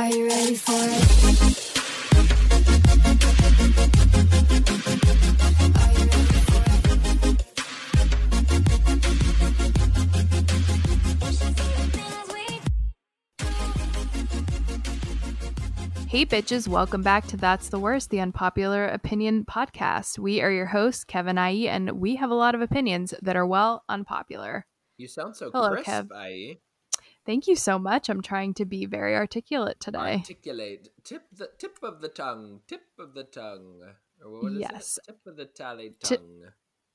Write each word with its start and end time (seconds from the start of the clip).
Are 0.00 0.08
you 0.08 0.26
ready 0.26 0.54
for 0.54 0.72
it? 0.72 0.78
Are 5.76 5.92
you 5.92 6.04
ready 6.06 6.40
for 6.46 6.62
it? 6.64 7.42
Hey, 16.08 16.24
bitches, 16.24 16.66
welcome 16.66 17.02
back 17.02 17.26
to 17.26 17.36
That's 17.36 17.68
the 17.68 17.78
Worst, 17.78 18.08
the 18.08 18.20
Unpopular 18.20 18.88
Opinion 18.88 19.44
Podcast. 19.44 20.18
We 20.18 20.40
are 20.40 20.50
your 20.50 20.64
hosts, 20.64 21.04
Kevin 21.04 21.36
IE, 21.36 21.68
and 21.68 22.00
we 22.00 22.16
have 22.16 22.30
a 22.30 22.34
lot 22.34 22.54
of 22.54 22.62
opinions 22.62 23.12
that 23.20 23.36
are, 23.36 23.46
well, 23.46 23.84
unpopular. 23.86 24.64
You 24.96 25.08
sound 25.08 25.36
so 25.36 25.50
Hello, 25.50 25.72
crisp, 25.72 25.90
Kev. 25.90 26.08
IE. 26.26 26.58
Thank 27.30 27.46
you 27.46 27.54
so 27.54 27.78
much. 27.78 28.08
I'm 28.08 28.22
trying 28.22 28.54
to 28.54 28.64
be 28.64 28.86
very 28.86 29.14
articulate 29.14 29.78
today. 29.78 30.16
Articulate. 30.16 30.88
Tip 31.04 31.22
the 31.32 31.48
tip 31.58 31.78
of 31.80 32.00
the 32.00 32.08
tongue. 32.08 32.58
Tip 32.66 32.82
of 32.98 33.14
the 33.14 33.22
tongue. 33.22 33.82
Or 34.20 34.42
what 34.42 34.52
is 34.54 34.58
Yes. 34.58 34.98
it? 34.98 35.12
Tip 35.12 35.20
of 35.28 35.36
the 35.36 35.44
tally 35.44 35.92
tongue. 36.02 36.46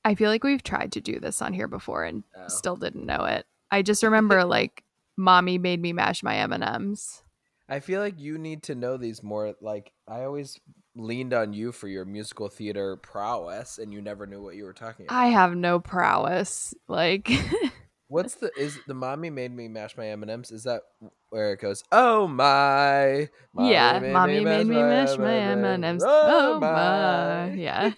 I 0.03 0.13
feel 0.13 0.29
like 0.29 0.43
we've 0.43 0.61
tried 0.61 0.91
to 0.91 0.99
do 0.99 1.21
this 1.21 1.41
on 1.41 1.53
here 1.53 1.69
before 1.69 2.03
and 2.03 2.25
Oh. 2.35 2.49
still 2.49 2.75
didn't 2.75 3.05
know 3.05 3.23
it. 3.23 3.45
I 3.71 3.81
just 3.81 4.03
remember, 4.03 4.43
like, 4.57 4.83
mommy 5.15 5.57
made 5.57 5.79
me 5.81 5.93
mash 5.93 6.21
my 6.21 6.35
M&Ms. 6.35 7.21
I 7.69 7.79
feel 7.79 8.01
like 8.01 8.19
you 8.19 8.37
need 8.37 8.61
to 8.63 8.75
know 8.75 8.97
these 8.97 9.23
more. 9.23 9.55
Like 9.61 9.93
I 10.05 10.23
always 10.25 10.59
leaned 10.97 11.33
on 11.33 11.53
you 11.53 11.71
for 11.71 11.87
your 11.87 12.03
musical 12.03 12.49
theater 12.49 12.97
prowess, 12.97 13.77
and 13.79 13.93
you 13.93 14.01
never 14.01 14.27
knew 14.27 14.41
what 14.43 14.55
you 14.55 14.65
were 14.65 14.73
talking 14.73 15.05
about. 15.05 15.15
I 15.17 15.27
have 15.27 15.55
no 15.55 15.79
prowess. 15.79 16.73
Like, 16.89 17.31
What's 18.07 18.35
the 18.41 18.51
is 18.57 18.77
the 18.87 18.93
mommy 18.93 19.29
made 19.29 19.55
me 19.55 19.67
mash 19.67 19.97
my 19.97 20.07
M 20.07 20.21
and 20.21 20.31
M's? 20.31 20.51
Is 20.51 20.63
that 20.63 20.81
where 21.29 21.53
it 21.53 21.59
goes? 21.59 21.83
Oh 21.91 22.27
my! 22.27 23.29
yeah, 23.57 23.99
mommy 23.99 24.43
made 24.43 24.67
me 24.67 24.81
mash 24.81 25.17
my 25.17 25.35
M&Ms. 25.35 26.03
Oh 26.05 26.59
my. 26.59 27.51
Yeah. 27.55 27.91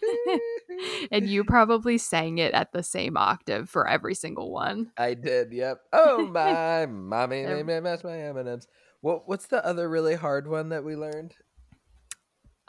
and 1.11 1.27
you 1.27 1.43
probably 1.43 1.97
sang 1.97 2.37
it 2.37 2.53
at 2.53 2.71
the 2.71 2.83
same 2.83 3.17
octave 3.17 3.69
for 3.69 3.87
every 3.87 4.13
single 4.13 4.51
one. 4.51 4.91
I 4.97 5.13
did. 5.13 5.51
Yep. 5.51 5.81
Oh 5.93 6.27
my! 6.27 6.85
mommy 6.85 7.45
made 7.45 7.65
me 7.65 7.79
mash 7.79 8.03
my 8.03 8.19
M 8.19 8.37
and 8.37 8.47
M's. 8.47 8.67
What 9.01 9.27
What's 9.27 9.47
the 9.47 9.65
other 9.65 9.89
really 9.89 10.15
hard 10.15 10.47
one 10.47 10.69
that 10.69 10.83
we 10.83 10.95
learned? 10.95 11.33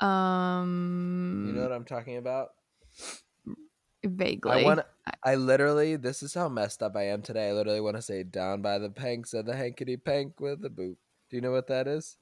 Um, 0.00 1.44
You 1.48 1.54
know 1.54 1.62
what 1.62 1.72
I'm 1.72 1.84
talking 1.84 2.16
about? 2.16 2.50
Vaguely. 4.08 4.62
I 4.62 4.64
want. 4.64 4.80
I 5.24 5.34
literally. 5.36 5.96
This 5.96 6.22
is 6.22 6.34
how 6.34 6.48
messed 6.48 6.82
up 6.82 6.96
I 6.96 7.04
am 7.08 7.22
today. 7.22 7.48
I 7.48 7.52
literally 7.52 7.80
want 7.80 7.96
to 7.96 8.02
say 8.02 8.22
"down 8.22 8.62
by 8.62 8.78
the 8.78 8.90
panks 8.90 9.34
of 9.34 9.46
the 9.46 9.56
hankety 9.56 9.96
pank 9.96 10.40
with 10.40 10.64
a 10.64 10.70
boot." 10.70 10.98
Do 11.30 11.36
you 11.36 11.40
know 11.42 11.52
what 11.52 11.68
that 11.68 11.86
is? 11.86 12.16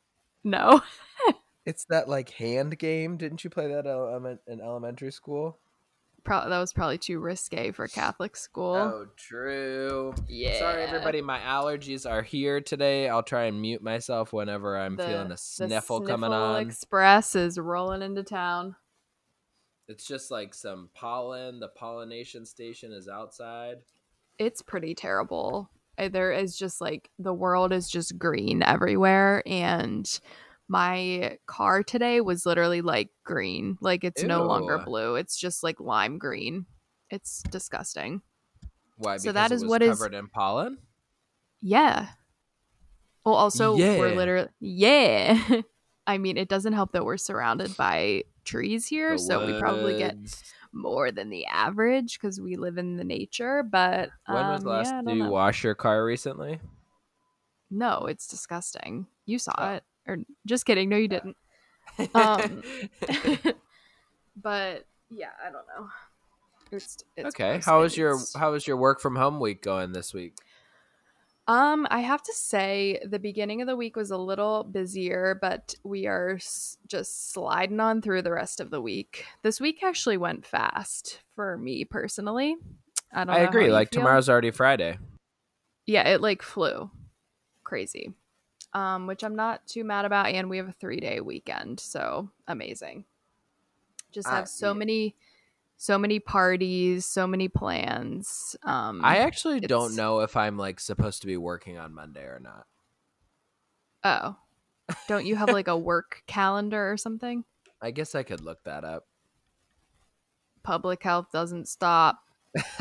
no. 0.44 0.80
It's 1.64 1.84
that 1.86 2.08
like 2.08 2.30
hand 2.30 2.78
game. 2.78 3.16
Didn't 3.16 3.42
you 3.42 3.50
play 3.50 3.66
that 3.66 3.88
element 3.88 4.40
in 4.46 4.60
elementary 4.60 5.10
school? 5.10 5.58
Pro- 6.22 6.48
that 6.48 6.58
was 6.60 6.72
probably 6.72 6.96
too 6.96 7.18
risque 7.18 7.72
for 7.72 7.88
Catholic 7.88 8.36
school. 8.36 8.76
Oh, 8.76 9.06
true. 9.16 10.14
yeah. 10.28 10.60
Sorry, 10.60 10.82
everybody. 10.84 11.20
My 11.22 11.40
allergies 11.40 12.08
are 12.08 12.22
here 12.22 12.60
today. 12.60 13.08
I'll 13.08 13.24
try 13.24 13.46
and 13.46 13.60
mute 13.60 13.82
myself 13.82 14.32
whenever 14.32 14.78
I'm 14.78 14.96
feeling 14.96 15.26
a 15.26 15.30
The 15.30 15.36
sniffle 15.36 16.02
coming 16.02 16.30
on. 16.32 16.62
Express 16.62 17.34
is 17.34 17.58
rolling 17.58 18.02
into 18.02 18.22
town. 18.22 18.76
It's 19.88 20.06
just 20.06 20.30
like 20.30 20.52
some 20.54 20.90
pollen. 20.94 21.60
The 21.60 21.68
pollination 21.68 22.44
station 22.46 22.92
is 22.92 23.08
outside. 23.08 23.76
It's 24.38 24.62
pretty 24.62 24.94
terrible. 24.94 25.70
There 25.98 26.32
is 26.32 26.56
just 26.58 26.80
like 26.80 27.10
the 27.18 27.32
world 27.32 27.72
is 27.72 27.88
just 27.88 28.18
green 28.18 28.62
everywhere, 28.62 29.42
and 29.46 30.06
my 30.68 31.38
car 31.46 31.82
today 31.82 32.20
was 32.20 32.44
literally 32.44 32.82
like 32.82 33.08
green. 33.24 33.78
Like 33.80 34.04
it's 34.04 34.22
no 34.22 34.44
longer 34.44 34.78
blue. 34.78 35.14
It's 35.14 35.38
just 35.38 35.62
like 35.62 35.80
lime 35.80 36.18
green. 36.18 36.66
It's 37.08 37.42
disgusting. 37.44 38.20
Why? 38.98 39.16
So 39.16 39.22
Because 39.30 39.34
that 39.34 39.52
it 39.52 39.54
is 39.54 39.64
what 39.64 39.82
is- 39.82 39.96
covered 39.98 40.14
in 40.14 40.28
pollen. 40.28 40.78
Yeah. 41.62 42.08
Well, 43.24 43.34
also 43.34 43.76
we're 43.76 44.14
literally 44.14 44.48
yeah. 44.60 45.40
I 46.06 46.18
mean, 46.18 46.36
it 46.36 46.48
doesn't 46.48 46.74
help 46.74 46.92
that 46.92 47.04
we're 47.04 47.16
surrounded 47.16 47.76
by 47.76 48.24
trees 48.46 48.86
here, 48.86 49.12
The 49.12 49.18
so 49.18 49.46
we 49.46 49.58
probably 49.58 49.98
get 49.98 50.16
more 50.72 51.10
than 51.10 51.28
the 51.30 51.44
average 51.46 52.18
because 52.18 52.40
we 52.40 52.56
live 52.56 52.78
in 52.78 52.96
the 52.96 53.04
nature. 53.04 53.62
But 53.62 54.10
When 54.26 54.46
was 54.46 54.60
um, 54.60 54.64
the 54.64 54.70
last 54.70 54.88
yeah, 55.06 55.12
you 55.12 55.22
know. 55.24 55.30
wash 55.30 55.62
your 55.64 55.74
car 55.74 56.04
recently? 56.04 56.60
No, 57.70 58.06
it's 58.06 58.26
disgusting. 58.26 59.06
You 59.26 59.38
saw 59.38 59.52
Oh. 59.58 59.72
it, 59.74 59.84
or 60.06 60.18
just 60.46 60.64
kidding? 60.66 60.88
No, 60.88 60.96
you 60.96 61.08
didn't. 61.08 61.36
Um, 62.14 62.62
but 64.42 64.86
yeah, 65.10 65.30
I 65.40 65.50
don't 65.50 65.66
know. 65.76 65.88
It's, 66.72 66.98
it's 67.16 67.28
okay. 67.28 67.60
How 67.64 67.80
was 67.80 67.96
your 67.96 68.18
How 68.36 68.52
was 68.52 68.66
your 68.66 68.76
work 68.76 69.00
from 69.00 69.16
home 69.16 69.38
week 69.40 69.62
going 69.62 69.92
this 69.92 70.12
week? 70.12 70.34
Um, 71.48 71.86
I 71.90 72.00
have 72.00 72.22
to 72.24 72.32
say 72.32 73.00
the 73.04 73.20
beginning 73.20 73.60
of 73.60 73.68
the 73.68 73.76
week 73.76 73.94
was 73.94 74.10
a 74.10 74.16
little 74.16 74.64
busier, 74.64 75.38
but 75.40 75.76
we 75.84 76.06
are 76.06 76.34
s- 76.34 76.76
just 76.88 77.32
sliding 77.32 77.78
on 77.78 78.02
through 78.02 78.22
the 78.22 78.32
rest 78.32 78.58
of 78.58 78.70
the 78.70 78.80
week. 78.80 79.24
This 79.42 79.60
week 79.60 79.84
actually 79.84 80.16
went 80.16 80.44
fast 80.44 81.20
for 81.36 81.56
me 81.56 81.84
personally. 81.84 82.56
I 83.12 83.24
don't. 83.24 83.34
I 83.34 83.38
agree. 83.40 83.70
Like 83.70 83.92
feel. 83.92 84.00
tomorrow's 84.00 84.28
already 84.28 84.50
Friday. 84.50 84.98
Yeah, 85.86 86.08
it 86.08 86.20
like 86.20 86.42
flew, 86.42 86.90
crazy. 87.62 88.12
Um, 88.72 89.06
which 89.06 89.22
I'm 89.22 89.36
not 89.36 89.64
too 89.66 89.84
mad 89.84 90.04
about, 90.04 90.26
and 90.26 90.50
we 90.50 90.56
have 90.56 90.68
a 90.68 90.72
three 90.72 90.98
day 90.98 91.20
weekend, 91.20 91.78
so 91.78 92.28
amazing. 92.48 93.04
Just 94.10 94.28
have 94.28 94.48
so 94.48 94.68
yeah. 94.68 94.78
many, 94.78 95.14
so 95.76 95.98
many 95.98 96.18
parties, 96.18 97.04
so 97.04 97.26
many 97.26 97.48
plans. 97.48 98.56
Um, 98.62 99.04
I 99.04 99.18
actually 99.18 99.60
don't 99.60 99.94
know 99.94 100.20
if 100.20 100.36
I'm 100.36 100.56
like 100.56 100.80
supposed 100.80 101.20
to 101.20 101.26
be 101.26 101.36
working 101.36 101.78
on 101.78 101.94
Monday 101.94 102.22
or 102.22 102.40
not. 102.42 102.66
oh, 104.04 104.36
don't 105.08 105.26
you 105.26 105.36
have 105.36 105.50
like 105.50 105.68
a 105.68 105.76
work 105.76 106.22
calendar 106.26 106.90
or 106.90 106.96
something? 106.96 107.44
I 107.80 107.90
guess 107.90 108.14
I 108.14 108.22
could 108.22 108.40
look 108.40 108.64
that 108.64 108.84
up. 108.84 109.06
public 110.62 111.02
health 111.02 111.26
doesn't 111.32 111.68
stop 111.68 112.18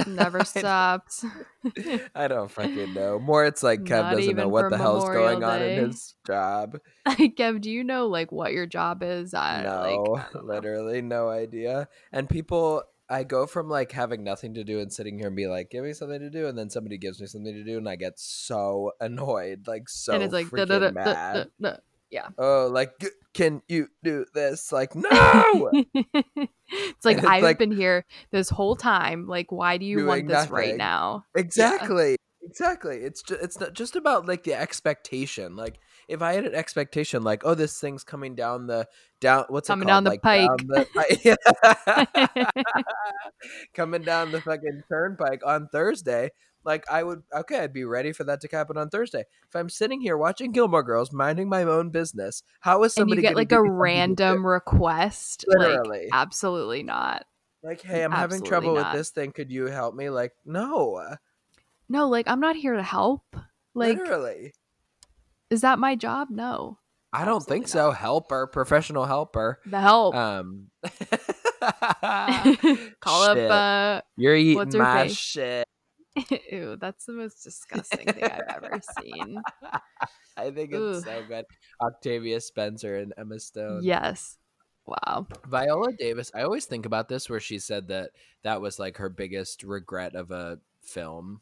never 0.07 0.43
stopped. 0.45 1.23
I 2.15 2.27
don't 2.27 2.49
fucking 2.49 2.93
know. 2.93 3.19
More, 3.19 3.45
it's 3.45 3.63
like 3.63 3.81
Kev 3.81 4.03
Not 4.03 4.15
doesn't 4.15 4.35
know 4.35 4.47
what 4.47 4.69
the 4.69 4.77
hell's 4.77 5.03
Memorial 5.03 5.39
going 5.39 5.43
on 5.43 5.61
in 5.61 5.89
his 5.89 6.15
job. 6.25 6.79
kev 7.07 7.61
do 7.61 7.69
you 7.69 7.83
know 7.83 8.07
like 8.07 8.31
what 8.31 8.51
your 8.51 8.65
job 8.65 9.03
is 9.03 9.33
i 9.33 9.61
no, 9.61 10.01
like 10.01 10.35
I 10.35 10.39
literally 10.39 11.01
no 11.01 11.29
idea. 11.29 11.87
And 12.11 12.29
people, 12.29 12.83
I 13.09 13.23
go 13.23 13.45
from 13.45 13.69
like 13.69 13.91
having 13.91 14.23
nothing 14.23 14.55
to 14.55 14.63
do 14.63 14.79
and 14.79 14.91
sitting 14.91 15.17
here 15.17 15.27
and 15.27 15.35
be 15.35 15.47
like, 15.47 15.69
"Give 15.69 15.83
me 15.83 15.93
something 15.93 16.19
to 16.19 16.29
do," 16.29 16.47
and 16.47 16.57
then 16.57 16.69
somebody 16.69 16.97
gives 16.97 17.21
me 17.21 17.27
something 17.27 17.53
to 17.53 17.63
do, 17.63 17.77
and 17.77 17.87
I 17.87 17.95
get 17.95 18.19
so 18.19 18.91
annoyed, 18.99 19.67
like 19.67 19.89
so 19.89 20.13
and 20.13 20.23
it's 20.23 20.33
like 20.33 20.47
freaking 20.47 20.93
mad. 20.93 21.49
Da. 22.15 22.29
Oh, 22.37 22.69
like, 22.71 22.91
can 23.33 23.61
you 23.67 23.87
do 24.03 24.25
this? 24.33 24.71
Like, 24.71 24.95
no. 24.95 25.71
it's 25.71 27.05
like 27.05 27.17
it's 27.17 27.25
i've 27.25 27.43
like- 27.43 27.59
been 27.59 27.71
here 27.71 28.05
this 28.31 28.49
whole 28.49 28.75
time 28.75 29.27
like 29.27 29.51
why 29.51 29.77
do 29.77 29.85
you 29.85 30.05
want 30.05 30.27
this 30.27 30.49
right 30.49 30.75
now 30.75 31.23
Exactly. 31.35 32.17
Exactly. 32.47 32.97
It's 32.97 33.23
just 33.23 33.41
it's 33.41 33.59
not 33.59 33.73
just 33.73 33.95
about 33.95 34.27
like 34.27 34.43
the 34.43 34.53
expectation. 34.53 35.55
Like 35.55 35.79
if 36.07 36.21
I 36.21 36.33
had 36.33 36.45
an 36.45 36.53
expectation 36.53 37.23
like, 37.23 37.41
oh, 37.43 37.55
this 37.55 37.79
thing's 37.79 38.03
coming 38.03 38.35
down 38.35 38.67
the 38.67 38.87
down 39.19 39.45
what's 39.49 39.67
Coming 39.67 39.87
it 39.87 39.91
down 39.91 40.03
the 40.03 40.09
like, 40.11 40.21
Down 40.21 40.57
the, 40.67 42.47
coming 43.73 44.03
down 44.03 44.31
the 44.31 44.41
fucking 44.41 44.83
turnpike 44.87 45.41
on 45.43 45.69
Thursday. 45.69 46.29
Like 46.65 46.83
I 46.91 47.03
would 47.03 47.21
okay, 47.33 47.59
I'd 47.59 47.73
be 47.73 47.85
ready 47.85 48.11
for 48.11 48.23
that 48.25 48.41
to 48.41 48.49
happen 48.51 48.77
on 48.77 48.89
Thursday. 48.89 49.23
If 49.47 49.55
I'm 49.55 49.69
sitting 49.69 50.01
here 50.01 50.17
watching 50.17 50.51
Gilmore 50.51 50.83
Girls, 50.83 51.13
minding 51.13 51.47
my 51.47 51.63
own 51.63 51.91
business, 51.91 52.43
how 52.61 52.83
is 52.83 52.97
and 52.97 53.07
you 53.09 53.15
somebody 53.15 53.21
get 53.21 53.35
like 53.35 53.51
a 53.51 53.61
me 53.61 53.69
something 53.69 53.71
to 53.71 53.75
do? 53.75 53.81
random 53.81 54.45
request 54.45 55.45
Literally. 55.47 55.99
like 55.99 56.09
absolutely 56.11 56.83
not 56.83 57.25
like, 57.63 57.81
hey, 57.81 58.03
I'm 58.03 58.11
having 58.11 58.43
trouble 58.43 58.75
not. 58.75 58.91
with 58.91 58.99
this 58.99 59.11
thing. 59.11 59.31
Could 59.31 59.51
you 59.51 59.67
help 59.67 59.95
me? 59.95 60.09
Like, 60.09 60.33
no. 60.45 61.01
no 61.89 62.07
like 62.09 62.27
i'm 62.27 62.39
not 62.39 62.55
here 62.55 62.75
to 62.75 62.83
help 62.83 63.23
like 63.75 63.97
literally. 63.97 64.53
is 65.49 65.61
that 65.61 65.77
my 65.79 65.95
job 65.95 66.29
no 66.31 66.79
I 67.13 67.23
don't 67.23 67.41
think 67.41 67.63
Absolutely 67.63 67.69
so. 67.69 67.91
Helper, 67.91 68.47
professional 68.47 69.05
helper. 69.05 69.61
the 69.65 69.79
help 69.79 70.15
Um, 70.15 70.67
call 72.99 73.23
Shit. 73.23 73.37
up 73.37 73.51
uh 73.51 74.01
You're 74.17 74.35
eating 74.35 74.77
my 74.77 75.07
face? 75.07 75.15
shit. 75.15 75.65
ew 76.51 76.75
that's 76.79 77.05
the 77.05 77.13
most 77.13 77.43
disgusting 77.43 78.07
thing 78.07 78.23
i've 78.23 78.63
ever 78.63 78.81
seen 79.01 79.41
I 80.37 80.51
think 80.51 80.71
it's 80.73 80.97
Ugh. 80.99 81.03
so 81.05 81.23
good. 81.29 81.45
Octavia 81.81 82.41
Spencer 82.41 82.97
and 82.97 83.13
Emma 83.17 83.39
Stone. 83.39 83.81
yes 83.83 84.37
wow 84.85 85.25
Viola 85.47 85.93
Davis. 85.93 86.29
I 86.35 86.41
always 86.43 86.65
think 86.65 86.85
about 86.85 87.07
this 87.07 87.29
where 87.29 87.39
she 87.39 87.57
said 87.57 87.87
that 87.87 88.11
that 88.43 88.59
was 88.61 88.77
like 88.77 88.97
her 88.97 89.07
biggest 89.09 89.63
regret 89.63 90.13
of 90.15 90.31
a 90.31 90.59
film. 90.81 91.39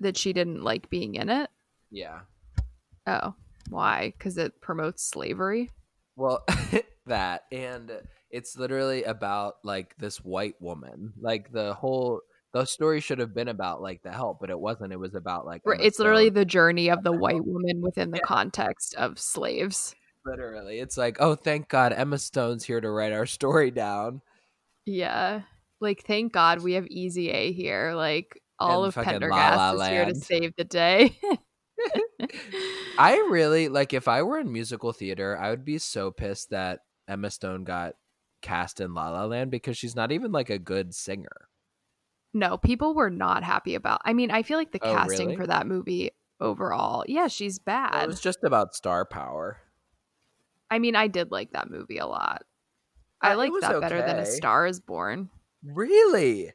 that 0.00 0.16
she 0.16 0.32
didn't 0.32 0.62
like 0.62 0.88
being 0.90 1.14
in 1.14 1.28
it 1.28 1.50
Yeah. 1.90 2.20
oh 3.06 3.34
Why? 3.68 4.14
Because 4.16 4.38
it 4.38 4.60
promotes 4.62 5.02
slavery. 5.04 5.70
Well, 6.16 6.44
that 7.06 7.44
and 7.52 7.92
it's 8.30 8.56
literally 8.56 9.04
about 9.04 9.56
like 9.62 9.94
this 9.98 10.18
white 10.24 10.56
woman. 10.60 11.12
Like 11.20 11.52
the 11.52 11.74
whole 11.74 12.20
the 12.52 12.64
story 12.64 13.00
should 13.00 13.18
have 13.18 13.34
been 13.34 13.48
about 13.48 13.82
like 13.82 14.02
the 14.02 14.10
help, 14.12 14.38
but 14.40 14.50
it 14.50 14.58
wasn't. 14.58 14.92
It 14.92 14.98
was 14.98 15.14
about 15.14 15.44
like 15.46 15.62
It's 15.66 15.98
literally 15.98 16.30
the 16.30 16.44
journey 16.44 16.88
of 16.90 17.02
the 17.02 17.12
white 17.12 17.44
woman 17.44 17.80
within 17.82 18.10
the 18.10 18.18
Yeah. 18.18 18.26
context 18.26 18.94
of 18.96 19.18
slaves. 19.18 19.94
literally. 20.24 20.78
It's 20.78 20.96
like, 20.98 21.16
oh, 21.20 21.34
thank 21.34 21.68
God, 21.68 21.92
Emma 21.92 22.18
Stone's 22.18 22.64
here 22.64 22.80
to 22.80 22.90
write 22.90 23.12
our 23.12 23.24
story 23.26 23.70
down. 23.70 24.20
Yeah. 24.84 25.42
Like, 25.80 26.04
thank 26.06 26.32
God 26.32 26.62
we 26.62 26.74
have 26.74 26.86
Easy 26.88 27.30
A 27.30 27.52
here. 27.52 27.92
Like, 27.94 28.40
all 28.58 28.84
And 28.84 28.88
of 28.88 28.94
fucking 28.94 29.12
La 29.12 29.18
Pendergast 29.20 29.56
La 29.58 29.72
is 29.84 29.88
here 29.88 30.04
to 30.06 30.14
save 30.16 30.52
the 30.56 30.64
day. 30.64 31.16
I 32.98 33.16
really 33.30 33.68
like 33.68 33.92
if 33.94 34.08
I 34.08 34.22
were 34.22 34.38
in 34.38 34.52
musical 34.52 34.92
theater, 34.92 35.38
I 35.38 35.50
would 35.50 35.64
be 35.64 35.78
so 35.78 36.10
pissed 36.10 36.50
that 36.50 36.80
Emma 37.06 37.30
Stone 37.30 37.64
got 37.64 37.94
cast 38.42 38.80
in 38.80 38.94
La 38.94 39.10
La 39.10 39.24
Land 39.26 39.50
because 39.50 39.76
she's 39.76 39.94
not 39.96 40.10
even 40.12 40.32
like 40.32 40.50
a 40.50 40.58
good 40.58 40.94
singer. 40.94 41.48
No, 42.38 42.56
people 42.56 42.94
were 42.94 43.10
not 43.10 43.42
happy 43.44 43.74
about. 43.74 44.00
I 44.04 44.12
mean, 44.12 44.30
I 44.30 44.42
feel 44.42 44.58
like 44.58 44.72
the 44.72 44.80
Oh, 44.82 44.94
casting 44.94 45.26
really? 45.28 45.36
for 45.36 45.46
that 45.46 45.66
movie 45.66 46.10
overall, 46.40 47.04
yeah, 47.08 47.28
she's 47.28 47.58
bad. 47.58 48.04
it 48.04 48.06
was 48.06 48.20
just 48.20 48.44
about 48.44 48.74
star 48.74 49.04
power. 49.04 49.58
I 50.70 50.78
mean, 50.78 50.94
I 50.96 51.06
did 51.08 51.30
like 51.30 51.52
that 51.52 51.70
movie 51.70 51.98
a 51.98 52.06
lot. 52.06 52.44
I 53.20 53.32
it 53.32 53.36
like 53.36 53.52
that 53.60 53.80
better 53.80 54.00
than 54.02 54.18
A. 54.20 54.26
Star 54.26 54.66
Is 54.66 54.80
Born. 54.80 55.30
Really? 55.64 56.52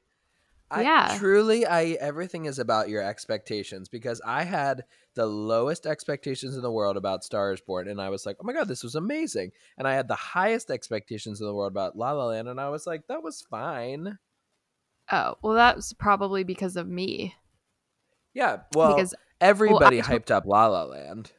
I, 0.72 0.82
Yeah. 0.82 1.18
Truly, 1.20 1.66
I 1.66 1.98
everything 2.00 2.46
is 2.46 2.58
about 2.58 2.90
your 2.90 3.04
expectations 3.04 3.90
because 3.90 4.22
I 4.26 4.44
had 4.44 4.86
the 5.14 5.26
lowest 5.26 5.86
expectations 5.86 6.56
in 6.56 6.62
the 6.62 6.72
world 6.72 6.96
about 6.98 7.24
Star 7.24 7.54
is 7.54 7.62
Born, 7.62 7.88
and 7.88 8.02
I 8.02 8.10
was 8.10 8.26
like, 8.26 8.38
"Oh 8.40 8.44
my 8.44 8.54
god, 8.54 8.68
this 8.68 8.84
was 8.84 8.96
amazing!" 8.96 9.52
And 9.78 9.88
I 9.88 9.94
had 9.94 10.08
the 10.08 10.16
highest 10.16 10.72
expectations 10.72 11.42
in 11.42 11.48
the 11.48 11.54
world 11.54 11.72
about 11.72 11.98
La 11.98 12.12
La 12.14 12.28
Land, 12.28 12.48
and 12.48 12.60
I 12.62 12.70
was 12.70 12.88
like, 12.88 13.08
"That 13.08 13.22
was 13.24 13.42
fine." 13.42 14.18
Oh, 15.12 15.36
well, 15.42 15.54
that's 15.54 15.94
probably 15.94 16.44
because 16.44 16.76
of 16.78 16.88
me. 16.88 17.36
Yeah, 18.34 18.62
well, 18.74 18.96
because 18.96 19.14
everybody 19.42 20.02
to- 20.02 20.08
hyped 20.08 20.32
up 20.32 20.46
La 20.46 20.68
La 20.68 20.84
Land, 20.86 21.32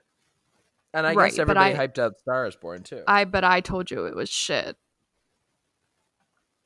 and 0.92 1.06
I 1.06 1.14
Right, 1.14 1.30
guess 1.30 1.38
everybody 1.38 1.74
I- 1.74 1.86
hyped 1.86 1.98
up 1.98 2.18
Star 2.20 2.46
is 2.46 2.56
Born 2.56 2.82
too. 2.82 3.02
I, 3.08 3.24
but 3.24 3.42
I 3.44 3.60
told 3.60 3.90
you 3.90 4.06
it 4.06 4.14
was 4.14 4.28
shit. 4.28 4.76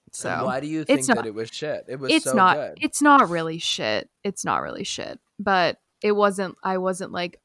And 0.07 0.15
So 0.15 0.45
why 0.45 0.61
do 0.61 0.67
you 0.67 0.85
think 0.85 1.05
that 1.07 1.17
not- 1.17 1.27
it 1.27 1.35
was 1.35 1.51
shit? 1.51 1.85
It 1.89 1.99
was 2.01 2.11
it's 2.13 2.25
so 2.25 2.33
not 2.35 2.57
good. 2.57 2.79
it's 2.81 3.03
not 3.03 3.29
really 3.29 3.59
shit 3.59 4.09
it's 4.25 4.43
not 4.45 4.63
really 4.63 4.83
shit 4.85 5.21
but 5.39 5.79
it 6.03 6.13
wasn't 6.13 6.57
i 6.65 6.79
wasn't 6.79 7.13
like 7.13 7.41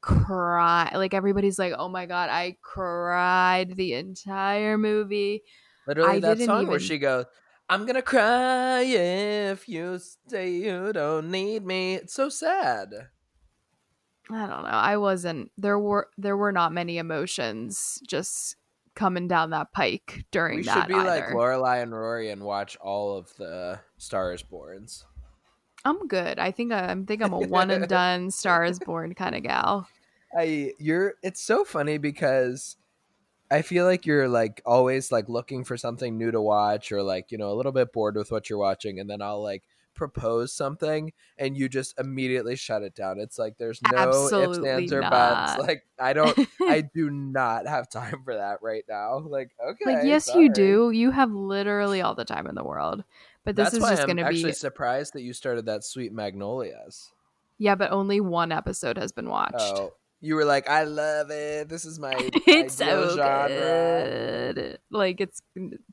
cry 0.00 0.90
like 0.94 1.14
everybody's 1.14 1.56
like 1.58 1.72
oh 1.78 1.88
my 1.88 2.06
god 2.06 2.28
i 2.28 2.56
cried 2.62 3.76
the 3.76 3.94
entire 3.94 4.76
movie 4.76 5.42
Literally, 5.86 6.16
I 6.16 6.20
that 6.20 6.40
song 6.40 6.66
where 6.66 6.80
she 6.80 6.98
goes, 6.98 7.24
"I'm 7.70 7.86
gonna 7.86 8.02
cry 8.02 8.82
if 8.82 9.68
you 9.68 9.98
say 10.28 10.50
you 10.50 10.92
don't 10.92 11.30
need 11.30 11.64
me." 11.64 11.94
It's 11.94 12.12
so 12.12 12.28
sad. 12.28 12.92
i 14.30 14.46
don't 14.46 14.62
know 14.62 14.68
i 14.70 14.96
wasn't 14.96 15.50
there 15.58 15.78
were 15.78 16.08
there 16.18 16.36
were 16.36 16.52
not 16.52 16.72
many 16.72 16.98
emotions 16.98 18.00
just 18.06 18.56
coming 18.94 19.26
down 19.28 19.50
that 19.50 19.72
pike 19.72 20.24
during 20.30 20.58
we 20.58 20.62
that 20.64 20.74
should 20.74 20.88
be 20.88 20.94
like 20.94 21.24
either. 21.24 21.34
Lorelai 21.34 21.82
and 21.82 21.92
Rory 21.92 22.30
and 22.30 22.42
watch 22.44 22.76
all 22.76 23.16
of 23.16 23.34
the 23.38 23.80
Stars 23.98 24.42
Borns. 24.44 25.04
i'm 25.84 26.06
good 26.06 26.38
i 26.38 26.50
think 26.52 26.70
uh, 26.72 26.76
i 26.76 26.78
I'm- 26.88 27.06
think 27.06 27.22
i'm 27.22 27.32
a 27.32 27.38
one 27.40 27.70
and 27.70 27.88
done 27.88 28.30
stars 28.42 28.78
born 28.78 29.14
kind 29.14 29.34
of 29.34 29.42
gal 29.42 29.88
I 30.36 30.74
you're 30.78 31.14
it's 31.24 31.42
so 31.42 31.64
funny 31.64 31.98
because 31.98 32.76
I 33.50 33.62
feel 33.62 33.84
like 33.84 34.06
you're 34.06 34.28
like 34.28 34.62
always 34.64 35.10
like 35.10 35.28
looking 35.28 35.64
for 35.64 35.76
something 35.76 36.16
new 36.16 36.30
to 36.30 36.40
watch 36.40 36.92
or 36.92 37.02
like, 37.02 37.32
you 37.32 37.38
know, 37.38 37.50
a 37.50 37.54
little 37.54 37.72
bit 37.72 37.92
bored 37.92 38.16
with 38.16 38.30
what 38.30 38.48
you're 38.48 38.58
watching 38.58 39.00
and 39.00 39.10
then 39.10 39.20
I'll 39.20 39.42
like 39.42 39.64
propose 39.94 40.52
something 40.52 41.12
and 41.36 41.56
you 41.56 41.68
just 41.68 41.98
immediately 41.98 42.56
shut 42.56 42.82
it 42.82 42.94
down. 42.94 43.18
It's 43.18 43.38
like 43.38 43.58
there's 43.58 43.80
no 43.82 44.08
ifs, 44.08 44.16
Absolutely 44.32 44.70
ands, 44.70 44.92
or 44.92 45.02
buts. 45.02 45.58
Like 45.58 45.84
I 45.98 46.12
don't 46.12 46.38
I 46.62 46.82
do 46.94 47.10
not 47.10 47.66
have 47.66 47.88
time 47.90 48.22
for 48.24 48.34
that 48.36 48.58
right 48.62 48.84
now. 48.88 49.18
Like, 49.18 49.50
okay. 49.62 49.94
like 49.94 50.04
yes 50.04 50.26
sorry. 50.26 50.44
you 50.44 50.52
do 50.52 50.90
you 50.92 51.10
have 51.10 51.32
literally 51.32 52.02
all 52.02 52.14
the 52.14 52.24
time 52.24 52.46
in 52.46 52.54
the 52.54 52.64
world 52.64 53.04
but 53.44 53.56
this 53.56 53.70
That's 53.70 53.76
is 53.76 53.90
just 53.90 54.02
I'm 54.02 54.06
going 54.06 54.16
to 54.18 54.24
be 54.24 54.28
actually 54.28 54.50
be 54.50 54.54
surprised 54.54 55.14
that 55.14 55.22
you 55.22 55.32
started 55.32 55.66
that 55.66 55.84
Sweet 55.84 56.12
Magnolias. 56.12 57.12
Yeah, 57.58 57.74
but 57.74 57.90
only 57.90 58.20
one 58.20 58.52
episode 58.52 58.96
has 58.96 59.12
been 59.12 59.28
watched. 59.28 59.56
Oh, 59.58 59.94
you 60.20 60.34
were 60.34 60.44
like, 60.44 60.68
I 60.68 60.84
love 60.84 61.30
it. 61.30 61.68
This 61.68 61.84
is 61.84 61.98
my 61.98 62.12
it's 62.46 62.80
ideal 62.80 63.10
so 63.10 63.16
genre. 63.16 63.48
good. 64.54 64.78
Like 64.90 65.20
it's 65.20 65.42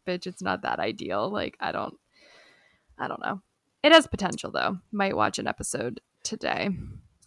bitch, 0.06 0.28
it's 0.28 0.42
not 0.42 0.64
that 0.64 0.80
ideal. 0.80 1.30
Like 1.30 1.56
I 1.60 1.72
don't 1.72 1.96
I 2.98 3.08
don't 3.08 3.22
know. 3.22 3.42
It 3.84 3.92
has 3.92 4.08
potential 4.08 4.52
though. 4.52 4.78
Might 4.92 5.16
watch 5.16 5.40
an 5.40 5.48
episode 5.48 6.02
today. 6.24 6.70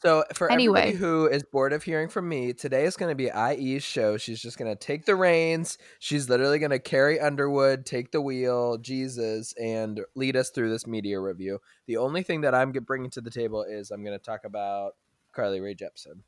So 0.02 0.24
for 0.32 0.50
Anyway. 0.50 0.80
everybody 0.80 0.96
who 0.98 1.26
is 1.26 1.42
bored 1.42 1.74
of 1.74 1.82
hearing 1.82 2.08
from 2.08 2.26
me, 2.26 2.54
today 2.54 2.84
is 2.84 2.96
going 2.96 3.10
to 3.10 3.14
be 3.14 3.30
IE's 3.30 3.82
show. 3.82 4.16
She's 4.16 4.40
just 4.40 4.56
going 4.56 4.70
to 4.70 4.74
take 4.74 5.04
the 5.04 5.14
reins. 5.14 5.76
She's 5.98 6.26
literally 6.28 6.58
going 6.58 6.70
to 6.70 6.78
Carrie 6.78 7.20
Underwood, 7.20 7.84
take 7.84 8.10
the 8.10 8.20
wheel, 8.22 8.78
Jesus, 8.78 9.52
and 9.62 10.00
lead 10.14 10.36
us 10.36 10.48
through 10.50 10.70
this 10.70 10.86
media 10.86 11.20
review. 11.20 11.60
The 11.86 11.98
only 11.98 12.22
thing 12.22 12.40
that 12.42 12.54
I'm 12.54 12.72
bringing 12.72 13.10
to 13.10 13.20
the 13.20 13.30
table 13.30 13.62
is 13.62 13.90
I'm 13.90 14.02
going 14.02 14.18
to 14.18 14.24
talk 14.24 14.44
about 14.44 14.92
Carly 15.32 15.60
Rae 15.60 15.74
Jepsen. 15.74 16.22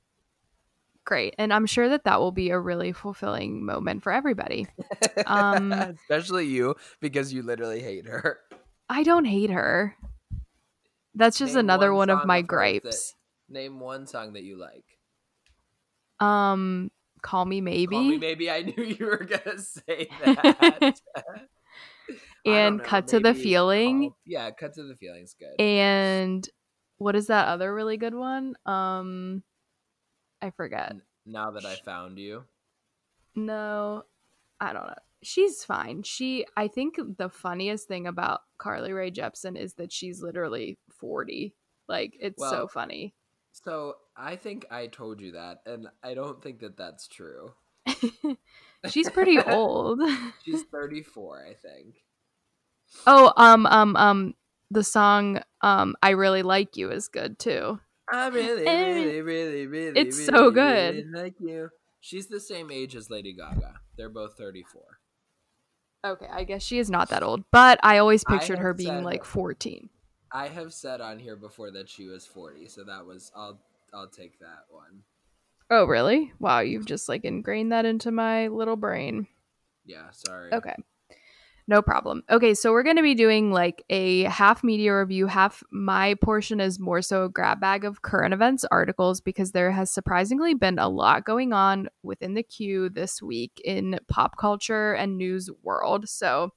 Great. 1.04 1.34
And 1.38 1.52
I'm 1.52 1.66
sure 1.66 1.88
that 1.88 2.04
that 2.04 2.20
will 2.20 2.30
be 2.32 2.50
a 2.50 2.58
really 2.58 2.92
fulfilling 2.92 3.64
moment 3.64 4.02
for 4.02 4.12
everybody. 4.12 4.66
Um, 5.26 5.72
Especially 6.08 6.46
you, 6.46 6.76
because 7.00 7.32
you 7.32 7.42
literally 7.42 7.80
hate 7.80 8.06
her. 8.06 8.38
I 8.88 9.02
don't 9.02 9.24
hate 9.24 9.50
her. 9.50 9.96
That's 11.14 11.38
just 11.38 11.54
Name 11.54 11.60
another 11.66 11.92
one 11.92 12.08
one 12.08 12.10
of 12.20 12.26
my 12.26 12.38
of 12.38 12.42
hers 12.42 12.46
that- 12.46 12.48
gripes. 12.48 13.14
Name 13.48 13.80
one 13.80 14.06
song 14.06 14.32
that 14.34 14.44
you 14.44 14.56
like. 14.56 14.84
Um 16.20 16.90
Call 17.20 17.44
Me 17.44 17.60
Maybe. 17.60 17.86
Call 17.94 18.02
me 18.04 18.18
maybe. 18.18 18.50
I 18.50 18.62
knew 18.76 18.82
you 18.82 19.06
were 19.06 19.24
gonna 19.24 19.58
say 19.58 20.08
that. 20.24 21.00
And 22.44 22.82
Cut 22.82 23.08
to 23.08 23.20
the 23.20 23.34
Feeling. 23.34 24.12
Yeah, 24.24 24.50
cut 24.52 24.74
to 24.74 24.82
the 24.84 24.96
feeling's 24.96 25.34
good. 25.34 25.60
and 25.60 26.48
what 26.98 27.14
is 27.16 27.26
that 27.28 27.48
other 27.48 27.72
really 27.74 27.96
good 27.96 28.14
one? 28.14 28.54
Um 28.66 29.42
I 30.42 30.50
forget. 30.50 30.94
now 31.24 31.52
that 31.52 31.64
I 31.64 31.76
found 31.76 32.18
you, 32.18 32.44
No, 33.34 34.04
I 34.60 34.72
don't 34.72 34.86
know. 34.86 34.94
She's 35.22 35.64
fine. 35.64 36.02
She 36.02 36.44
I 36.56 36.66
think 36.68 36.96
the 37.16 37.28
funniest 37.28 37.86
thing 37.88 38.06
about 38.08 38.40
Carly 38.58 38.92
Rae 38.92 39.10
Jepsen 39.10 39.56
is 39.56 39.74
that 39.74 39.92
she's 39.92 40.20
literally 40.20 40.78
40. 40.90 41.54
Like 41.88 42.16
it's 42.20 42.42
so 42.42 42.66
funny. 42.68 43.14
so 43.52 43.94
I 44.16 44.36
think 44.36 44.66
I 44.70 44.88
told 44.88 45.20
you 45.20 45.32
that, 45.32 45.58
and 45.64 45.86
I 46.02 46.14
don't 46.14 46.42
think 46.42 46.60
that 46.60 46.76
that's 46.76 47.06
true. 47.08 47.52
she's 48.88 49.08
pretty 49.10 49.38
old. 49.40 50.00
She's 50.44 50.62
34, 50.72 51.46
I 51.50 51.54
think. 51.54 52.04
oh, 53.06 53.32
um 53.36 53.66
um 53.66 53.96
um 53.96 54.34
the 54.70 54.84
song 54.84 55.40
um 55.62 55.94
I 56.02 56.10
really 56.10 56.42
like 56.42 56.76
you 56.76 56.90
is 56.90 57.08
good 57.08 57.38
too. 57.38 57.80
I 58.10 58.28
really, 58.28 58.64
really, 58.64 59.20
really, 59.22 59.66
really, 59.66 60.00
it's 60.00 60.16
really, 60.18 60.26
so 60.26 60.50
really 60.50 61.02
good. 61.02 61.06
like 61.14 61.34
you. 61.40 61.68
She's 62.00 62.26
the 62.26 62.40
same 62.40 62.70
age 62.70 62.96
as 62.96 63.10
Lady 63.10 63.32
Gaga. 63.32 63.74
They're 63.96 64.08
both 64.08 64.36
34. 64.36 64.82
Okay, 66.04 66.26
I 66.30 66.44
guess 66.44 66.62
she 66.62 66.78
is 66.78 66.90
not 66.90 67.10
that 67.10 67.22
old, 67.22 67.44
but 67.52 67.78
I 67.82 67.98
always 67.98 68.24
I 68.26 68.38
pictured 68.38 68.58
her 68.58 68.74
being 68.74 68.96
said- 68.98 69.04
like 69.04 69.24
14. 69.24 69.88
I 70.34 70.48
have 70.48 70.72
said 70.72 71.00
on 71.02 71.18
here 71.18 71.36
before 71.36 71.70
that 71.72 71.88
she 71.90 72.06
was 72.06 72.26
40, 72.26 72.66
so 72.68 72.84
that 72.84 73.04
was 73.06 73.30
I'll 73.36 73.60
I'll 73.92 74.08
take 74.08 74.38
that 74.40 74.64
one. 74.70 75.02
Oh, 75.70 75.84
really? 75.84 76.32
Wow, 76.40 76.60
you've 76.60 76.86
just 76.86 77.08
like 77.08 77.24
ingrained 77.24 77.70
that 77.72 77.84
into 77.84 78.10
my 78.10 78.48
little 78.48 78.76
brain. 78.76 79.26
Yeah, 79.84 80.10
sorry. 80.10 80.52
Okay. 80.52 80.74
No 81.68 81.80
problem. 81.80 82.22
Okay, 82.28 82.54
so 82.54 82.72
we're 82.72 82.82
going 82.82 82.96
to 82.96 83.02
be 83.02 83.14
doing 83.14 83.52
like 83.52 83.84
a 83.88 84.24
half 84.24 84.64
media 84.64 84.96
review, 84.96 85.26
half 85.26 85.62
my 85.70 86.14
portion 86.14 86.60
is 86.60 86.80
more 86.80 87.00
so 87.02 87.24
a 87.24 87.28
grab 87.28 87.60
bag 87.60 87.84
of 87.84 88.02
current 88.02 88.34
events 88.34 88.64
articles 88.70 89.20
because 89.20 89.52
there 89.52 89.70
has 89.70 89.90
surprisingly 89.90 90.54
been 90.54 90.78
a 90.78 90.88
lot 90.88 91.24
going 91.24 91.52
on 91.52 91.88
within 92.02 92.34
the 92.34 92.42
queue 92.42 92.88
this 92.88 93.22
week 93.22 93.60
in 93.64 93.98
pop 94.08 94.36
culture 94.38 94.92
and 94.94 95.16
news 95.16 95.48
world. 95.62 96.08
So, 96.08 96.50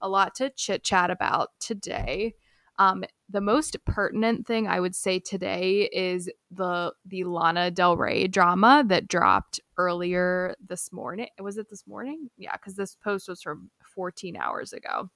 a 0.00 0.08
lot 0.08 0.34
to 0.36 0.50
chit 0.50 0.84
chat 0.84 1.10
about 1.10 1.50
today. 1.58 2.34
Um, 2.78 3.04
the 3.30 3.40
most 3.40 3.76
pertinent 3.86 4.46
thing 4.46 4.68
I 4.68 4.80
would 4.80 4.94
say 4.94 5.18
today 5.18 5.88
is 5.92 6.30
the 6.50 6.92
the 7.06 7.24
Lana 7.24 7.70
Del 7.70 7.96
Rey 7.96 8.26
drama 8.26 8.84
that 8.88 9.08
dropped 9.08 9.60
earlier 9.78 10.54
this 10.66 10.92
morning. 10.92 11.28
Was 11.40 11.56
it 11.58 11.68
this 11.70 11.86
morning? 11.86 12.28
Yeah, 12.36 12.52
because 12.52 12.74
this 12.76 12.94
post 13.02 13.28
was 13.28 13.42
from 13.42 13.70
14 13.94 14.36
hours 14.36 14.72
ago. 14.72 15.10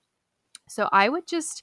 So 0.68 0.88
I 0.90 1.08
would 1.08 1.26
just 1.26 1.62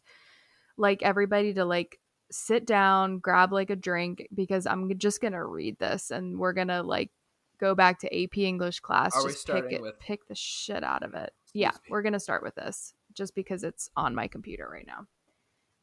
like 0.78 1.02
everybody 1.02 1.54
to 1.56 1.66
like 1.66 2.00
sit 2.32 2.66
down, 2.66 3.20
grab 3.20 3.52
like 3.52 3.70
a 3.70 3.76
drink 3.76 4.28
because 4.34 4.68
I'm 4.68 4.96
just 4.98 5.22
gonna 5.22 5.44
read 5.46 5.80
this 5.80 6.12
and 6.12 6.38
we're 6.38 6.54
gonna 6.54 6.84
like 6.84 7.10
go 7.60 7.74
back 7.74 8.00
to 8.02 8.24
AP 8.24 8.38
English 8.38 8.82
class. 8.82 9.16
Are 9.16 9.24
we 9.26 9.32
just 9.32 9.48
pick 9.48 9.72
it, 9.72 9.82
with- 9.82 10.00
pick 10.00 10.28
the 10.28 10.36
shit 10.36 10.84
out 10.84 11.02
of 11.04 11.16
it. 11.16 11.34
Yeah, 11.54 11.72
we're 11.90 12.04
gonna 12.04 12.20
start 12.20 12.44
with 12.44 12.54
this 12.56 12.94
just 13.14 13.34
because 13.34 13.64
it's 13.64 13.90
on 13.96 14.14
my 14.14 14.28
computer 14.28 14.70
right 14.72 14.86
now. 14.86 15.08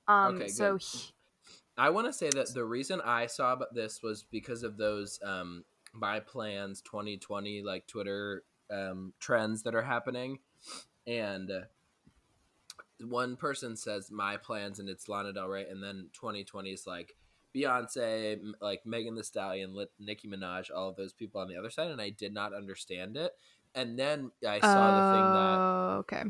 Um, 0.08 0.34
Okay, 0.36 0.48
so 0.48 0.76
he- 0.76 1.12
I 1.76 1.90
want 1.90 2.06
to 2.06 2.12
say 2.12 2.30
that 2.30 2.54
the 2.54 2.64
reason 2.64 3.00
I 3.04 3.26
saw 3.26 3.58
this 3.72 4.02
was 4.02 4.22
because 4.30 4.62
of 4.62 4.76
those 4.76 5.18
um, 5.24 5.64
my 5.92 6.20
plans 6.20 6.80
2020 6.82 7.62
like 7.62 7.86
Twitter 7.86 8.44
um, 8.70 9.12
trends 9.18 9.62
that 9.64 9.74
are 9.74 9.82
happening, 9.82 10.38
and 11.06 11.50
uh, 11.50 11.60
one 13.00 13.36
person 13.36 13.76
says 13.76 14.10
my 14.10 14.36
plans 14.36 14.78
and 14.78 14.88
it's 14.88 15.08
Lana 15.08 15.32
Del 15.32 15.48
Rey, 15.48 15.66
and 15.68 15.82
then 15.82 16.08
2020 16.12 16.70
is 16.70 16.86
like 16.86 17.16
Beyonce, 17.54 18.40
like 18.60 18.84
Megan 18.86 19.14
Thee 19.14 19.22
Stallion, 19.22 19.76
Nicki 19.98 20.28
Minaj, 20.28 20.70
all 20.74 20.88
of 20.88 20.96
those 20.96 21.12
people 21.12 21.40
on 21.40 21.48
the 21.48 21.56
other 21.56 21.70
side, 21.70 21.90
and 21.90 22.00
I 22.00 22.10
did 22.10 22.32
not 22.32 22.54
understand 22.54 23.16
it. 23.16 23.32
And 23.74 23.98
then 23.98 24.30
I 24.48 24.60
saw 24.60 24.92
the 24.94 25.10
thing 25.10 25.32
that 25.32 25.58
Oh, 25.58 25.96
okay. 26.00 26.22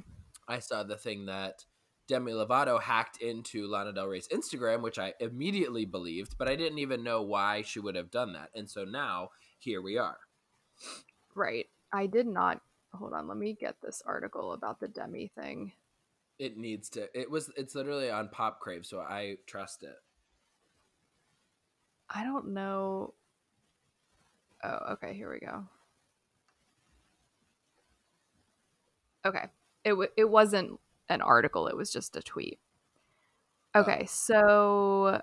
I 0.48 0.58
saw 0.58 0.82
the 0.82 0.96
thing 0.96 1.26
that 1.26 1.64
Demi 2.06 2.32
Lovato 2.32 2.80
hacked 2.80 3.18
into 3.18 3.66
Lana 3.66 3.92
Del 3.92 4.06
Rey's 4.06 4.28
Instagram, 4.28 4.82
which 4.82 4.98
I 4.98 5.14
immediately 5.20 5.84
believed, 5.84 6.36
but 6.38 6.48
I 6.48 6.56
didn't 6.56 6.78
even 6.78 7.02
know 7.02 7.22
why 7.22 7.62
she 7.62 7.80
would 7.80 7.96
have 7.96 8.10
done 8.10 8.34
that. 8.34 8.50
And 8.54 8.68
so 8.68 8.84
now 8.84 9.30
here 9.58 9.80
we 9.80 9.96
are. 9.96 10.18
Right. 11.34 11.66
I 11.92 12.06
did 12.06 12.26
not. 12.26 12.60
Hold 12.92 13.14
on. 13.14 13.26
Let 13.26 13.38
me 13.38 13.56
get 13.58 13.76
this 13.82 14.02
article 14.06 14.52
about 14.52 14.80
the 14.80 14.88
Demi 14.88 15.32
thing. 15.34 15.72
It 16.38 16.56
needs 16.56 16.88
to. 16.90 17.08
It 17.18 17.30
was. 17.30 17.50
It's 17.56 17.74
literally 17.74 18.10
on 18.10 18.28
Pop 18.28 18.60
Crave, 18.60 18.84
so 18.84 19.00
I 19.00 19.36
trust 19.46 19.82
it. 19.84 19.96
I 22.10 22.24
don't 22.24 22.48
know. 22.48 23.14
Oh, 24.62 24.78
okay. 24.92 25.14
Here 25.14 25.30
we 25.30 25.38
go. 25.38 25.64
Okay. 29.24 29.44
It 29.84 29.90
w- 29.90 30.10
it 30.16 30.28
wasn't 30.28 30.80
an 31.08 31.20
article. 31.20 31.66
It 31.68 31.76
was 31.76 31.92
just 31.92 32.16
a 32.16 32.22
tweet. 32.22 32.58
Okay, 33.76 34.00
Oh. 34.02 34.06
so 34.06 35.22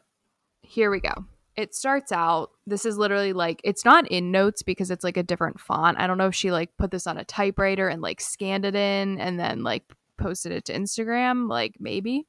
here 0.61 0.91
we 0.91 0.99
go. 0.99 1.13
It 1.55 1.75
starts 1.75 2.11
out. 2.11 2.51
This 2.65 2.85
is 2.85 2.97
literally 2.97 3.33
like 3.33 3.59
it's 3.63 3.83
not 3.85 4.07
in 4.09 4.31
notes 4.31 4.61
because 4.63 4.89
it's 4.91 5.03
like 5.03 5.17
a 5.17 5.23
different 5.23 5.59
font. 5.59 5.99
I 5.99 6.07
don't 6.07 6.17
know 6.17 6.27
if 6.27 6.35
she 6.35 6.51
like 6.51 6.75
put 6.77 6.91
this 6.91 7.07
on 7.07 7.17
a 7.17 7.25
typewriter 7.25 7.87
and 7.89 8.01
like 8.01 8.21
scanned 8.21 8.65
it 8.65 8.75
in 8.75 9.19
and 9.19 9.39
then 9.39 9.63
like 9.63 9.83
posted 10.17 10.51
it 10.53 10.65
to 10.65 10.73
Instagram, 10.73 11.49
like 11.49 11.75
maybe. 11.79 12.25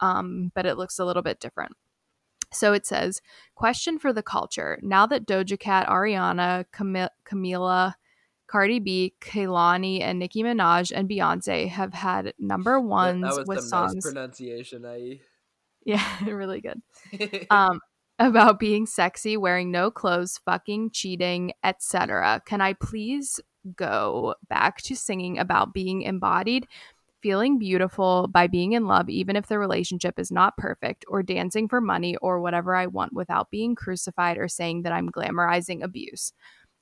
Um, 0.00 0.52
but 0.54 0.66
it 0.66 0.76
looks 0.76 0.98
a 0.98 1.04
little 1.04 1.22
bit 1.22 1.40
different. 1.40 1.72
So 2.52 2.72
it 2.72 2.86
says, 2.86 3.20
question 3.56 3.98
for 3.98 4.12
the 4.12 4.22
culture. 4.22 4.78
Now 4.82 5.04
that 5.06 5.26
Doja 5.26 5.58
Cat, 5.58 5.86
Ariana, 5.88 6.64
Cam- 6.72 7.08
Camila, 7.26 7.94
Cardi 8.48 8.78
B, 8.78 9.14
Kehlani, 9.20 10.00
and 10.00 10.18
Nicki 10.18 10.42
Minaj 10.42 10.90
and 10.94 11.08
Beyonce 11.08 11.68
have 11.68 11.92
had 11.92 12.32
number 12.38 12.80
ones 12.80 13.22
that 13.22 13.36
was 13.36 13.46
with 13.46 13.64
songs. 13.64 13.94
nice 13.94 14.04
pronunciation. 14.04 14.84
I. 14.84 15.20
yeah, 15.84 16.04
really 16.26 16.60
good. 16.60 16.82
Um, 17.50 17.80
about 18.18 18.58
being 18.58 18.84
sexy, 18.84 19.36
wearing 19.36 19.70
no 19.70 19.92
clothes, 19.92 20.40
fucking, 20.44 20.90
cheating, 20.90 21.52
etc. 21.62 22.42
Can 22.44 22.60
I 22.60 22.72
please 22.72 23.38
go 23.76 24.34
back 24.48 24.82
to 24.82 24.96
singing 24.96 25.38
about 25.38 25.72
being 25.72 26.02
embodied, 26.02 26.66
feeling 27.22 27.60
beautiful 27.60 28.26
by 28.26 28.48
being 28.48 28.72
in 28.72 28.86
love, 28.86 29.08
even 29.08 29.36
if 29.36 29.46
the 29.46 29.58
relationship 29.58 30.18
is 30.18 30.32
not 30.32 30.56
perfect, 30.56 31.04
or 31.06 31.22
dancing 31.22 31.68
for 31.68 31.80
money 31.80 32.16
or 32.16 32.40
whatever 32.40 32.74
I 32.74 32.86
want 32.86 33.12
without 33.12 33.52
being 33.52 33.76
crucified 33.76 34.36
or 34.36 34.48
saying 34.48 34.82
that 34.82 34.92
I'm 34.92 35.10
glamorizing 35.10 35.84
abuse? 35.84 36.32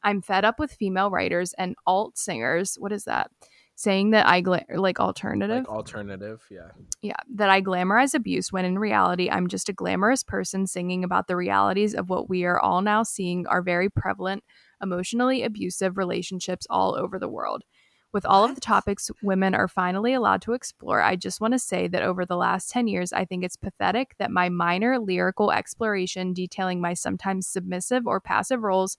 I'm 0.06 0.22
fed 0.22 0.44
up 0.44 0.60
with 0.60 0.70
female 0.70 1.10
writers 1.10 1.52
and 1.58 1.74
alt 1.84 2.16
singers. 2.16 2.76
What 2.78 2.92
is 2.92 3.04
that? 3.04 3.28
Saying 3.74 4.12
that 4.12 4.26
I 4.26 4.40
gla- 4.40 4.64
like 4.72 5.00
alternative 5.00 5.64
like 5.64 5.68
alternative, 5.68 6.42
yeah. 6.48 6.68
yeah, 7.02 7.16
that 7.34 7.50
I 7.50 7.60
glamorize 7.60 8.14
abuse 8.14 8.52
when 8.52 8.64
in 8.64 8.78
reality 8.78 9.28
I'm 9.28 9.48
just 9.48 9.68
a 9.68 9.74
glamorous 9.74 10.22
person 10.22 10.66
singing 10.66 11.02
about 11.02 11.26
the 11.26 11.36
realities 11.36 11.92
of 11.92 12.08
what 12.08 12.30
we 12.30 12.44
are 12.44 12.58
all 12.60 12.80
now 12.82 13.02
seeing 13.02 13.48
are 13.48 13.60
very 13.60 13.90
prevalent 13.90 14.44
emotionally 14.80 15.42
abusive 15.42 15.98
relationships 15.98 16.66
all 16.70 16.94
over 16.94 17.18
the 17.18 17.28
world. 17.28 17.64
With 18.12 18.24
all 18.24 18.44
of 18.44 18.54
the 18.54 18.62
topics 18.62 19.10
women 19.22 19.54
are 19.54 19.68
finally 19.68 20.14
allowed 20.14 20.40
to 20.42 20.52
explore, 20.52 21.02
I 21.02 21.16
just 21.16 21.40
want 21.40 21.52
to 21.52 21.58
say 21.58 21.86
that 21.88 22.02
over 22.02 22.24
the 22.24 22.36
last 22.36 22.70
10 22.70 22.86
years, 22.86 23.12
I 23.12 23.26
think 23.26 23.44
it's 23.44 23.56
pathetic 23.56 24.14
that 24.18 24.30
my 24.30 24.48
minor 24.48 24.98
lyrical 24.98 25.52
exploration 25.52 26.32
detailing 26.32 26.80
my 26.80 26.94
sometimes 26.94 27.46
submissive 27.46 28.06
or 28.06 28.20
passive 28.20 28.62
roles 28.62 28.96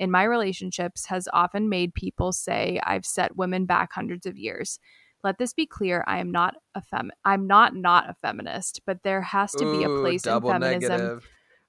in 0.00 0.10
my 0.10 0.24
relationships 0.24 1.06
has 1.06 1.28
often 1.32 1.68
made 1.68 1.94
people 1.94 2.32
say 2.32 2.80
I've 2.82 3.06
set 3.06 3.36
women 3.36 3.66
back 3.66 3.92
hundreds 3.92 4.26
of 4.26 4.38
years. 4.38 4.80
Let 5.22 5.38
this 5.38 5.52
be 5.52 5.66
clear, 5.66 6.02
I 6.06 6.18
am 6.18 6.32
not 6.32 6.56
a 6.74 6.80
fem 6.80 7.12
I'm 7.24 7.46
not 7.46 7.76
not 7.76 8.08
a 8.08 8.14
feminist, 8.14 8.80
but 8.86 9.02
there 9.04 9.20
has 9.20 9.54
to 9.56 9.66
be 9.66 9.84
a 9.84 9.90
Ooh, 9.90 10.00
place 10.00 10.26
in 10.26 10.40
feminism 10.40 11.12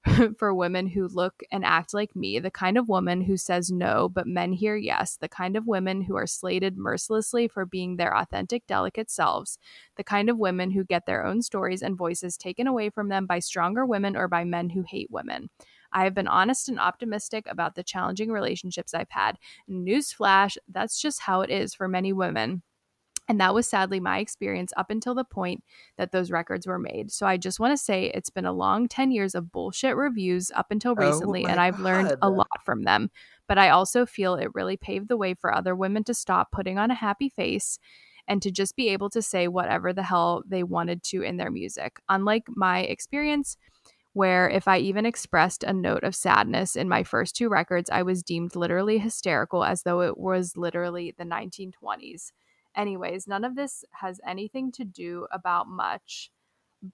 for 0.38 0.54
women 0.54 0.88
who 0.88 1.08
look 1.08 1.42
and 1.52 1.64
act 1.64 1.94
like 1.94 2.16
me, 2.16 2.38
the 2.38 2.50
kind 2.50 2.78
of 2.78 2.88
woman 2.88 3.20
who 3.22 3.36
says 3.36 3.70
no, 3.70 4.08
but 4.08 4.26
men 4.26 4.52
hear 4.54 4.76
yes, 4.76 5.16
the 5.20 5.28
kind 5.28 5.56
of 5.56 5.66
women 5.66 6.02
who 6.02 6.16
are 6.16 6.26
slated 6.26 6.76
mercilessly 6.78 7.46
for 7.46 7.66
being 7.66 7.96
their 7.96 8.16
authentic, 8.16 8.66
delicate 8.66 9.10
selves, 9.10 9.58
the 9.96 10.04
kind 10.04 10.30
of 10.30 10.38
women 10.38 10.70
who 10.72 10.84
get 10.84 11.06
their 11.06 11.24
own 11.24 11.42
stories 11.42 11.82
and 11.82 11.96
voices 11.98 12.36
taken 12.36 12.66
away 12.66 12.90
from 12.90 13.10
them 13.10 13.26
by 13.26 13.38
stronger 13.38 13.86
women 13.86 14.16
or 14.16 14.26
by 14.26 14.44
men 14.44 14.70
who 14.70 14.84
hate 14.88 15.10
women. 15.10 15.50
I 15.92 16.04
have 16.04 16.14
been 16.14 16.28
honest 16.28 16.68
and 16.68 16.78
optimistic 16.78 17.46
about 17.48 17.74
the 17.74 17.82
challenging 17.82 18.30
relationships 18.30 18.94
I've 18.94 19.10
had. 19.10 19.38
Newsflash, 19.68 20.56
that's 20.68 21.00
just 21.00 21.20
how 21.20 21.40
it 21.42 21.50
is 21.50 21.74
for 21.74 21.88
many 21.88 22.12
women. 22.12 22.62
And 23.28 23.40
that 23.40 23.54
was 23.54 23.68
sadly 23.68 24.00
my 24.00 24.18
experience 24.18 24.72
up 24.76 24.90
until 24.90 25.14
the 25.14 25.24
point 25.24 25.62
that 25.96 26.10
those 26.10 26.30
records 26.30 26.66
were 26.66 26.78
made. 26.78 27.12
So 27.12 27.24
I 27.26 27.36
just 27.36 27.60
want 27.60 27.72
to 27.72 27.82
say 27.82 28.06
it's 28.06 28.30
been 28.30 28.46
a 28.46 28.52
long 28.52 28.88
10 28.88 29.12
years 29.12 29.34
of 29.34 29.52
bullshit 29.52 29.96
reviews 29.96 30.50
up 30.54 30.66
until 30.70 30.92
Oh 30.98 31.06
recently, 31.06 31.44
and 31.44 31.60
I've 31.60 31.78
learned 31.78 32.16
a 32.20 32.28
lot 32.28 32.48
from 32.64 32.82
them. 32.82 33.10
But 33.46 33.58
I 33.58 33.70
also 33.70 34.06
feel 34.06 34.34
it 34.34 34.54
really 34.54 34.76
paved 34.76 35.08
the 35.08 35.16
way 35.16 35.34
for 35.34 35.54
other 35.54 35.76
women 35.76 36.04
to 36.04 36.14
stop 36.14 36.50
putting 36.50 36.78
on 36.78 36.90
a 36.90 36.94
happy 36.94 37.28
face 37.28 37.78
and 38.28 38.42
to 38.42 38.50
just 38.50 38.76
be 38.76 38.88
able 38.88 39.10
to 39.10 39.22
say 39.22 39.48
whatever 39.48 39.92
the 39.92 40.02
hell 40.02 40.42
they 40.46 40.62
wanted 40.62 41.02
to 41.04 41.22
in 41.22 41.36
their 41.36 41.50
music. 41.50 42.00
Unlike 42.08 42.44
my 42.48 42.80
experience, 42.80 43.56
where 44.14 44.48
if 44.48 44.68
I 44.68 44.78
even 44.78 45.06
expressed 45.06 45.64
a 45.64 45.72
note 45.72 46.02
of 46.04 46.14
sadness 46.14 46.76
in 46.76 46.88
my 46.88 47.02
first 47.02 47.34
two 47.34 47.48
records, 47.48 47.88
I 47.90 48.02
was 48.02 48.22
deemed 48.22 48.54
literally 48.54 48.98
hysterical 48.98 49.64
as 49.64 49.82
though 49.82 50.02
it 50.02 50.18
was 50.18 50.56
literally 50.56 51.14
the 51.16 51.24
1920s. 51.24 52.32
Anyways, 52.76 53.26
none 53.26 53.44
of 53.44 53.54
this 53.56 53.84
has 53.92 54.20
anything 54.26 54.70
to 54.72 54.84
do 54.84 55.26
about 55.32 55.68
much, 55.68 56.30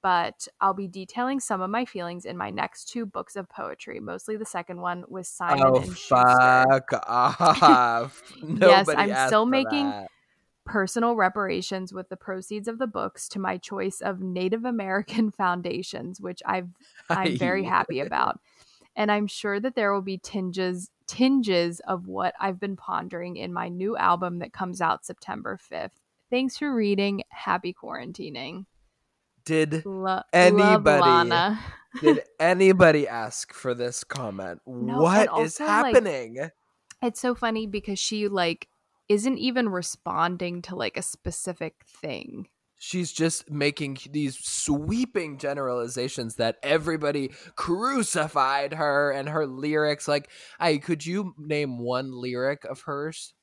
but 0.03 0.47
I'll 0.61 0.75
be 0.75 0.87
detailing 0.89 1.41
some 1.41 1.61
of 1.61 1.71
my 1.71 1.85
feelings 1.85 2.25
in 2.25 2.37
my 2.37 2.51
next 2.51 2.87
two 2.89 3.07
books 3.07 3.37
of 3.37 3.49
poetry, 3.49 4.01
mostly 4.01 4.37
the 4.37 4.45
second 4.45 4.81
one 4.81 5.05
with 5.09 5.27
Simon 5.27 5.63
Oh 5.67 5.77
and 5.77 5.97
Schuster. 5.97 6.67
fuck 6.69 6.93
off! 7.09 8.23
Nobody 8.43 8.97
I'm 9.13 9.27
still 9.29 9.47
making- 9.47 9.87
that. 9.91 10.11
Personal 10.69 11.17
reparations 11.17 11.93
with 11.93 12.09
the 12.09 12.17
proceeds 12.17 12.69
of 12.69 12.79
the 12.79 12.87
books 12.87 13.29
to 13.31 13.39
my 13.39 13.57
choice 13.57 14.01
of 14.01 14.21
Native 14.21 14.65
American 14.65 15.31
foundations, 15.39 16.21
which 16.21 16.43
I've 16.47 16.69
I'm 17.11 17.37
very 17.37 17.65
happy 17.65 18.01
about. 18.01 18.39
And 18.95 19.13
I'm 19.13 19.27
sure 19.27 19.61
that 19.61 19.75
there 19.75 19.93
will 19.93 20.03
be 20.03 20.19
tinges 20.19 20.91
tinges 21.07 21.81
of 21.81 22.07
what 22.07 22.35
I've 22.39 22.61
been 22.61 22.77
pondering 22.77 23.37
in 23.37 23.53
my 23.53 23.69
new 23.69 23.97
album 23.97 24.41
that 24.41 24.53
comes 24.53 24.81
out 24.81 25.07
September 25.07 25.59
5th. 25.71 25.93
Thanks 26.31 26.59
for 26.59 26.75
reading. 26.75 27.23
Happy 27.31 27.73
quarantining. 27.73 28.67
Did 29.47 29.87
Lo- 29.87 30.23
Anybody 30.33 31.57
did 32.03 32.23
anybody 32.39 33.09
ask 33.09 33.55
for 33.55 33.73
this 33.73 34.05
comment? 34.05 34.61
No, 34.67 35.01
what 35.01 35.33
and 35.33 35.47
is 35.47 35.59
also, 35.59 35.65
like, 35.65 35.95
happening? 35.95 36.51
It's 37.01 37.21
so 37.21 37.35
funny 37.35 37.67
because 37.67 37.99
she 37.99 38.29
like 38.29 38.69
isn't 39.09 39.39
even 39.39 39.69
responding 39.69 40.63
to 40.63 40.77
like 40.77 40.97
a 40.97 41.03
specific 41.03 41.75
thing. 41.87 42.49
She's 42.81 43.11
just 43.11 43.51
making 43.51 43.99
these 44.13 44.39
sweeping 44.39 45.39
generalizations 45.39 46.37
that 46.37 46.59
everybody 46.63 47.33
crucified 47.57 48.75
her 48.75 49.11
and 49.11 49.29
her 49.29 49.47
lyrics. 49.47 50.07
Like, 50.07 50.31
I 50.61 50.77
could 50.77 51.05
you 51.05 51.35
name 51.37 51.79
one 51.79 52.13
lyric 52.13 52.65
of 52.65 52.83
hers? 52.83 53.35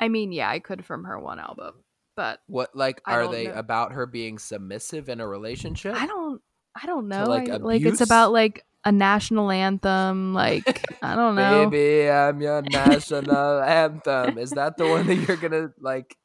I 0.00 0.08
mean, 0.08 0.32
yeah, 0.32 0.50
I 0.50 0.58
could 0.58 0.84
from 0.84 1.04
her 1.04 1.18
one 1.20 1.38
album, 1.38 1.84
but 2.16 2.40
What 2.48 2.74
like 2.74 3.00
I 3.06 3.14
are 3.14 3.28
they 3.28 3.44
know. 3.44 3.52
about 3.54 3.92
her 3.92 4.06
being 4.06 4.38
submissive 4.38 5.08
in 5.08 5.20
a 5.20 5.28
relationship? 5.28 5.94
I 5.94 6.06
don't 6.06 6.42
I 6.74 6.86
don't 6.86 7.06
know. 7.06 7.28
like, 7.28 7.48
I- 7.50 7.56
like 7.58 7.82
it's 7.82 8.00
about 8.00 8.32
like 8.32 8.64
a 8.84 8.92
national 8.92 9.50
anthem. 9.50 10.34
Like 10.34 10.84
I 11.02 11.14
don't 11.14 11.34
know. 11.36 11.68
Baby, 11.68 12.10
I'm 12.10 12.40
your 12.40 12.62
national 12.62 13.60
anthem. 13.62 14.38
Is 14.38 14.50
that 14.50 14.76
the 14.76 14.86
one 14.88 15.06
that 15.06 15.16
you're 15.16 15.36
gonna 15.36 15.70
like? 15.80 16.16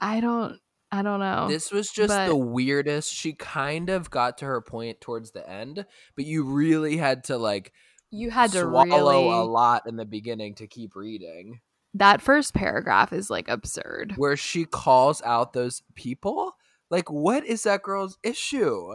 I 0.00 0.20
don't 0.20 0.58
I 0.90 1.02
don't 1.02 1.20
know. 1.20 1.48
This 1.48 1.70
was 1.70 1.90
just 1.90 2.08
but- 2.08 2.28
the 2.28 2.36
weirdest. 2.36 3.12
She 3.12 3.32
kind 3.34 3.90
of 3.90 4.10
got 4.10 4.38
to 4.38 4.46
her 4.46 4.60
point 4.60 5.00
towards 5.00 5.32
the 5.32 5.48
end, 5.48 5.84
but 6.16 6.24
you 6.24 6.44
really 6.44 6.96
had 6.96 7.24
to 7.24 7.36
like 7.36 7.72
You 8.10 8.30
had 8.30 8.52
to 8.52 8.60
swallow 8.60 8.86
really 8.86 9.32
a 9.32 9.42
lot 9.44 9.82
in 9.86 9.96
the 9.96 10.06
beginning 10.06 10.54
to 10.56 10.66
keep 10.66 10.96
reading. 10.96 11.60
that 11.94 12.22
first 12.22 12.54
paragraph 12.54 13.12
is 13.12 13.28
like 13.28 13.48
absurd. 13.48 14.14
Where 14.16 14.36
she 14.36 14.64
calls 14.64 15.20
out 15.22 15.52
those 15.52 15.82
people. 15.94 16.54
Like, 16.90 17.10
what 17.10 17.44
is 17.44 17.64
that 17.64 17.82
girl's 17.82 18.16
issue? 18.22 18.94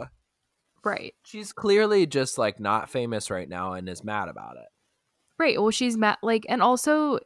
Right. 0.84 1.14
She's 1.24 1.52
clearly 1.52 2.06
just 2.06 2.36
like 2.38 2.60
not 2.60 2.90
famous 2.90 3.30
right 3.30 3.48
now 3.48 3.72
and 3.72 3.88
is 3.88 4.04
mad 4.04 4.28
about 4.28 4.56
it. 4.56 4.68
Right. 5.38 5.60
Well, 5.60 5.70
she's 5.70 5.96
mad 5.96 6.18
like 6.22 6.44
and 6.48 6.62
also 6.62 7.20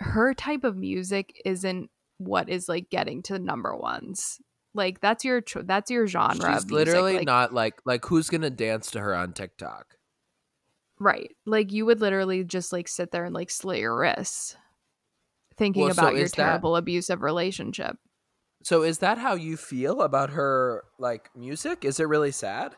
her 0.00 0.34
type 0.34 0.64
of 0.64 0.76
music 0.76 1.40
isn't 1.44 1.90
what 2.18 2.48
is 2.48 2.68
like 2.68 2.90
getting 2.90 3.22
to 3.24 3.32
the 3.34 3.38
number 3.38 3.74
ones. 3.74 4.40
Like 4.74 5.00
that's 5.00 5.24
your 5.24 5.42
that's 5.64 5.90
your 5.90 6.06
genre. 6.06 6.54
She's 6.54 6.70
literally 6.70 7.16
like, 7.18 7.26
not 7.26 7.52
like 7.52 7.80
like 7.84 8.04
who's 8.04 8.28
gonna 8.30 8.50
dance 8.50 8.90
to 8.92 9.00
her 9.00 9.14
on 9.14 9.32
TikTok? 9.32 9.96
right. 10.98 11.30
Like 11.46 11.72
you 11.72 11.86
would 11.86 12.00
literally 12.00 12.44
just 12.44 12.72
like 12.72 12.86
sit 12.86 13.10
there 13.10 13.24
and 13.24 13.34
like 13.34 13.50
slit 13.50 13.78
your 13.78 13.96
wrists 13.98 14.56
thinking 15.56 15.82
Well, 15.84 15.94
so 15.94 16.02
about 16.02 16.14
your 16.14 16.24
is 16.24 16.32
that- 16.32 16.44
terrible 16.44 16.76
abusive 16.76 17.22
relationship. 17.22 17.96
So 18.62 18.82
is 18.82 18.98
that 18.98 19.16
how 19.16 19.34
you 19.36 19.56
feel 19.56 20.02
about 20.02 20.30
her 20.30 20.84
like 20.98 21.30
music? 21.34 21.84
Is 21.84 21.98
it 21.98 22.04
really 22.08 22.30
sad? 22.32 22.76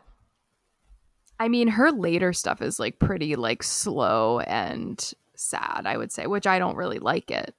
I 1.39 1.49
mean, 1.49 1.69
her 1.69 1.91
later 1.91 2.33
stuff 2.33 2.63
is 2.63 2.79
like 2.79 2.99
pretty 2.99 3.37
like 3.37 3.63
slow 3.63 4.41
and 4.41 5.13
sad, 5.35 5.83
I 5.87 5.97
would 5.97 6.13
say, 6.13 6.27
which 6.27 6.47
I 6.47 6.59
don't 6.59 6.77
really 6.77 6.99
like 6.99 7.31
it. 7.31 7.55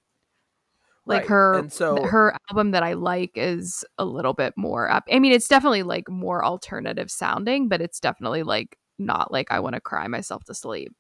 Like 1.06 1.24
Right. 1.24 1.30
her 1.30 1.60
and 1.60 1.72
so 1.72 2.04
her 2.06 2.34
album 2.50 2.72
that 2.72 2.84
I 2.84 2.94
like 2.94 3.32
is 3.36 3.84
a 3.98 4.06
little 4.06 4.34
bit 4.34 4.54
more 4.56 4.90
up. 4.90 5.04
I 5.12 5.20
mean, 5.20 5.34
it's 5.34 5.50
definitely 5.50 5.84
like 5.84 6.10
more 6.10 6.46
alternative 6.46 7.12
sounding, 7.12 7.68
but 7.68 7.82
it's 7.82 8.00
definitely 8.00 8.44
like 8.44 8.78
not 8.98 9.32
like 9.32 9.52
I 9.52 9.60
want 9.60 9.76
to 9.76 9.82
cry 9.82 10.08
myself 10.08 10.46
to 10.46 10.54
sleep. 10.54 10.94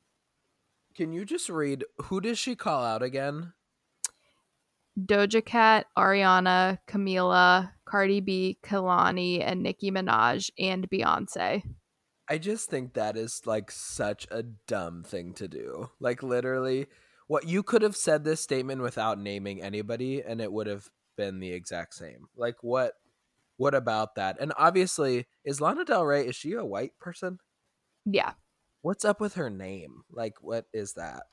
can 0.95 1.13
you 1.13 1.25
just 1.25 1.49
read 1.49 1.83
who 2.03 2.19
does 2.21 2.37
she 2.37 2.55
call 2.55 2.83
out 2.83 3.01
again? 3.03 3.53
Doja 4.99 5.43
Cat, 5.43 5.87
Ariana, 5.97 6.77
Camila, 6.87 7.71
Cardi 7.85 8.19
B, 8.19 8.57
Kehlani, 8.63 9.41
and 9.41 9.63
Nicki 9.63 9.89
Minaj 9.91 10.51
and 10.59 10.87
Beyonce. 10.89 11.63
I 12.33 12.39
just 12.39 12.67
think 12.67 12.95
that 12.95 13.15
is 13.15 13.43
like 13.45 13.69
such 13.69 14.25
a 14.31 14.41
dumb 14.41 15.03
thing 15.03 15.33
to 15.33 15.47
do. 15.47 15.91
Like 15.99 16.23
literally 16.23 16.87
what 17.27 17.47
you 17.47 17.61
could 17.61 17.83
have 17.83 17.95
said 17.95 18.23
this 18.23 18.41
statement 18.41 18.81
without 18.81 19.19
naming 19.19 19.61
anybody 19.61 20.23
and 20.23 20.41
it 20.41 20.51
would 20.51 20.65
have 20.65 20.89
been 21.15 21.39
the 21.39 21.51
exact 21.51 21.93
same. 21.93 22.25
Like 22.35 22.55
what 22.63 22.93
what 23.57 23.75
about 23.75 24.15
that? 24.15 24.37
And 24.39 24.51
obviously, 24.57 25.27
is 25.45 25.61
Lana 25.61 25.85
Del 25.85 26.03
Rey 26.05 26.25
is 26.25 26.35
she 26.35 26.53
a 26.53 26.65
white 26.65 26.97
person? 26.99 27.37
Yeah. 28.03 28.31
What's 28.81 29.05
up 29.05 29.21
with 29.21 29.35
her 29.35 29.51
name? 29.51 30.01
Like 30.11 30.41
what 30.41 30.65
is 30.73 30.93
that? 30.93 31.25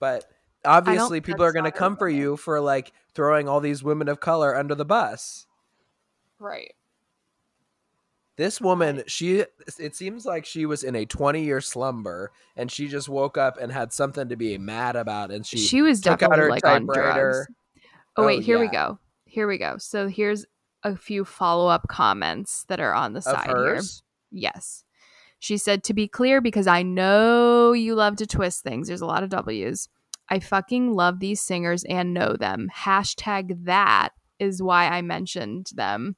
But 0.00 0.24
obviously 0.64 1.20
people 1.20 1.44
are 1.44 1.52
going 1.52 1.66
to 1.66 1.70
come 1.70 1.96
for 1.96 2.08
you 2.08 2.36
for 2.36 2.60
like 2.60 2.90
throwing 3.14 3.48
all 3.48 3.60
these 3.60 3.84
women 3.84 4.08
of 4.08 4.18
color 4.18 4.56
under 4.56 4.74
the 4.74 4.84
bus. 4.84 5.46
Right. 6.40 6.74
This 8.38 8.60
woman, 8.60 9.02
she 9.08 9.44
it 9.78 9.94
seems 9.94 10.24
like 10.24 10.46
she 10.46 10.64
was 10.64 10.84
in 10.84 10.94
a 10.94 11.04
20-year 11.04 11.60
slumber 11.60 12.30
and 12.56 12.70
she 12.70 12.86
just 12.88 13.08
woke 13.08 13.36
up 13.36 13.58
and 13.60 13.70
had 13.70 13.92
something 13.92 14.28
to 14.28 14.36
be 14.36 14.56
mad 14.56 14.94
about 14.94 15.30
and 15.30 15.44
she, 15.44 15.58
She, 15.58 15.82
was 15.82 16.00
took 16.00 16.20
definitely 16.20 16.50
like 16.50 16.64
on 16.64 16.86
drugs. 16.86 17.48
Oh, 18.16 18.22
Oh, 18.22 18.26
wait, 18.26 18.42
here 18.42 18.58
we 18.58 18.66
go. 18.68 18.98
Here 19.26 19.46
we 19.46 19.58
go. 19.58 19.76
So 19.78 20.08
here's 20.08 20.44
a 20.82 20.96
few 20.96 21.24
follow-up 21.24 21.86
comments 21.88 22.64
that 22.68 22.80
are 22.80 22.92
on 22.92 23.12
the 23.12 23.22
side 23.22 23.46
here. 23.46 23.80
Yes. 24.30 24.84
She 25.38 25.56
said, 25.56 25.84
to 25.84 25.94
be 25.94 26.08
clear, 26.08 26.40
because 26.40 26.66
I 26.66 26.82
know 26.82 27.72
you 27.72 27.94
love 27.94 28.16
to 28.16 28.26
twist 28.26 28.62
things, 28.62 28.88
there's 28.88 29.00
a 29.00 29.06
lot 29.06 29.22
of 29.22 29.30
W's. 29.30 29.88
I 30.28 30.40
fucking 30.40 30.94
love 30.94 31.20
these 31.20 31.40
singers 31.40 31.84
and 31.84 32.12
know 32.12 32.34
them. 32.34 32.68
Hashtag 32.74 33.64
that 33.64 34.10
is 34.40 34.60
why 34.62 34.88
I 34.88 35.00
mentioned 35.00 35.70
them. 35.74 36.16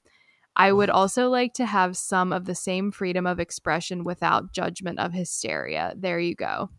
I 0.56 0.72
would 0.72 0.90
also 0.90 1.28
like 1.28 1.54
to 1.54 1.66
have 1.66 1.96
some 1.96 2.32
of 2.32 2.44
the 2.44 2.54
same 2.54 2.90
freedom 2.90 3.26
of 3.26 3.40
expression 3.40 4.04
without 4.04 4.52
judgment 4.52 4.98
of 4.98 5.12
hysteria. 5.12 5.94
There 5.96 6.18
you 6.18 6.34
go. 6.34 6.70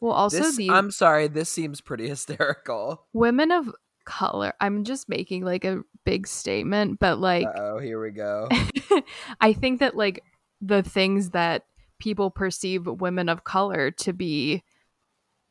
Well, 0.00 0.12
also 0.12 0.38
This, 0.38 0.56
these 0.56 0.70
I'm 0.70 0.90
sorry, 0.90 1.28
this 1.28 1.48
seems 1.48 1.80
pretty 1.80 2.08
hysterical. 2.08 3.06
women 3.12 3.50
of 3.50 3.70
color, 4.04 4.54
I'm 4.60 4.84
just 4.84 5.08
making 5.08 5.44
like 5.44 5.64
a 5.64 5.82
big 6.04 6.26
statement, 6.26 6.98
but 6.98 7.18
like 7.18 7.46
Uh-oh, 7.46 7.78
here 7.78 8.02
we 8.02 8.10
go. 8.10 8.48
I 9.40 9.52
think 9.52 9.80
that 9.80 9.96
like 9.96 10.22
the 10.60 10.82
things 10.82 11.30
that 11.30 11.66
people 12.00 12.30
perceive 12.30 12.86
women 12.86 13.28
of 13.28 13.44
color 13.44 13.92
to 13.92 14.12
be 14.12 14.64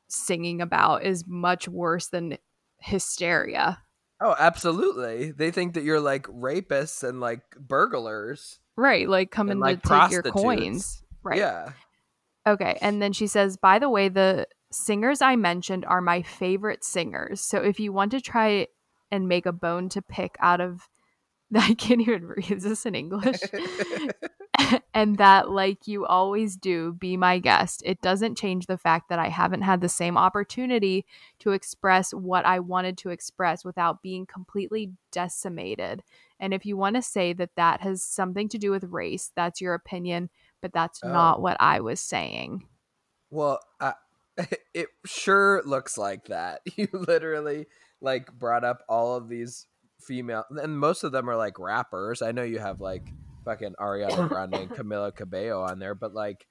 singing 0.09 0.61
about 0.61 1.05
is 1.05 1.23
much 1.25 1.67
worse 1.69 2.07
than 2.07 2.37
hysteria. 2.79 3.81
Oh, 4.21 4.35
absolutely. 4.37 5.31
They 5.31 5.49
think 5.51 5.73
that 5.73 5.83
you're 5.83 5.99
like 5.99 6.27
rapists 6.27 7.07
and 7.07 7.19
like 7.19 7.41
burglars. 7.57 8.59
Right, 8.77 9.09
like 9.09 9.31
coming 9.31 9.53
And, 9.53 9.59
like, 9.59 9.81
to 9.83 9.89
take 9.89 10.11
your 10.11 10.23
coins. 10.23 11.03
Right. 11.23 11.39
Yeah. 11.39 11.73
Okay, 12.47 12.77
and 12.81 13.01
then 13.01 13.13
she 13.13 13.27
says, 13.27 13.57
"By 13.57 13.79
the 13.79 13.89
way, 13.89 14.09
the 14.09 14.47
singers 14.71 15.21
I 15.21 15.35
mentioned 15.35 15.85
are 15.85 16.01
my 16.01 16.21
favorite 16.21 16.83
singers. 16.83 17.41
So 17.41 17.57
if 17.59 17.79
you 17.79 17.91
want 17.91 18.11
to 18.11 18.21
try 18.21 18.67
and 19.11 19.27
make 19.27 19.45
a 19.45 19.51
bone 19.51 19.89
to 19.89 20.01
pick 20.01 20.35
out 20.39 20.61
of 20.61 20.87
I 21.55 21.73
can't 21.73 22.01
even 22.01 22.25
read. 22.25 22.51
Is 22.51 22.63
this 22.63 22.85
in 22.85 22.95
English? 22.95 23.39
and 24.93 25.17
that, 25.17 25.49
like 25.49 25.87
you 25.87 26.05
always 26.05 26.55
do, 26.55 26.93
be 26.93 27.17
my 27.17 27.39
guest. 27.39 27.81
It 27.85 28.01
doesn't 28.01 28.37
change 28.37 28.67
the 28.67 28.77
fact 28.77 29.09
that 29.09 29.19
I 29.19 29.27
haven't 29.29 29.61
had 29.63 29.81
the 29.81 29.89
same 29.89 30.17
opportunity 30.17 31.05
to 31.39 31.51
express 31.51 32.13
what 32.13 32.45
I 32.45 32.59
wanted 32.59 32.97
to 32.99 33.09
express 33.09 33.65
without 33.65 34.01
being 34.01 34.25
completely 34.25 34.91
decimated. 35.11 36.03
And 36.39 36.53
if 36.53 36.65
you 36.65 36.77
want 36.77 36.95
to 36.95 37.01
say 37.01 37.33
that 37.33 37.55
that 37.55 37.81
has 37.81 38.03
something 38.03 38.49
to 38.49 38.57
do 38.57 38.71
with 38.71 38.83
race, 38.85 39.31
that's 39.35 39.61
your 39.61 39.73
opinion, 39.73 40.29
but 40.61 40.73
that's 40.73 41.01
Oh. 41.03 41.11
not 41.11 41.41
what 41.41 41.57
I 41.59 41.79
was 41.81 41.99
saying. 41.99 42.67
Well, 43.29 43.59
I, 43.79 43.93
it 44.73 44.89
sure 45.05 45.61
looks 45.65 45.97
like 45.97 46.25
that. 46.25 46.61
You 46.75 46.87
literally 46.93 47.67
like 48.01 48.31
brought 48.33 48.63
up 48.63 48.83
all 48.89 49.15
of 49.15 49.29
these 49.29 49.67
female, 50.01 50.43
and 50.49 50.77
most 50.77 51.03
of 51.03 51.11
them 51.11 51.29
are 51.29 51.35
like 51.37 51.59
rappers. 51.59 52.21
I 52.21 52.31
know 52.31 52.43
you 52.43 52.59
have 52.59 52.81
like 52.81 53.03
fucking 53.45 53.75
Ariana 53.79 54.27
Grande 54.29 54.55
and 54.55 54.69
Camila 54.69 55.15
Cabello 55.15 55.61
on 55.63 55.79
there, 55.79 55.95
but 55.95 56.13
like, 56.13 56.45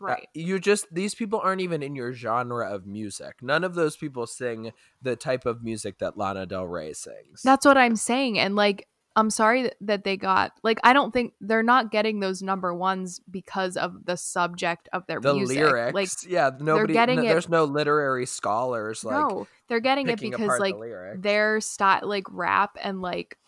uh, 0.00 0.04
Right. 0.06 0.28
you 0.34 0.58
just 0.58 0.86
these 0.92 1.14
people 1.14 1.40
aren't 1.42 1.62
even 1.62 1.82
in 1.82 1.96
your 1.96 2.12
genre 2.12 2.68
of 2.70 2.86
music. 2.86 3.36
None 3.40 3.64
of 3.64 3.74
those 3.74 3.96
people 3.96 4.26
sing 4.26 4.72
the 5.00 5.16
type 5.16 5.46
of 5.46 5.62
music 5.62 5.98
that 6.00 6.18
Lana 6.18 6.44
Del 6.44 6.66
Rey 6.66 6.92
sings. 6.92 7.40
That's 7.42 7.64
what 7.64 7.78
I'm 7.78 7.96
saying. 7.96 8.38
And 8.38 8.54
like, 8.56 8.86
I'm 9.16 9.30
sorry 9.30 9.70
that- 9.80 10.04
they 10.04 10.16
got, 10.18 10.52
like, 10.62 10.78
I 10.84 10.92
don't 10.92 11.10
think 11.10 11.32
they're 11.40 11.62
not 11.62 11.90
getting 11.90 12.20
those 12.20 12.42
number 12.42 12.72
ones 12.74 13.18
because 13.30 13.76
of 13.78 14.04
the 14.04 14.16
subject 14.16 14.88
of 14.92 15.06
their 15.06 15.20
the 15.20 15.32
music. 15.34 15.56
lyrics. 15.56 15.94
Like, 15.94 16.30
yeah, 16.30 16.50
nobody. 16.60 16.92
getting 16.92 17.16
no- 17.16 17.22
it- 17.24 17.28
There's 17.28 17.48
no 17.48 17.64
literary 17.64 18.26
scholars 18.26 19.02
like 19.04 19.14
no, 19.16 19.46
they're 19.68 19.80
getting 19.80 20.06
it 20.08 20.20
because, 20.20 20.60
like, 20.60 20.74
the 20.74 20.78
their 21.18 21.60
style, 21.62 22.00
like, 22.06 22.24
rap 22.30 22.76
and, 22.80 23.00
like, 23.00 23.38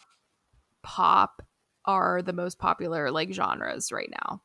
pop 0.83 1.43
are 1.85 2.23
the 2.23 2.33
most 2.33 2.59
popular, 2.59 3.11
like, 3.11 3.33
genres 3.33 3.93
right 3.93 4.11
now. 4.11 4.41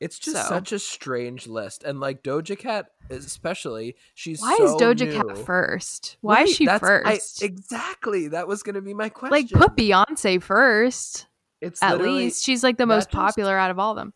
It's 0.00 0.18
just 0.18 0.36
So- 0.36 0.48
such 0.48 0.72
a 0.72 0.78
strange 0.78 1.46
list, 1.46 1.84
and 1.84 2.00
like 2.00 2.22
Doja 2.22 2.58
Cat, 2.58 2.86
especially, 3.10 3.96
she's 4.14 4.40
Why 4.42 4.56
so 4.58 4.64
is 4.64 4.72
Doja 4.82 5.06
new. 5.08 5.22
Cat 5.34 5.38
first? 5.38 6.16
Why 6.20 6.42
is 6.42 6.50
she 6.54 6.66
that's- 6.66 6.82
I- 6.82 7.12
first? 7.14 7.42
exactly, 7.42 8.28
that 8.28 8.48
was 8.48 8.62
going 8.62 8.74
to 8.74 8.82
be 8.82 8.92
my 8.94 9.08
question. 9.08 9.30
like, 9.30 9.50
put 9.50 9.76
Beyonce 9.76 10.42
first, 10.42 11.26
it's 11.60 11.82
at 11.82 12.00
least. 12.00 12.44
She's, 12.44 12.62
like, 12.64 12.76
the 12.76 12.86
most 12.86 13.04
just- 13.06 13.12
popular 13.12 13.56
out 13.56 13.70
of 13.70 13.78
all 13.78 13.92
of 13.92 13.96
them. 13.96 14.12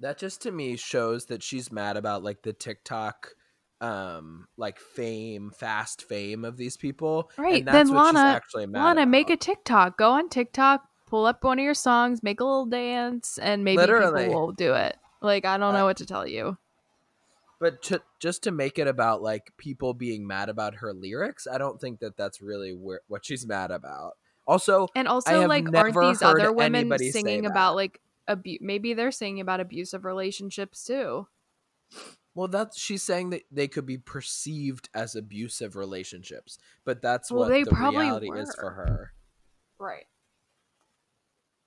that 0.00 0.16
just 0.18 0.42
to 0.42 0.50
me 0.52 0.76
shows 0.76 1.26
that 1.26 1.42
she's 1.42 1.70
mad 1.70 1.96
about 1.98 2.22
like 2.22 2.40
the 2.42 2.52
TikTok, 2.54 3.34
um, 3.82 4.46
like 4.56 4.78
fame, 4.78 5.50
fast 5.50 6.02
fame 6.02 6.44
of 6.44 6.56
these 6.56 6.76
people. 6.76 7.30
and 7.36 7.44
Right, 7.44 7.64
that's 7.64 7.88
then 7.90 7.94
what 7.96 8.06
she's 8.08 8.14
Lana- 8.14 8.30
actually 8.34 8.66
mad 8.66 8.82
Lana, 8.84 9.06
make 9.06 9.28
a. 9.30 9.36
TikTok. 9.36 9.98
Go 9.98 10.10
on 10.12 10.28
TikTok, 10.28 10.84
pull 11.10 11.26
up 11.26 11.42
one 11.44 11.58
of 11.58 11.64
your 11.64 11.74
songs, 11.74 12.22
make 12.22 12.40
a 12.40 12.44
little 12.44 12.66
dance, 12.66 13.38
and 13.38 13.64
maybe 13.64 13.76
Literally. 13.78 14.26
people 14.28 14.46
will 14.46 14.52
do 14.52 14.74
it. 14.74 14.96
Like 15.20 15.44
I 15.44 15.58
don't 15.58 15.74
Uh, 15.74 15.78
know 15.78 15.84
what 15.84 15.98
to 15.98 16.06
tell 16.06 16.26
you. 16.26 16.56
But 17.58 17.82
to, 17.82 18.00
just 18.18 18.44
to 18.44 18.50
make 18.52 18.78
it 18.78 18.86
about 18.86 19.20
like 19.20 19.52
people 19.58 19.92
being 19.92 20.26
mad 20.26 20.48
about 20.48 20.76
her 20.76 20.94
lyrics, 20.94 21.46
I 21.46 21.58
don't 21.58 21.78
think 21.78 22.00
that 22.00 22.16
that's 22.16 22.40
really 22.40 22.72
where, 22.72 23.00
what 23.06 23.24
she's 23.26 23.46
mad 23.46 23.70
about. 23.70 24.16
Also, 24.46 24.88
And 24.94 25.06
also, 25.06 25.46
like, 25.46 25.66
aren't 25.74 26.00
these 26.00 26.22
other 26.22 26.52
women 26.52 26.96
singing 26.98 27.44
about 27.44 27.74
like 27.74 28.00
abu- 28.26 28.58
Maybe 28.62 28.94
they're 28.94 29.12
singing 29.12 29.40
about 29.40 29.60
abusive 29.60 30.06
relationships 30.06 30.84
too. 30.84 31.28
Well, 32.34 32.48
that's 32.48 32.80
she's 32.80 33.02
saying 33.02 33.30
that 33.30 33.42
they 33.50 33.68
could 33.68 33.84
be 33.86 33.98
perceived 33.98 34.88
as 34.94 35.14
abusive 35.14 35.76
relationships, 35.76 36.58
but 36.84 37.02
that's 37.02 37.30
Well, 37.30 37.40
what 37.40 37.48
they 37.48 37.64
the 37.64 37.72
probably 37.72 37.98
reality 38.06 38.30
is 38.30 38.54
for 38.54 38.70
her. 38.70 39.12
Right. 39.78 40.06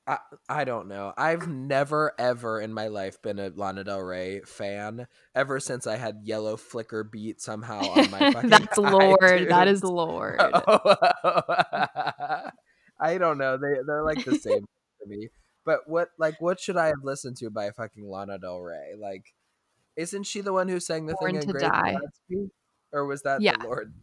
I, 0.05 0.17
I 0.49 0.63
don't 0.65 0.87
know. 0.89 1.13
I've 1.15 1.47
never 1.47 2.11
ever 2.19 2.59
in 2.59 2.73
my 2.73 2.87
life 2.87 3.21
been 3.21 3.39
a 3.39 3.49
Lana 3.55 3.85
Del 3.85 4.01
Rey 4.01 4.41
fan. 4.41 5.07
Ever 5.33 5.59
since 5.61 5.87
I 5.87 5.95
had 5.95 6.21
yellow 6.23 6.57
flicker 6.57 7.05
beat 7.05 7.39
somehow 7.41 7.79
on 7.79 8.11
my 8.11 8.31
fucking 8.33 8.49
That's 8.49 8.77
Lorde. 8.77 9.47
That 9.49 9.69
is 9.69 9.81
Lorde. 9.83 10.39
I 12.99 13.17
don't 13.17 13.37
know. 13.37 13.57
They 13.57 13.75
they're 13.85 14.03
like 14.03 14.23
the 14.25 14.35
same 14.39 14.65
to 15.01 15.07
me. 15.07 15.29
But 15.65 15.81
what 15.87 16.09
like 16.19 16.41
what 16.41 16.59
should 16.59 16.75
I 16.77 16.87
have 16.87 17.03
listened 17.03 17.37
to 17.37 17.49
by 17.49 17.71
fucking 17.71 18.05
Lana 18.05 18.37
Del 18.39 18.59
Rey? 18.59 18.95
Like, 18.99 19.33
isn't 19.95 20.23
she 20.23 20.41
the 20.41 20.51
one 20.53 20.67
who 20.67 20.79
sang 20.81 21.05
the 21.05 21.15
Born 21.19 21.39
thing 21.39 21.43
in 21.43 21.49
Great 21.49 21.63
Gatsby? 21.63 22.49
Or 22.91 23.05
was 23.05 23.21
that 23.21 23.41
Yeah. 23.41 23.55
the 23.57 23.63
Lorde? 23.67 23.93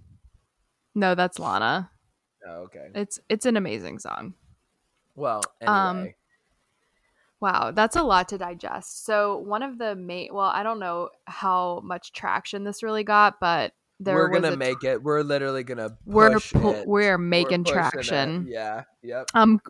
No, 0.95 1.15
that's 1.15 1.39
Lana. 1.39 1.91
Oh, 2.49 2.63
okay. 2.65 2.89
It's 2.95 3.21
it's 3.29 3.45
an 3.45 3.59
amazing 3.59 3.99
song. 3.99 4.35
Well, 5.15 5.43
anyway. 5.61 5.77
Um, 5.77 6.15
Wow, 7.41 7.71
that's 7.71 7.97
a 7.97 8.03
lot 8.03 8.29
to 8.29 8.39
digest. 8.39 9.07
So 9.07 9.39
one 9.39 9.63
of 9.63 9.79
the 9.79 9.97
main 9.97 10.29
well, 10.35 10.51
I 10.51 10.63
don't 10.63 10.79
know 10.79 11.09
how 11.25 11.81
much 11.83 12.13
traction 12.13 12.65
this 12.65 12.83
really 12.83 13.03
got, 13.03 13.41
but 13.41 13.73
there 13.99 14.15
we're 14.15 14.29
gonna 14.29 14.57
make 14.57 14.85
it. 14.85 15.03
We're 15.03 15.23
literally 15.23 15.65
gonna 15.65 15.97
we're 16.05 16.39
pu- 16.39 16.71
it. 16.71 16.87
we're 16.87 17.17
making 17.17 17.63
it. 17.63 17.67
traction. 17.67 18.47
Yeah. 18.47 18.85
Yep. 19.03 19.31
I'm 19.33 19.61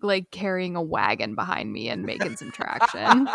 like 0.00 0.30
carrying 0.30 0.76
a 0.76 0.82
wagon 0.82 1.34
behind 1.34 1.72
me 1.72 1.88
and 1.88 2.04
making 2.04 2.36
some 2.36 2.52
traction. 2.52 3.28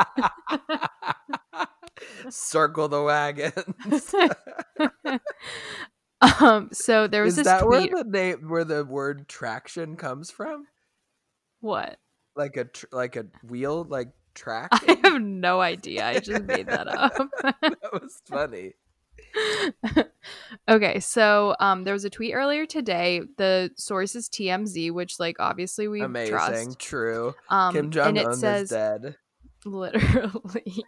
Circle 2.30 2.88
the 2.88 3.02
wagons. 3.02 4.16
um, 6.42 6.70
so 6.72 7.08
there 7.08 7.24
was 7.24 7.34
Is 7.34 7.38
this 7.38 7.48
that 7.48 7.64
tweet. 7.64 7.92
where 7.92 8.04
the 8.04 8.10
name, 8.10 8.50
where 8.50 8.64
the 8.64 8.86
word 8.86 9.28
traction 9.28 9.96
comes 9.98 10.32
from? 10.32 10.68
What? 11.64 11.98
Like 12.36 12.58
a 12.58 12.66
tr- 12.66 12.86
like 12.92 13.16
a 13.16 13.26
wheel, 13.44 13.86
like 13.88 14.10
track. 14.36 14.70
I 14.72 14.98
have 15.04 15.22
no 15.22 15.62
idea. 15.62 16.06
I 16.06 16.20
just 16.20 16.44
made 16.44 16.68
that 16.68 16.88
up. 16.96 17.14
that 17.42 17.90
was 17.94 18.22
funny. 18.30 18.74
okay, 20.70 21.00
so 21.00 21.56
um, 21.60 21.84
there 21.84 21.94
was 21.94 22.06
a 22.06 22.10
tweet 22.10 22.34
earlier 22.34 22.66
today. 22.66 23.22
The 23.38 23.72
source 23.78 24.16
is 24.16 24.30
TMZ, 24.30 24.92
which 24.92 25.20
like 25.20 25.38
obviously 25.40 25.88
we 25.88 26.02
Amazing. 26.02 26.34
trust. 26.36 26.80
True. 26.80 27.34
Um, 27.50 27.74
Kim 27.74 27.92
Jong 27.92 28.08
and 28.10 28.18
it 28.18 28.26
Un 28.26 28.32
is 28.34 28.40
says 28.40 28.70
dead. 28.70 29.16
literally 29.66 30.84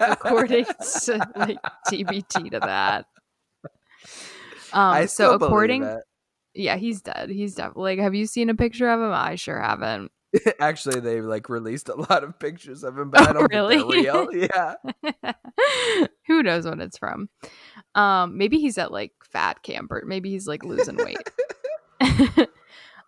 according 0.00 0.64
to 0.64 1.28
like 1.36 1.58
TBT 1.88 2.50
to 2.50 2.60
that. 2.60 3.06
Um, 4.72 4.92
I 4.92 5.06
so 5.06 5.34
according. 5.34 5.82
Yeah, 6.58 6.76
he's 6.76 7.00
dead. 7.00 7.30
He's 7.30 7.54
definitely 7.54 7.96
like. 7.96 7.98
Have 8.00 8.14
you 8.14 8.26
seen 8.26 8.50
a 8.50 8.54
picture 8.54 8.88
of 8.90 9.00
him? 9.00 9.12
I 9.12 9.36
sure 9.36 9.60
haven't. 9.60 10.10
Actually, 10.60 11.00
they 11.00 11.20
like 11.22 11.48
released 11.48 11.88
a 11.88 11.94
lot 11.94 12.22
of 12.24 12.38
pictures 12.38 12.84
of 12.84 12.98
him, 12.98 13.10
but 13.12 13.22
I 13.22 13.30
Oh, 13.30 13.32
don't 13.32 13.48
think 13.48 13.52
really? 13.52 14.02
they're 14.02 14.26
real. 14.26 14.48
Yeah. 15.22 15.32
Who 16.26 16.42
knows 16.42 16.66
what 16.66 16.80
it's 16.80 16.98
from? 16.98 17.28
Um, 17.94 18.36
maybe 18.36 18.58
he's 18.58 18.76
at 18.78 18.92
like 18.92 19.12
fat 19.24 19.62
camp 19.62 19.90
or 19.90 20.02
Maybe 20.06 20.30
he's 20.30 20.46
like 20.46 20.64
losing 20.64 20.96
weight. 20.96 21.30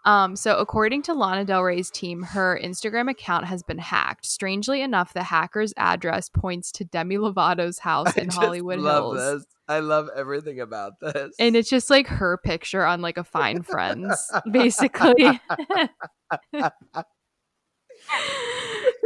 Um, 0.05 0.37
so 0.37 0.57
according 0.57 1.03
to 1.03 1.15
Lana 1.15 1.45
Del 1.45 1.63
Rey's 1.63 1.91
team, 1.91 2.23
her 2.23 2.59
Instagram 2.63 3.11
account 3.11 3.47
has 3.47 3.63
been 3.63 3.79
hacked. 3.79 4.27
Strangely 4.27 4.81
enough, 4.83 5.13
the 5.13 5.23
hacker's 5.23 5.75
address 5.77 6.29
points 6.29 6.73
to 6.73 6.85
Demi 6.85 7.17
Lovato's 7.19 7.79
house 7.81 8.17
I 8.17 8.23
in 8.23 8.29
Hollywood 8.31 8.79
love 8.79 9.17
Hills. 9.17 9.39
this. 9.39 9.47
I 9.69 9.81
love 9.81 10.09
everything 10.17 10.61
about 10.61 10.95
this. 11.01 11.35
And 11.39 11.55
it's 11.55 11.71
just 11.71 11.91
like 11.91 12.09
her 12.09 12.39
picture 12.39 12.85
on 12.85 13.03
like 13.03 13.19
a 13.19 13.25
Fine 13.25 13.63
Friends, 13.63 14.31
basically. 14.51 15.15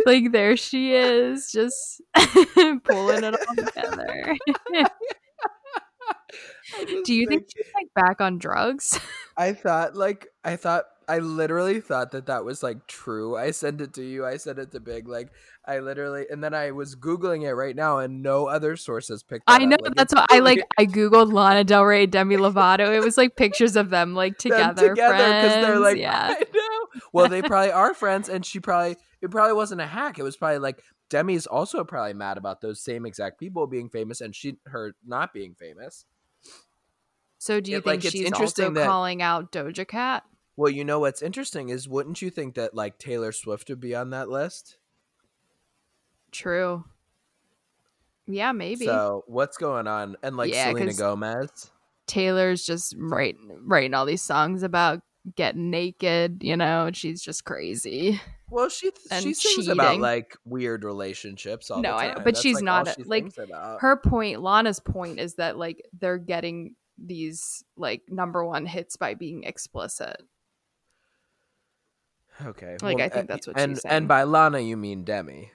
like 0.06 0.32
there 0.32 0.56
she 0.56 0.94
is, 0.94 1.50
just 1.52 2.00
pulling 2.84 3.24
it 3.24 3.34
all 3.34 3.56
together. 3.56 4.36
Do 7.04 7.14
you 7.14 7.26
think 7.26 7.48
she's 7.54 7.66
like 7.74 7.88
back 7.94 8.20
on 8.20 8.38
drugs? 8.38 8.98
I 9.36 9.52
thought 9.52 9.96
like 9.96 10.28
I 10.44 10.56
thought 10.56 10.84
I 11.08 11.18
literally 11.18 11.80
thought 11.80 12.12
that 12.12 12.26
that 12.26 12.44
was 12.44 12.62
like 12.62 12.86
true. 12.86 13.36
I 13.36 13.50
sent 13.50 13.80
it 13.80 13.92
to 13.94 14.02
you. 14.02 14.24
I 14.24 14.36
sent 14.36 14.58
it 14.58 14.72
to 14.72 14.80
Big. 14.80 15.08
Like 15.08 15.30
I 15.66 15.80
literally, 15.80 16.26
and 16.30 16.42
then 16.42 16.54
I 16.54 16.70
was 16.70 16.96
googling 16.96 17.42
it 17.42 17.54
right 17.54 17.74
now, 17.74 17.98
and 17.98 18.22
no 18.22 18.46
other 18.46 18.76
sources 18.76 19.22
picked. 19.22 19.44
I 19.46 19.64
know. 19.64 19.76
Like, 19.80 19.94
that's 19.94 20.14
what 20.14 20.26
I 20.30 20.40
like. 20.40 20.60
I 20.78 20.86
googled 20.86 21.32
Lana 21.32 21.64
Del 21.64 21.84
Rey, 21.84 22.06
Demi 22.06 22.36
Lovato. 22.38 22.94
It 22.94 23.00
was 23.00 23.16
like 23.16 23.36
pictures 23.36 23.76
of 23.76 23.90
them 23.90 24.14
like 24.14 24.38
them 24.38 24.52
together, 24.52 24.88
together 24.90 25.14
friends. 25.14 25.54
they're 25.66 25.78
like, 25.78 25.98
yeah, 25.98 26.34
I 26.38 26.44
know. 26.54 27.00
Well, 27.12 27.28
they 27.28 27.42
probably 27.42 27.72
are 27.72 27.94
friends, 27.94 28.28
and 28.28 28.44
she 28.44 28.60
probably 28.60 28.96
it 29.20 29.30
probably 29.30 29.54
wasn't 29.54 29.80
a 29.80 29.86
hack. 29.86 30.18
It 30.18 30.22
was 30.22 30.36
probably 30.36 30.58
like 30.58 30.82
Demi's 31.10 31.46
also 31.46 31.84
probably 31.84 32.14
mad 32.14 32.38
about 32.38 32.60
those 32.60 32.82
same 32.82 33.04
exact 33.06 33.38
people 33.38 33.66
being 33.66 33.88
famous, 33.88 34.20
and 34.20 34.34
she 34.34 34.56
her 34.66 34.94
not 35.06 35.32
being 35.32 35.54
famous. 35.54 36.06
So 37.38 37.60
do 37.60 37.70
you 37.70 37.78
It- 37.78 37.84
think 37.84 38.04
like, 38.04 38.12
she's 38.12 38.26
interesting 38.26 38.66
also 38.66 38.74
that- 38.80 38.86
calling 38.86 39.20
out 39.22 39.52
Doja 39.52 39.86
Cat? 39.86 40.24
Well, 40.56 40.70
you 40.70 40.84
know 40.84 41.00
what's 41.00 41.20
interesting 41.20 41.68
is, 41.68 41.88
wouldn't 41.88 42.22
you 42.22 42.30
think 42.30 42.54
that 42.54 42.74
like 42.74 42.96
Taylor 42.98 43.32
Swift 43.32 43.68
would 43.68 43.80
be 43.80 43.94
on 43.94 44.10
that 44.10 44.28
list? 44.28 44.78
True. 46.30 46.84
Yeah, 48.26 48.52
maybe. 48.52 48.86
So 48.86 49.24
what's 49.26 49.56
going 49.58 49.86
on? 49.86 50.16
And 50.22 50.36
like 50.36 50.52
Yeah, 50.52 50.70
Selena 50.70 50.94
Gomez. 50.94 51.70
Taylor's 52.06 52.64
just 52.64 52.94
writing 52.98 53.58
writing 53.66 53.94
all 53.94 54.06
these 54.06 54.22
songs 54.22 54.62
about 54.62 55.00
getting 55.36 55.70
naked, 55.70 56.42
you 56.42 56.56
know, 56.56 56.90
she's 56.92 57.22
just 57.22 57.44
crazy. 57.44 58.20
Well, 58.50 58.68
she 58.68 58.90
and 59.10 59.22
she 59.22 59.34
sings 59.34 59.68
about 59.68 59.98
like 59.98 60.36
weird 60.44 60.84
relationships 60.84 61.70
all 61.70 61.80
No, 61.80 61.90
the 61.90 61.96
I 61.96 62.08
know, 62.08 62.14
but 62.16 62.24
That's, 62.24 62.40
she's 62.40 62.56
like, 62.56 62.64
not 62.64 62.94
she 62.96 63.04
like. 63.04 63.34
Her 63.80 63.96
point, 63.96 64.42
Lana's 64.42 64.80
point 64.80 65.18
is 65.18 65.34
that 65.36 65.56
like 65.56 65.84
they're 65.98 66.18
getting 66.18 66.74
these 66.98 67.64
like 67.76 68.02
number 68.08 68.44
one 68.44 68.66
hits 68.66 68.96
by 68.96 69.14
being 69.14 69.44
explicit. 69.44 70.22
Okay, 72.44 72.76
like, 72.82 73.00
I 73.00 73.06
uh, 73.06 73.08
think 73.10 73.28
that's 73.28 73.46
what 73.46 73.58
and 73.58 73.72
she's 73.72 73.82
saying. 73.82 73.94
and 73.94 74.08
by 74.08 74.24
Lana 74.24 74.58
you 74.60 74.76
mean 74.76 75.04
Demi. 75.04 75.50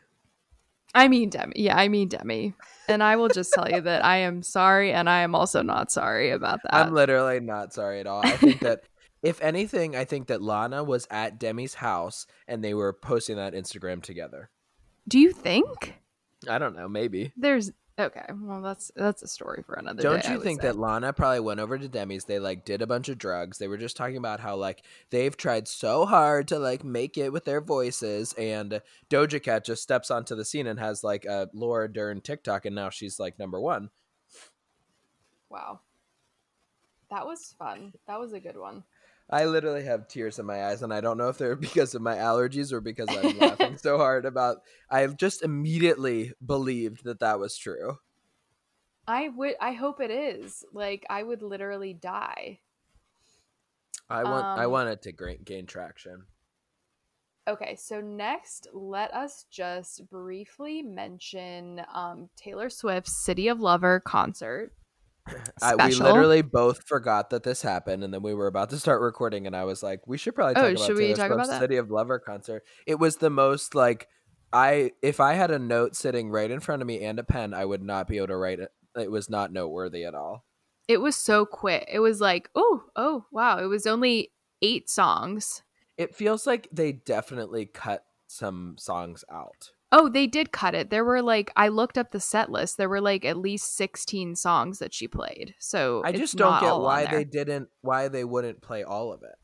I 0.95 1.07
mean 1.07 1.29
Demi. 1.29 1.53
Yeah, 1.55 1.77
I 1.77 1.87
mean 1.87 2.07
Demi. 2.07 2.53
And 2.87 3.03
I 3.03 3.15
will 3.17 3.27
just 3.27 3.53
tell 3.53 3.69
you 3.69 3.81
that 3.81 4.03
I 4.03 4.17
am 4.17 4.41
sorry 4.41 4.91
and 4.91 5.09
I 5.09 5.21
am 5.21 5.35
also 5.35 5.61
not 5.61 5.91
sorry 5.91 6.31
about 6.31 6.59
that. 6.63 6.73
I'm 6.73 6.93
literally 6.93 7.39
not 7.39 7.73
sorry 7.73 7.99
at 7.99 8.07
all. 8.07 8.21
I 8.25 8.31
think 8.31 8.61
that 8.61 8.83
if 9.21 9.41
anything, 9.41 9.95
I 9.95 10.05
think 10.05 10.27
that 10.27 10.41
Lana 10.41 10.83
was 10.83 11.07
at 11.09 11.39
Demi's 11.39 11.75
house 11.75 12.25
and 12.47 12.63
they 12.63 12.73
were 12.73 12.93
posting 12.93 13.37
that 13.37 13.53
Instagram 13.53 14.01
together. 14.01 14.49
Do 15.07 15.19
you 15.19 15.31
think? 15.31 15.95
I 16.47 16.57
don't 16.57 16.75
know, 16.75 16.87
maybe. 16.87 17.33
There's 17.35 17.71
okay. 17.97 18.25
Well, 18.33 18.61
that's 18.61 18.91
that's 18.95 19.23
a 19.23 19.27
story 19.27 19.63
for 19.65 19.75
another 19.75 20.01
Don't 20.01 20.23
day. 20.23 20.31
You 20.31 20.39
think 20.39 20.61
say. 20.61 20.67
that 20.67 20.79
Lana 20.79 21.11
probably 21.11 21.41
went 21.41 21.59
over 21.59 21.77
to 21.77 21.89
Demi's? 21.89 22.25
They 22.25 22.39
like 22.39 22.63
did 22.63 22.81
a 22.81 22.87
bunch 22.87 23.09
of 23.09 23.17
drugs. 23.17 23.57
They 23.57 23.67
were 23.67 23.77
just 23.77 23.97
talking 23.97 24.17
about 24.17 24.39
how 24.39 24.55
like 24.55 24.83
they've 25.09 25.35
tried 25.35 25.67
so 25.67 26.05
hard 26.05 26.47
to 26.49 26.59
like 26.59 26.83
make 26.83 27.17
it 27.17 27.33
with 27.33 27.45
their 27.45 27.61
voices, 27.61 28.33
and 28.33 28.81
Doja 29.09 29.41
Cat 29.41 29.65
just 29.65 29.83
steps 29.83 30.11
onto 30.11 30.35
the 30.35 30.45
scene 30.45 30.67
and 30.67 30.79
has 30.79 31.03
like 31.03 31.25
a 31.25 31.49
Laura 31.53 31.91
Dern 31.91 32.21
TikTok, 32.21 32.65
and 32.65 32.75
now 32.75 32.89
she's 32.89 33.19
like 33.19 33.37
number 33.39 33.59
one. 33.59 33.89
Wow. 35.49 35.81
That 37.09 37.25
was 37.25 37.55
fun. 37.57 37.93
That 38.07 38.19
was 38.19 38.33
a 38.33 38.39
good 38.39 38.57
one. 38.57 38.83
I 39.29 39.45
literally 39.45 39.83
have 39.85 40.07
tears 40.07 40.39
in 40.39 40.45
my 40.45 40.65
eyes, 40.65 40.81
and 40.81 40.93
I 40.93 41.01
don't 41.01 41.17
know 41.17 41.29
if 41.29 41.37
they're 41.37 41.55
because 41.69 41.95
of 41.95 42.01
my 42.01 42.15
allergies 42.15 42.71
or 42.71 42.81
because 42.81 43.13
I'm 43.13 43.37
laughing 43.37 43.77
so 43.77 43.97
hard 43.97 44.25
about. 44.25 44.63
I 44.89 45.05
just 45.07 45.43
immediately 45.43 46.33
believed 46.45 47.03
that 47.05 47.19
that 47.19 47.39
was 47.39 47.57
true. 47.57 47.99
I 49.07 49.27
would 49.27 49.57
I 49.59 49.73
hope 49.73 49.99
it 49.99 50.09
is. 50.09 50.63
Like 50.71 51.05
I 51.09 51.21
would 51.23 51.41
literally 51.41 51.93
die. 51.93 52.61
I 54.07 54.23
want 54.25 54.49
I 54.55 54.67
Um, 54.67 54.67
want 54.67 54.89
it 54.89 55.01
to 55.03 55.11
gain, 55.11 55.41
gain 55.43 55.65
traction. 55.65 56.27
Okay, 57.47 57.75
so 57.75 57.99
next, 57.99 58.67
let 58.73 59.11
us 59.13 59.45
just 59.49 60.07
briefly 60.09 60.83
mention 60.83 61.81
um, 61.91 62.29
Taylor 62.35 62.69
Swift's 62.69 63.23
City 63.25 63.47
of 63.47 63.59
Lover 63.59 63.99
concert. 63.99 64.71
I, 65.61 65.75
we 65.75 65.95
literally 65.95 66.41
both 66.41 66.87
forgot 66.87 67.29
that 67.31 67.43
this 67.43 67.61
happened, 67.61 68.03
and 68.03 68.13
then 68.13 68.21
we 68.21 68.33
were 68.33 68.47
about 68.47 68.69
to 68.71 68.79
start 68.79 69.01
recording, 69.01 69.47
and 69.47 69.55
I 69.55 69.63
was 69.65 69.83
like, 69.83 70.07
"We 70.07 70.17
should 70.17 70.35
probably 70.35 70.55
oh, 70.55 70.61
talk 70.61 70.65
Oh, 70.65 70.71
about 70.71 70.85
should 70.85 70.97
we 70.97 71.13
talk 71.13 71.31
about 71.31 71.47
that? 71.47 71.59
City 71.59 71.77
of 71.77 71.91
Lover 71.91 72.19
concert." 72.19 72.63
It 72.85 72.99
was 72.99 73.17
the 73.17 73.29
most 73.29 73.75
like 73.75 74.07
I 74.51 74.91
if 75.01 75.19
I 75.19 75.33
had 75.33 75.51
a 75.51 75.59
note 75.59 75.95
sitting 75.95 76.29
right 76.29 76.49
in 76.49 76.59
front 76.59 76.81
of 76.81 76.87
me 76.87 77.03
and 77.03 77.19
a 77.19 77.23
pen, 77.23 77.53
I 77.53 77.65
would 77.65 77.83
not 77.83 78.07
be 78.07 78.17
able 78.17 78.27
to 78.27 78.37
write 78.37 78.59
it. 78.59 78.71
It 78.97 79.11
was 79.11 79.29
not 79.29 79.51
noteworthy 79.53 80.05
at 80.05 80.15
all. 80.15 80.45
It 80.87 81.01
was 81.01 81.15
so 81.15 81.45
quick. 81.45 81.87
It 81.91 81.99
was 81.99 82.19
like, 82.19 82.49
oh, 82.55 82.85
oh, 82.95 83.25
wow. 83.31 83.59
It 83.59 83.67
was 83.67 83.85
only 83.85 84.31
eight 84.63 84.89
songs. 84.89 85.61
It 85.97 86.15
feels 86.15 86.47
like 86.47 86.67
they 86.71 86.93
definitely 86.93 87.67
cut 87.67 88.05
some 88.27 88.75
songs 88.79 89.23
out. 89.31 89.71
Oh, 89.91 90.07
they 90.07 90.27
did 90.27 90.51
cut 90.51 90.75
it. 90.75 90.89
There 90.89 91.03
were 91.03 91.21
like, 91.21 91.51
I 91.55 91.69
looked 91.69 91.97
up 91.97 92.11
the 92.11 92.19
set 92.19 92.51
list. 92.51 92.77
There 92.77 92.89
were 92.89 93.01
like 93.01 93.25
at 93.25 93.37
least 93.37 93.75
16 93.75 94.35
songs 94.35 94.79
that 94.79 94.93
she 94.93 95.07
played. 95.07 95.55
So 95.57 96.03
I 96.05 96.11
just 96.11 96.35
don't 96.35 96.61
get 96.61 96.75
why 96.75 97.05
they 97.05 97.23
didn't 97.23 97.69
why 97.81 98.07
they 98.07 98.23
wouldn't 98.23 98.61
play 98.61 98.83
all 98.83 99.11
of 99.11 99.23
it. 99.23 99.35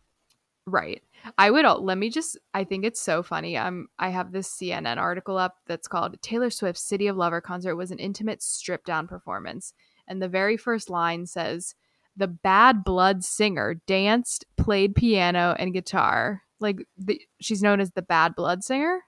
Right. 0.68 1.02
I 1.38 1.50
would 1.50 1.66
al- 1.66 1.84
let 1.84 1.98
me 1.98 2.10
just 2.10 2.38
I 2.54 2.64
think 2.64 2.86
it's 2.86 3.02
so 3.02 3.24
funny. 3.24 3.58
Um 3.58 3.88
I 3.98 4.10
have 4.10 4.32
this 4.32 4.50
CNN 4.50 4.98
article 4.98 5.38
up 5.38 5.58
that's 5.68 5.88
called 5.88 6.22
Taylor 6.22 6.52
Swift's 6.52 6.84
City 6.84 7.08
of 7.08 7.18
Lover 7.18 7.42
concert 7.42 7.76
was 7.76 7.92
an 7.92 8.00
intimate 8.00 8.44
stripped 8.44 8.86
down 8.86 9.08
performance. 9.08 9.74
And 10.08 10.22
the 10.22 10.28
very 10.28 10.58
first 10.58 10.90
line 10.92 11.26
says 11.26 11.74
the 12.16 12.28
bad 12.28 12.84
blood 12.84 13.24
singer 13.24 13.82
danced, 13.88 14.46
played 14.58 14.96
piano 14.96 15.56
and 15.58 15.74
guitar. 15.74 16.44
Like 16.60 16.88
the, 16.98 17.20
she's 17.42 17.62
known 17.62 17.80
as 17.80 17.92
the 17.92 18.02
bad 18.02 18.36
blood 18.36 18.64
singer. 18.64 19.02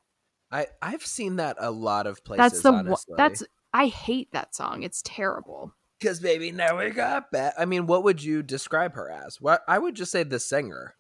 I 0.52 0.68
I've 0.82 1.06
seen 1.06 1.36
that 1.38 1.58
a 1.60 1.72
lot 1.72 2.08
of 2.08 2.24
places. 2.24 2.52
that's 2.52 2.62
the 2.64 2.72
one 2.72 2.88
honestly. 2.88 3.16
that's 3.18 3.44
I 3.74 3.88
hate 3.88 4.32
that 4.32 4.56
song. 4.56 4.84
It's 4.84 5.02
terrible. 5.04 5.74
because 6.00 6.20
baby, 6.20 6.52
now 6.52 6.78
we 6.80 6.90
got 6.90 7.32
back. 7.32 7.54
I 7.58 7.66
mean, 7.66 7.86
what 7.88 8.04
would 8.04 8.24
you 8.24 8.42
describe 8.44 8.94
her 8.96 9.10
as? 9.12 9.42
What 9.42 9.62
I 9.68 9.78
would 9.78 9.96
just 9.96 10.12
say 10.12 10.24
the 10.24 10.40
singer. 10.40 10.96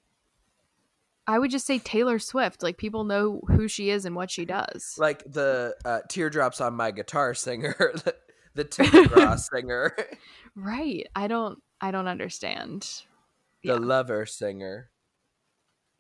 I 1.29 1.39
would 1.39 1.51
just 1.51 1.65
say 1.65 1.77
Taylor 1.79 2.19
Swift. 2.19 2.63
Like 2.63 2.77
people 2.77 3.03
know 3.03 3.41
who 3.47 3.67
she 3.67 3.89
is 3.89 4.05
and 4.05 4.15
what 4.15 4.31
she 4.31 4.45
does. 4.45 4.95
like 4.97 5.23
the 5.29 5.75
uh, 5.85 5.99
teardrops 6.09 6.61
on 6.61 6.73
my 6.73 6.91
guitar 6.91 7.33
singer, 7.33 7.75
the, 8.05 8.15
the 8.55 8.63
Tim 8.65 8.85
McGraw 8.87 9.37
singer, 9.39 9.95
Right. 10.55 11.07
I 11.15 11.27
don't 11.27 11.61
I 11.81 11.91
don't 11.91 12.07
understand. 12.07 12.81
the 13.63 13.69
Yeah. 13.69 13.73
lover 13.75 14.25
singer. 14.25 14.89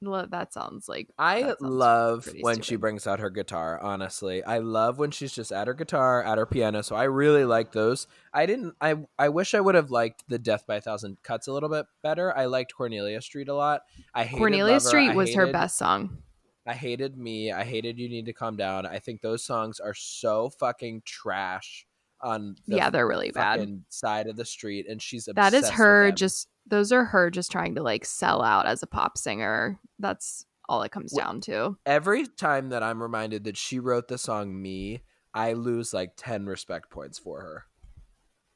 That 0.01 0.53
sounds 0.53 0.87
like 0.87 1.09
I 1.17 1.41
sounds 1.41 1.61
love 1.61 2.29
when 2.41 2.61
she 2.61 2.75
brings 2.75 3.07
out 3.07 3.19
her 3.19 3.31
guitar. 3.31 3.79
Honestly, 3.81 4.43
I 4.43 4.59
love 4.59 4.99
when 4.99 5.09
she's 5.11 5.31
just 5.31 5.51
at 5.51 5.67
her 5.67 5.73
guitar, 5.73 6.23
at 6.23 6.37
her 6.37 6.45
piano. 6.45 6.83
So 6.83 6.95
I 6.95 7.05
really 7.05 7.45
like 7.45 7.71
those. 7.71 8.07
I 8.31 8.45
didn't. 8.45 8.75
I 8.79 8.95
I 9.17 9.29
wish 9.29 9.55
I 9.55 9.59
would 9.59 9.75
have 9.75 9.89
liked 9.89 10.23
the 10.27 10.37
Death 10.37 10.67
by 10.67 10.75
a 10.75 10.81
Thousand 10.81 11.21
Cuts 11.23 11.47
a 11.47 11.53
little 11.53 11.69
bit 11.69 11.87
better. 12.03 12.35
I 12.37 12.45
liked 12.45 12.75
Cornelia 12.75 13.21
Street 13.21 13.49
a 13.49 13.55
lot. 13.55 13.81
I 14.13 14.23
hated 14.23 14.37
Cornelia 14.37 14.73
Lover. 14.73 14.87
Street 14.87 15.09
I 15.11 15.15
was 15.15 15.33
her 15.33 15.51
best 15.51 15.77
song. 15.77 16.19
I 16.67 16.73
hated 16.73 17.17
me. 17.17 17.51
I 17.51 17.63
hated 17.63 17.97
You 17.97 18.09
Need 18.09 18.25
to 18.25 18.33
Calm 18.33 18.57
Down. 18.57 18.85
I 18.85 18.99
think 18.99 19.21
those 19.21 19.43
songs 19.43 19.79
are 19.79 19.93
so 19.93 20.49
fucking 20.59 21.03
trash 21.05 21.87
on 22.21 22.55
the 22.67 22.75
yeah, 22.75 22.89
they're 22.89 23.07
really 23.07 23.31
bad. 23.31 23.83
side 23.89 24.27
of 24.27 24.35
the 24.35 24.45
street, 24.45 24.85
and 24.87 25.01
she's 25.01 25.29
That 25.33 25.53
is 25.53 25.69
her 25.69 26.11
just 26.11 26.49
those 26.67 26.91
are 26.91 27.05
her 27.05 27.29
just 27.29 27.51
trying 27.51 27.75
to 27.75 27.83
like 27.83 28.05
sell 28.05 28.41
out 28.41 28.65
as 28.65 28.83
a 28.83 28.87
pop 28.87 29.17
singer. 29.17 29.79
That's 29.99 30.45
all 30.69 30.83
it 30.83 30.91
comes 30.91 31.13
Wh- 31.13 31.21
down 31.23 31.41
to. 31.41 31.77
every 31.85 32.25
time 32.27 32.69
that 32.69 32.83
I'm 32.83 33.01
reminded 33.01 33.45
that 33.45 33.57
she 33.57 33.79
wrote 33.79 34.07
the 34.07 34.17
song 34.17 34.61
"Me," 34.61 35.01
I 35.33 35.53
lose 35.53 35.93
like 35.93 36.11
ten 36.17 36.45
respect 36.45 36.89
points 36.89 37.17
for 37.17 37.41
her. 37.41 37.65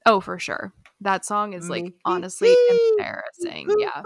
Oh, 0.05 0.19
for 0.19 0.39
sure. 0.39 0.73
That 1.01 1.25
song 1.25 1.53
is 1.53 1.69
like 1.69 1.93
honestly 2.05 2.55
embarrassing. 2.97 3.67
Yeah. 3.77 4.03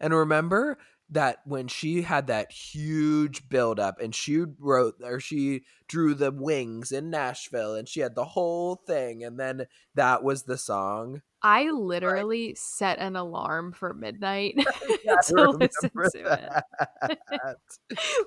And 0.00 0.12
remember 0.12 0.78
that 1.10 1.38
when 1.44 1.68
she 1.68 2.02
had 2.02 2.26
that 2.26 2.50
huge 2.50 3.48
build 3.48 3.78
up 3.78 4.00
and 4.00 4.12
she 4.14 4.44
wrote 4.58 4.96
or 5.02 5.20
she 5.20 5.62
drew 5.88 6.14
the 6.14 6.32
wings 6.32 6.90
in 6.92 7.10
Nashville 7.10 7.74
and 7.74 7.88
she 7.88 8.00
had 8.00 8.14
the 8.14 8.24
whole 8.24 8.74
thing 8.76 9.22
and 9.24 9.38
then 9.38 9.66
that 9.94 10.22
was 10.22 10.42
the 10.44 10.58
song. 10.58 11.22
I 11.42 11.70
literally 11.70 12.54
set 12.56 12.98
an 12.98 13.14
alarm 13.14 13.72
for 13.72 13.94
midnight 13.94 14.54
I 15.08 15.16
to 15.26 15.50
listen 15.50 15.90
to 15.90 16.64
it. 17.02 17.16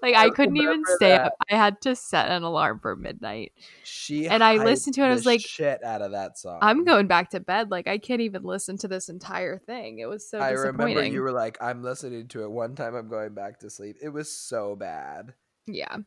Like 0.01 0.15
I 0.15 0.27
I 0.27 0.29
couldn't 0.29 0.57
even 0.57 0.83
stay 0.95 1.09
that. 1.09 1.25
up. 1.27 1.33
I 1.51 1.55
had 1.55 1.81
to 1.81 1.95
set 1.95 2.29
an 2.29 2.43
alarm 2.43 2.79
for 2.79 2.95
midnight. 2.95 3.51
She 3.83 4.27
And 4.27 4.43
I 4.43 4.55
listened 4.63 4.95
to 4.95 5.01
it, 5.01 5.07
I 5.07 5.09
was 5.11 5.25
like, 5.25 5.41
shit 5.41 5.83
out 5.83 6.01
of 6.01 6.11
that 6.11 6.37
song. 6.37 6.59
I'm 6.61 6.85
going 6.85 7.07
back 7.07 7.31
to 7.31 7.39
bed. 7.39 7.71
Like 7.71 7.87
I 7.87 7.97
can't 7.97 8.21
even 8.21 8.43
listen 8.43 8.77
to 8.77 8.87
this 8.87 9.09
entire 9.09 9.57
thing. 9.57 9.99
It 9.99 10.07
was 10.07 10.29
so 10.29 10.39
I 10.39 10.51
disappointing. 10.51 10.95
remember 10.95 11.13
you 11.13 11.21
were 11.21 11.31
like, 11.31 11.57
I'm 11.61 11.83
listening 11.83 12.27
to 12.29 12.43
it 12.43 12.51
one 12.51 12.75
time 12.75 12.95
I'm 12.95 13.09
going 13.09 13.33
back 13.33 13.59
to 13.59 13.69
sleep. 13.69 13.97
It 14.01 14.09
was 14.09 14.31
so 14.33 14.75
bad. 14.75 15.33
yeah. 15.65 15.97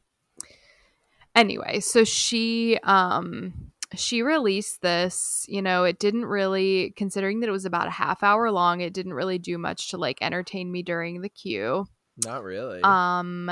Anyway, 1.34 1.80
so 1.80 2.04
she 2.04 2.78
um 2.82 3.72
she 3.94 4.22
released 4.22 4.80
this, 4.82 5.44
you 5.48 5.60
know, 5.62 5.84
it 5.84 5.98
didn't 5.98 6.24
really 6.24 6.92
considering 6.96 7.40
that 7.40 7.48
it 7.48 7.52
was 7.52 7.64
about 7.66 7.86
a 7.88 7.90
half 7.90 8.22
hour 8.22 8.50
long, 8.50 8.80
it 8.80 8.92
didn't 8.94 9.14
really 9.14 9.38
do 9.38 9.58
much 9.58 9.88
to 9.90 9.96
like 9.98 10.18
entertain 10.22 10.70
me 10.70 10.82
during 10.82 11.20
the 11.20 11.28
queue. 11.28 11.86
Not 12.24 12.42
really. 12.42 12.80
Um 12.82 13.50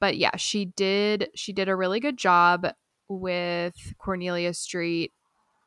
but 0.00 0.16
yeah, 0.16 0.36
she 0.36 0.64
did 0.64 1.30
she 1.34 1.52
did 1.52 1.68
a 1.68 1.76
really 1.76 2.00
good 2.00 2.16
job 2.16 2.66
with 3.08 3.74
Cornelia 3.98 4.54
Street. 4.54 5.12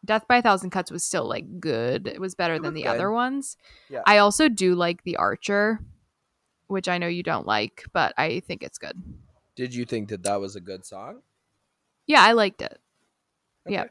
Death 0.04 0.28
by 0.28 0.38
a 0.38 0.42
Thousand 0.42 0.70
Cuts 0.70 0.92
was 0.92 1.04
still 1.04 1.28
like 1.28 1.60
good. 1.60 2.06
It 2.08 2.20
was 2.22 2.36
better 2.36 2.56
It 2.56 2.62
than 2.62 2.74
was 2.74 2.82
the 2.82 2.88
good. 2.88 2.96
other 2.96 3.12
ones. 3.12 3.58
Yeah. 3.90 4.02
I 4.06 4.20
also 4.20 4.50
do 4.50 4.76
like 4.76 5.04
The 5.04 5.16
Archer, 5.18 5.80
which 6.68 6.88
I 6.88 6.98
know 7.00 7.08
you 7.08 7.24
don't 7.24 7.48
like, 7.48 7.86
but 7.92 8.14
I 8.18 8.42
think 8.42 8.62
it's 8.62 8.78
good. 8.78 9.02
Did 9.56 9.74
you 9.74 9.86
think 9.86 10.10
that 10.10 10.24
that 10.24 10.40
was 10.40 10.56
a 10.56 10.62
good 10.62 10.86
song? 10.86 11.22
Yeah, 12.08 12.24
I 12.24 12.34
liked 12.34 12.62
it. 12.62 12.80
Yeah. 13.68 13.86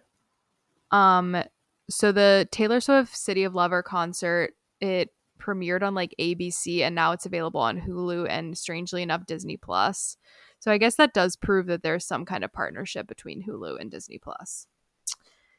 Um 0.91 1.43
so 1.91 2.13
the 2.13 2.49
Taylor 2.51 2.81
Swift 2.81 3.17
City 3.17 3.45
of 3.45 3.55
Lover 3.55 3.83
concert, 3.83 4.55
it 4.81 5.11
premiered 5.41 5.83
on 5.83 5.95
like 5.95 6.15
ABC 6.19 6.81
and 6.81 6.95
now 6.95 7.13
it's 7.13 7.27
available 7.27 7.61
on 7.61 7.81
Hulu 7.81 8.27
and 8.29 8.57
strangely 8.57 9.03
enough 9.03 9.27
Disney 9.27 9.57
Plus. 9.57 10.17
So 10.59 10.73
I 10.73 10.79
guess 10.79 10.97
that 10.97 11.13
does 11.13 11.37
prove 11.37 11.67
that 11.67 11.83
there's 11.83 12.07
some 12.07 12.25
kind 12.25 12.45
of 12.45 12.53
partnership 12.53 13.07
between 13.07 13.45
Hulu 13.45 13.79
and 13.81 13.91
Disney 13.91 14.19
Plus. 14.19 14.67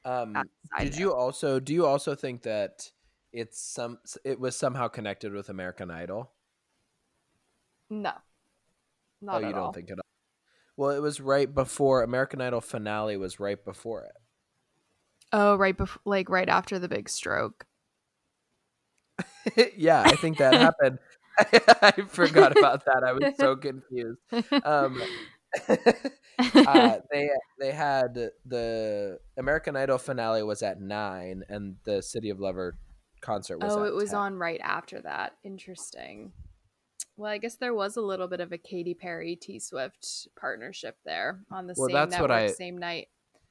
Um, 0.03 0.35
did 0.79 0.97
you 0.97 1.13
also 1.13 1.59
do 1.59 1.73
you 1.73 1.85
also 1.85 2.15
think 2.15 2.43
that 2.43 2.91
it's 3.33 3.59
some 3.59 3.97
it 4.23 4.39
was 4.39 4.55
somehow 4.55 4.87
connected 4.87 5.33
with 5.33 5.49
American 5.49 5.91
Idol? 5.91 6.31
No. 7.89 8.11
Not 9.21 9.35
oh, 9.35 9.39
you 9.39 9.45
at 9.47 9.55
don't 9.55 9.63
all. 9.63 9.73
think 9.73 9.89
it? 9.89 9.99
Well, 10.77 10.91
it 10.91 11.01
was 11.01 11.21
right 11.21 11.53
before 11.53 12.03
American 12.03 12.41
Idol 12.41 12.61
finale 12.61 13.17
was 13.17 13.39
right 13.39 13.63
before 13.63 14.03
it. 14.03 14.15
Oh, 15.31 15.55
right 15.55 15.75
before 15.75 16.01
like 16.05 16.29
right 16.29 16.49
after 16.49 16.79
the 16.79 16.87
big 16.87 17.09
stroke. 17.09 17.65
yeah, 19.77 20.01
I 20.01 20.15
think 20.15 20.37
that 20.37 20.53
happened. 20.53 20.99
I 21.81 21.91
forgot 22.07 22.57
about 22.57 22.85
that. 22.85 23.03
I 23.05 23.13
was 23.13 23.35
so 23.37 23.55
confused. 23.55 24.19
Um, 24.63 25.01
uh, 25.67 26.97
they 27.11 27.29
they 27.59 27.71
had 27.71 28.13
the 28.45 29.19
American 29.37 29.75
Idol 29.75 29.97
finale 29.97 30.43
was 30.43 30.61
at 30.61 30.81
nine, 30.81 31.43
and 31.49 31.75
the 31.83 32.01
City 32.01 32.29
of 32.29 32.39
Lover 32.39 32.77
concert 33.21 33.59
was. 33.59 33.73
oh, 33.75 33.83
it 33.83 33.93
was 33.93 34.11
10. 34.11 34.19
on 34.19 34.35
right 34.35 34.59
after 34.63 35.01
that. 35.01 35.33
Interesting. 35.43 36.31
Well, 37.17 37.31
I 37.31 37.37
guess 37.37 37.55
there 37.55 37.73
was 37.73 37.95
a 37.95 38.01
little 38.01 38.27
bit 38.27 38.41
of 38.41 38.51
a 38.51 38.57
Katy 38.57 38.93
Perry 38.93 39.35
T 39.35 39.59
Swift 39.59 40.27
partnership 40.39 40.97
there 41.05 41.39
on 41.49 41.65
the 41.67 41.73
Well, 41.77 41.87
same 41.87 41.93
that's 41.93 42.11
network, 42.11 42.29
what 42.29 42.37
I- 42.37 42.47
same 42.47 42.77
night, 42.77 43.07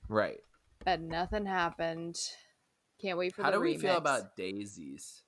right. 0.09 0.41
but 0.85 1.01
nothing 1.01 1.47
happened. 1.47 2.19
Can't 3.01 3.19
wait 3.19 3.35
for 3.35 3.43
the 3.43 3.45
How 3.45 3.51
do 3.53 3.61
we 3.61 3.77
feel 3.79 3.97
about 3.97 4.37
daisies? 4.37 5.23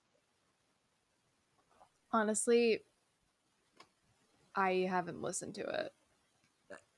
Honestly, 2.12 2.80
I 4.54 4.86
haven't 4.88 5.20
listened 5.22 5.54
to 5.56 5.62
it. 5.62 5.92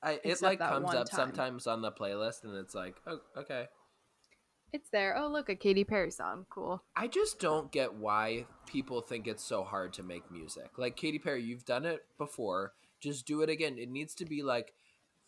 I, 0.01 0.13
it 0.13 0.21
Except 0.25 0.41
like 0.43 0.59
comes 0.59 0.93
up 0.93 1.09
time. 1.09 1.17
sometimes 1.17 1.67
on 1.67 1.81
the 1.81 1.91
playlist, 1.91 2.43
and 2.43 2.55
it's 2.55 2.73
like, 2.75 2.95
oh, 3.07 3.19
okay. 3.37 3.67
It's 4.73 4.89
there. 4.89 5.15
Oh, 5.17 5.27
look, 5.27 5.49
a 5.49 5.55
Katy 5.55 5.83
Perry 5.83 6.11
song. 6.11 6.45
Cool. 6.49 6.83
I 6.95 7.07
just 7.07 7.39
don't 7.39 7.71
get 7.71 7.93
why 7.95 8.45
people 8.67 9.01
think 9.01 9.27
it's 9.27 9.43
so 9.43 9.63
hard 9.63 9.93
to 9.93 10.03
make 10.03 10.29
music. 10.31 10.71
Like 10.77 10.95
Katy 10.95 11.19
Perry, 11.19 11.43
you've 11.43 11.65
done 11.65 11.85
it 11.85 12.05
before. 12.17 12.73
Just 12.99 13.25
do 13.25 13.41
it 13.41 13.49
again. 13.49 13.77
It 13.77 13.89
needs 13.89 14.13
to 14.15 14.25
be 14.25 14.43
like 14.43 14.73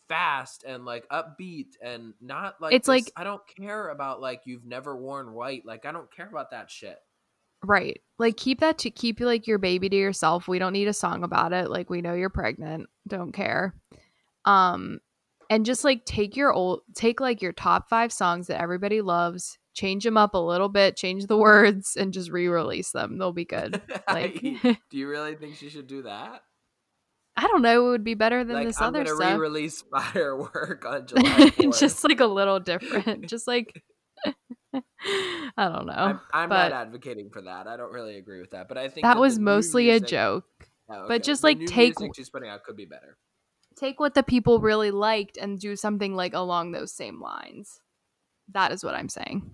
fast 0.08 0.62
and 0.64 0.84
like 0.84 1.08
upbeat 1.08 1.76
and 1.82 2.14
not 2.20 2.60
like 2.60 2.74
It's 2.74 2.86
this- 2.86 3.04
like- 3.06 3.12
I 3.16 3.24
don't 3.24 3.42
care 3.56 3.88
about 3.88 4.20
like 4.20 4.42
you've 4.44 4.64
never 4.64 4.96
worn 4.96 5.32
white. 5.32 5.64
Like 5.64 5.86
I 5.86 5.92
don't 5.92 6.10
care 6.14 6.28
about 6.28 6.50
that 6.50 6.70
shit. 6.70 6.98
Right. 7.64 8.00
Like 8.18 8.36
keep 8.36 8.60
that 8.60 8.78
to 8.78 8.90
keep 8.90 9.20
like 9.20 9.46
your 9.46 9.58
baby 9.58 9.88
to 9.88 9.96
yourself. 9.96 10.48
We 10.48 10.58
don't 10.58 10.72
need 10.72 10.88
a 10.88 10.92
song 10.92 11.22
about 11.24 11.52
it. 11.52 11.70
Like 11.70 11.88
we 11.90 12.02
know 12.02 12.14
you're 12.14 12.28
pregnant. 12.28 12.88
Don't 13.08 13.32
care. 13.32 13.74
Um 14.44 15.00
and 15.54 15.66
just 15.66 15.84
like 15.84 16.04
take 16.04 16.36
your 16.36 16.52
old 16.52 16.80
take 16.94 17.20
like 17.20 17.42
your 17.42 17.52
top 17.52 17.88
5 17.88 18.12
songs 18.12 18.46
that 18.48 18.60
everybody 18.60 19.00
loves, 19.02 19.58
change 19.74 20.04
them 20.04 20.16
up 20.16 20.34
a 20.34 20.38
little 20.38 20.68
bit, 20.68 20.96
change 20.96 21.26
the 21.26 21.36
words 21.48 21.96
and 21.96 22.12
just 22.12 22.30
re-release 22.30 22.90
them. 22.92 23.18
They'll 23.18 23.32
be 23.32 23.44
good. 23.44 23.80
Like 24.08 24.40
do 24.90 24.96
you 24.98 25.08
really 25.08 25.36
think 25.36 25.56
she 25.56 25.68
should 25.68 25.86
do 25.86 26.02
that? 26.02 26.42
I 27.36 27.46
don't 27.46 27.62
know, 27.62 27.86
it 27.86 27.90
would 27.90 28.04
be 28.04 28.14
better 28.14 28.44
than 28.44 28.56
like 28.56 28.66
this 28.66 28.80
I'm 28.80 28.88
other 28.88 29.04
gonna 29.04 29.16
stuff. 29.16 29.32
re-release 29.38 29.82
Firework 29.90 30.84
on 30.84 31.06
July 31.06 31.22
4th. 31.22 31.78
just 31.78 32.04
like 32.04 32.20
a 32.20 32.26
little 32.26 32.60
different. 32.60 33.26
just 33.26 33.46
like 33.46 33.82
I 34.74 35.68
don't 35.68 35.86
know. 35.86 35.92
I'm, 35.92 36.20
I'm 36.32 36.48
not 36.48 36.72
advocating 36.72 37.30
for 37.30 37.42
that. 37.42 37.66
I 37.66 37.76
don't 37.76 37.92
really 37.92 38.16
agree 38.16 38.40
with 38.40 38.50
that. 38.52 38.68
But 38.68 38.78
I 38.78 38.88
think 38.88 39.04
that 39.04 39.14
the 39.14 39.20
was 39.20 39.38
mostly 39.38 39.90
a 39.90 40.00
joke. 40.00 40.44
Oh, 40.90 41.06
but 41.08 41.22
just, 41.22 41.42
The 41.42 41.48
like, 41.48 41.66
take- 41.66 41.98
music 41.98 42.14
she's 42.16 42.30
putting 42.30 42.48
out 42.48 42.62
could 42.64 42.76
be 42.76 42.84
better. 42.84 43.16
Take 43.76 44.00
what 44.00 44.14
the 44.14 44.22
people 44.22 44.60
really 44.60 44.90
liked 44.90 45.36
and 45.36 45.58
do 45.58 45.76
something 45.76 46.14
like 46.14 46.34
along 46.34 46.72
those 46.72 46.92
same 46.92 47.20
lines. 47.20 47.80
That 48.52 48.72
is 48.72 48.84
what 48.84 48.94
I'm 48.94 49.08
saying. 49.08 49.50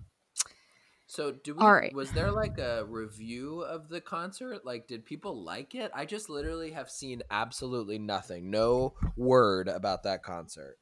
So, 1.07 1.31
do 1.31 1.55
we? 1.55 1.61
All 1.61 1.73
right. 1.73 1.93
Was 1.93 2.11
there 2.11 2.31
like 2.31 2.59
a 2.59 2.85
review 2.85 3.61
of 3.61 3.89
the 3.89 3.99
concert? 3.99 4.63
Like, 4.63 4.87
did 4.87 5.05
people 5.05 5.43
like 5.43 5.73
it? 5.73 5.89
I 5.93 6.05
just 6.05 6.29
literally 6.29 6.71
have 6.71 6.89
seen 6.91 7.23
absolutely 7.31 7.97
nothing, 7.97 8.51
no 8.51 8.93
word 9.17 9.67
about 9.67 10.03
that 10.03 10.21
concert. 10.21 10.77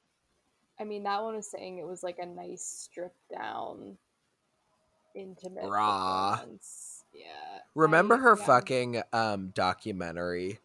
I 0.80 0.84
mean, 0.84 1.04
that 1.04 1.24
one 1.24 1.36
was 1.36 1.50
saying 1.50 1.78
it 1.78 1.88
was 1.88 2.04
like 2.04 2.20
a 2.20 2.26
nice 2.26 2.64
stripped 2.64 3.30
down, 3.32 3.98
intimate 5.16 5.70
Raw. 5.70 6.42
Yeah. 7.14 7.60
Remember 7.74 8.16
I- 8.16 8.20
her 8.20 8.36
yeah. 8.38 8.46
fucking 8.46 9.02
um 9.14 9.52
documentary? 9.56 10.60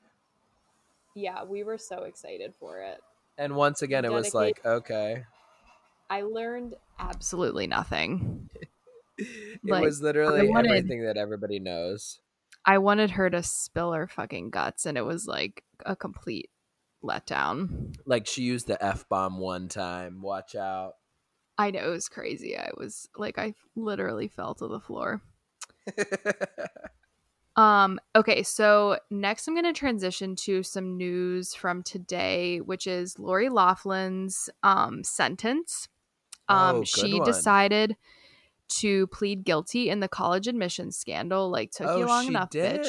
Yeah, 1.15 1.45
we 1.45 1.63
were 1.63 1.79
so 1.79 2.05
excited 2.05 2.55
for 2.59 2.79
it. 2.81 3.01
And 3.39 3.55
once 3.57 3.83
again, 3.83 4.05
it 4.05 4.13
was 4.13 4.35
like, 4.35 4.61
okay, 4.65 5.25
I 6.11 6.23
learned 6.23 6.75
absolutely 6.99 7.67
nothing. 7.67 8.49
it 9.19 9.61
Like, 9.65 9.85
was 9.85 10.01
literally 10.03 10.49
wanted- 10.49 10.71
everything 10.71 11.05
that 11.05 11.17
everybody 11.17 11.59
knows. 11.59 12.19
I 12.65 12.79
wanted 12.79 13.11
her 13.13 13.29
to 13.29 13.43
spill 13.43 13.93
her 13.93 14.07
fucking 14.07 14.51
guts, 14.51 14.87
and 14.87 14.97
it 14.97 15.05
was 15.05 15.27
like 15.27 15.65
a 15.85 15.97
complete 15.97 16.49
letdown. 17.03 17.97
Like 18.07 18.27
she 18.27 18.43
used 18.43 18.69
the 18.69 18.83
f 18.83 19.09
bomb 19.09 19.39
one 19.39 19.67
time. 19.69 20.23
Watch 20.23 20.55
out. 20.55 20.95
I 21.59 21.71
know 21.73 21.81
it 21.89 21.91
was 21.91 22.09
crazy. 22.09 22.57
I 22.57 22.71
was 22.77 23.09
like, 23.17 23.37
I 23.39 23.55
literally 23.75 24.29
fell 24.29 24.55
to 24.55 24.69
the 24.69 24.79
floor. 24.81 25.21
Um, 27.57 28.01
okay, 28.17 28.43
so 28.43 28.99
next 29.11 29.47
I'm 29.47 29.55
going 29.55 29.65
to 29.65 29.79
transition 29.79 30.37
to 30.37 30.63
some 30.63 30.97
news 30.97 31.55
from 31.55 31.83
today, 31.83 32.61
which 32.61 32.87
is 32.87 33.19
Lori 33.19 33.49
Laughlin's 33.49 34.49
um, 34.63 35.05
sentence. 35.05 35.89
Um, 36.49 36.77
Oh, 36.77 36.85
she 36.85 37.19
one. 37.19 37.27
decided 37.27 37.97
to 38.69 39.07
plead 39.09 39.45
guilty 39.45 39.91
in 39.91 40.01
the 40.01 40.09
college 40.09 40.49
admissions 40.49 40.97
scandal. 40.97 41.51
Like, 41.51 41.73
took 41.73 41.99
you 41.99 42.05
oh, 42.05 42.07
long 42.07 42.23
she 42.25 42.29
enough, 42.29 42.51
bitch. 42.51 42.87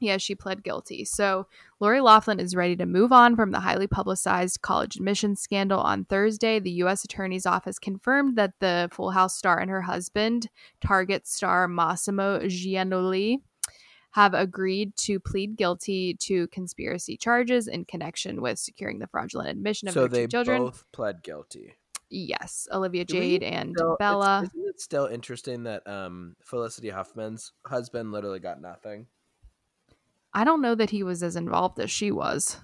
Yeah, 0.00 0.16
she 0.16 0.34
pled 0.34 0.64
guilty. 0.64 1.04
So 1.04 1.46
Lori 1.78 2.00
Laughlin 2.00 2.40
is 2.40 2.56
ready 2.56 2.74
to 2.74 2.86
move 2.86 3.12
on 3.12 3.36
from 3.36 3.52
the 3.52 3.60
highly 3.60 3.86
publicized 3.86 4.60
college 4.60 4.96
admissions 4.96 5.40
scandal. 5.40 5.78
On 5.78 6.04
Thursday, 6.04 6.58
the 6.58 6.72
U.S. 6.72 7.04
Attorney's 7.04 7.46
Office 7.46 7.78
confirmed 7.78 8.36
that 8.36 8.54
the 8.58 8.88
Full 8.90 9.12
House 9.12 9.38
star 9.38 9.60
and 9.60 9.70
her 9.70 9.82
husband, 9.82 10.48
Target 10.84 11.28
star 11.28 11.68
Mossimo 11.68 12.42
Giannulli, 12.46 13.42
have 14.12 14.34
agreed 14.34 14.94
to 14.96 15.18
plead 15.18 15.56
guilty 15.56 16.14
to 16.14 16.46
conspiracy 16.48 17.16
charges 17.16 17.66
in 17.68 17.84
connection 17.84 18.40
with 18.40 18.58
securing 18.58 18.98
the 18.98 19.06
fraudulent 19.06 19.48
admission 19.50 19.88
of 19.88 19.94
So 19.94 20.06
their 20.06 20.26
two 20.26 20.30
children. 20.30 20.58
So 20.58 20.64
they 20.64 20.70
both 20.70 20.84
pled 20.92 21.22
guilty. 21.22 21.74
Yes, 22.10 22.68
Olivia 22.70 23.02
we 23.02 23.04
Jade 23.14 23.42
and 23.42 23.74
Still- 23.74 23.94
it's- 23.94 23.98
Bella. 23.98 24.42
Isn't 24.44 24.68
it 24.68 24.80
still 24.80 25.06
interesting 25.06 25.62
that 25.64 25.86
um 25.88 26.36
Felicity 26.42 26.90
Huffman's 26.90 27.52
husband 27.66 28.12
literally 28.12 28.38
got 28.38 28.60
nothing? 28.60 29.06
I 30.34 30.44
don't 30.44 30.60
know 30.62 30.74
that 30.74 30.90
he 30.90 31.02
was 31.02 31.22
as 31.22 31.36
involved 31.36 31.78
as 31.80 31.90
she 31.90 32.10
was. 32.10 32.58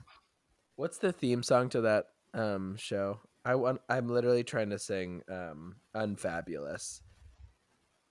What's 0.77 0.99
the 0.99 1.13
theme 1.13 1.43
song 1.43 1.71
to 1.71 1.81
that 1.83 2.07
um 2.35 2.77
show? 2.77 3.21
I 3.45 3.55
want. 3.55 3.81
I'm 3.89 4.09
literally 4.09 4.45
trying 4.45 4.69
to 4.71 4.79
sing 4.79 5.23
um 5.31 5.77
"Unfabulous." 5.95 7.01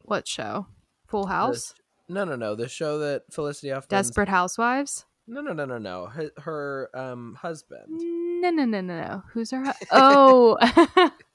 What 0.02 0.28
show? 0.28 0.66
Full 1.08 1.28
House? 1.28 1.76
No, 2.10 2.24
no, 2.24 2.36
no. 2.36 2.56
The 2.56 2.70
show 2.70 3.00
that 3.00 3.24
Felicity 3.32 3.70
Huffman. 3.70 3.90
Desperate 3.90 4.30
Housewives? 4.30 5.06
No, 5.28 5.42
no, 5.42 5.52
no, 5.54 5.66
no, 5.66 5.78
no. 5.78 6.06
Her, 6.06 6.32
her 6.38 6.90
um 6.94 7.38
husband. 7.42 7.86
No, 7.90 8.50
no, 8.50 8.66
no, 8.66 8.82
no, 8.82 9.02
no. 9.02 9.24
Who's 9.34 9.52
her? 9.52 9.64
hu- 9.64 9.72
oh, 9.92 10.58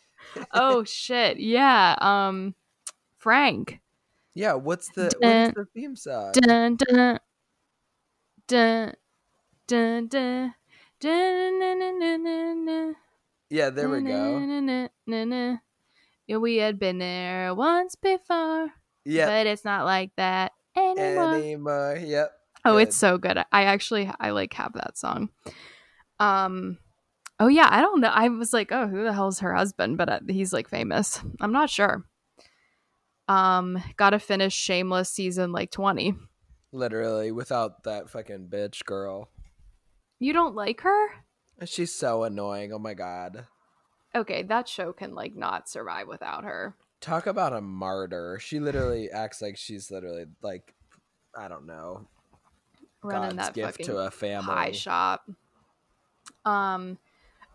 oh 0.52 0.84
shit. 0.84 1.38
Yeah. 1.38 1.96
Um, 2.00 2.54
Frank. 3.18 3.80
Yeah. 4.34 4.54
What's 4.54 4.88
the 4.90 5.10
Dun, 5.20 5.42
what's 5.42 5.54
the 5.54 5.66
theme 5.74 5.96
song? 5.96 6.32
Dun 6.32 6.76
dun 6.76 7.18
dun 8.48 8.92
dun 9.66 10.08
dun. 10.08 10.54
Dun, 11.00 11.58
dun, 11.60 11.78
dun, 11.80 11.98
dun, 12.00 12.24
dun, 12.24 12.66
dun. 12.66 12.96
Yeah, 13.50 13.70
there 13.70 13.88
we 13.88 14.02
go. 14.02 14.88
Yeah, 16.26 16.36
we 16.36 16.56
had 16.56 16.78
been 16.78 16.98
there 16.98 17.54
once 17.54 17.96
before, 17.96 18.70
Yeah. 19.04 19.26
but 19.26 19.46
it's 19.46 19.64
not 19.64 19.84
like 19.84 20.12
that 20.16 20.52
anymore. 20.76 21.34
Anymore. 21.34 21.98
Yep. 22.00 22.32
Oh, 22.64 22.72
Good. 22.74 22.88
it's 22.88 22.96
so 22.96 23.18
good. 23.18 23.38
I 23.50 23.64
actually 23.64 24.10
I 24.20 24.30
like 24.30 24.54
have 24.54 24.72
that 24.74 24.96
song. 24.96 25.30
Um 26.18 26.78
Oh 27.40 27.48
yeah, 27.48 27.68
I 27.70 27.80
don't 27.80 28.00
know. 28.00 28.08
I 28.08 28.28
was 28.28 28.52
like, 28.52 28.70
"Oh, 28.70 28.86
who 28.86 29.02
the 29.02 29.12
hell's 29.12 29.40
her 29.40 29.54
husband?" 29.54 29.98
But 29.98 30.08
uh, 30.08 30.20
he's 30.28 30.52
like 30.52 30.68
famous. 30.68 31.20
I'm 31.40 31.52
not 31.52 31.70
sure. 31.70 32.04
Um 33.28 33.82
got 33.96 34.10
to 34.10 34.18
finish 34.18 34.54
Shameless 34.54 35.10
season 35.10 35.52
like 35.52 35.70
20. 35.70 36.14
Literally, 36.72 37.32
without 37.32 37.84
that 37.84 38.08
fucking 38.08 38.48
bitch 38.48 38.84
girl. 38.84 39.28
You 40.18 40.32
don't 40.32 40.54
like 40.54 40.82
her? 40.82 41.08
She's 41.64 41.92
so 41.94 42.22
annoying. 42.22 42.72
Oh 42.72 42.78
my 42.78 42.94
god. 42.94 43.46
Okay, 44.14 44.42
that 44.44 44.68
show 44.68 44.92
can 44.92 45.14
like 45.14 45.34
not 45.34 45.68
survive 45.68 46.06
without 46.06 46.44
her. 46.44 46.76
Talk 47.02 47.26
about 47.26 47.52
a 47.52 47.60
martyr. 47.60 48.38
She 48.40 48.60
literally 48.60 49.10
acts 49.10 49.42
like 49.42 49.56
she's 49.58 49.90
literally 49.90 50.24
like 50.40 50.72
I 51.36 51.48
don't 51.48 51.66
know. 51.66 52.06
Running 53.02 53.36
God's 53.36 53.48
that 53.48 53.54
gift 53.54 53.84
to 53.84 53.96
a 53.98 54.10
family. 54.10 54.46
pie 54.46 54.70
shop. 54.70 55.28
Um 56.44 56.98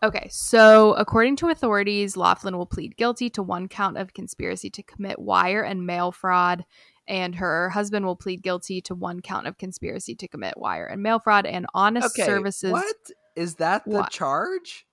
okay, 0.04 0.28
so 0.30 0.94
according 0.96 1.38
to 1.38 1.48
authorities, 1.50 2.18
Laughlin 2.18 2.58
will 2.58 2.66
plead 2.66 2.98
guilty 2.98 3.30
to 3.32 3.42
one 3.42 3.68
count 3.70 3.98
of 3.98 4.14
conspiracy 4.14 4.70
to 4.70 4.84
commit 4.84 5.18
wire 5.18 5.64
and 5.64 5.86
mail 5.88 6.12
fraud, 6.12 6.66
and 7.08 7.36
her 7.36 7.70
husband 7.70 8.06
will 8.06 8.18
plead 8.18 8.42
guilty 8.44 8.82
to 8.82 8.96
one 8.96 9.22
count 9.22 9.48
of 9.48 9.58
conspiracy 9.58 10.14
to 10.16 10.28
commit 10.28 10.58
wire 10.58 10.86
and 10.86 11.02
mail 11.02 11.20
fraud 11.20 11.46
and 11.46 11.66
honest 11.74 12.08
Okay, 12.20 12.26
services. 12.26 12.72
what 12.74 12.96
is 13.38 13.56
that? 13.56 13.86
The 13.86 13.92
What? 13.92 14.12
charge? 14.12 14.86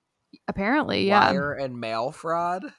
Apparently, 0.46 1.06
yeah. 1.08 1.30
Wire 1.32 1.52
and 1.54 1.80
mail 1.80 2.12
fraud. 2.12 2.72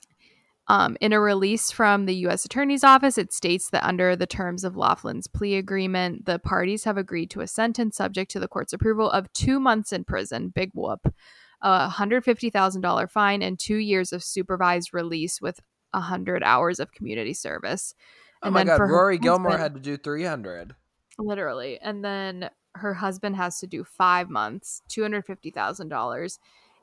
Um, 0.67 0.97
in 0.99 1.13
a 1.13 1.19
release 1.19 1.69
from 1.69 2.05
the 2.05 2.15
U.S. 2.15 2.43
Attorney's 2.43 2.83
Office, 2.83 3.17
it 3.19 3.31
states 3.31 3.69
that 3.69 3.85
under 3.85 4.15
the 4.15 4.25
terms 4.25 4.63
of 4.63 4.75
Laughlin's 4.75 5.27
plea 5.27 5.57
agreement, 5.57 6.25
the 6.25 6.39
parties 6.39 6.85
have 6.85 6.97
agreed 6.97 7.29
to 7.31 7.41
a 7.41 7.47
sentence 7.47 7.97
subject 7.97 8.31
to 8.31 8.39
the 8.39 8.47
court's 8.47 8.73
approval 8.73 9.09
of 9.11 9.31
two 9.33 9.59
months 9.59 9.93
in 9.93 10.03
prison, 10.03 10.49
big 10.49 10.71
whoop, 10.73 11.13
a 11.61 11.89
$150,000 11.89 13.11
fine, 13.11 13.41
and 13.43 13.59
two 13.59 13.77
years 13.77 14.11
of 14.11 14.23
supervised 14.23 14.91
release 14.91 15.39
with 15.39 15.59
100 15.91 16.41
hours 16.43 16.79
of 16.79 16.91
community 16.91 17.33
service. 17.33 17.93
Oh 18.41 18.47
And 18.47 18.53
my 18.53 18.61
then 18.61 18.67
god, 18.67 18.77
for 18.77 18.87
Rory 18.87 19.19
Gilmore 19.19 19.57
had 19.57 19.75
to 19.75 19.79
do 19.79 19.97
300. 19.97 20.75
Literally. 21.19 21.79
And 21.79 22.03
then 22.03 22.49
her 22.75 22.95
husband 22.95 23.35
has 23.37 23.59
to 23.59 23.67
do 23.67 23.83
five 23.83 24.29
months, 24.29 24.81
$250,000, 24.89 26.39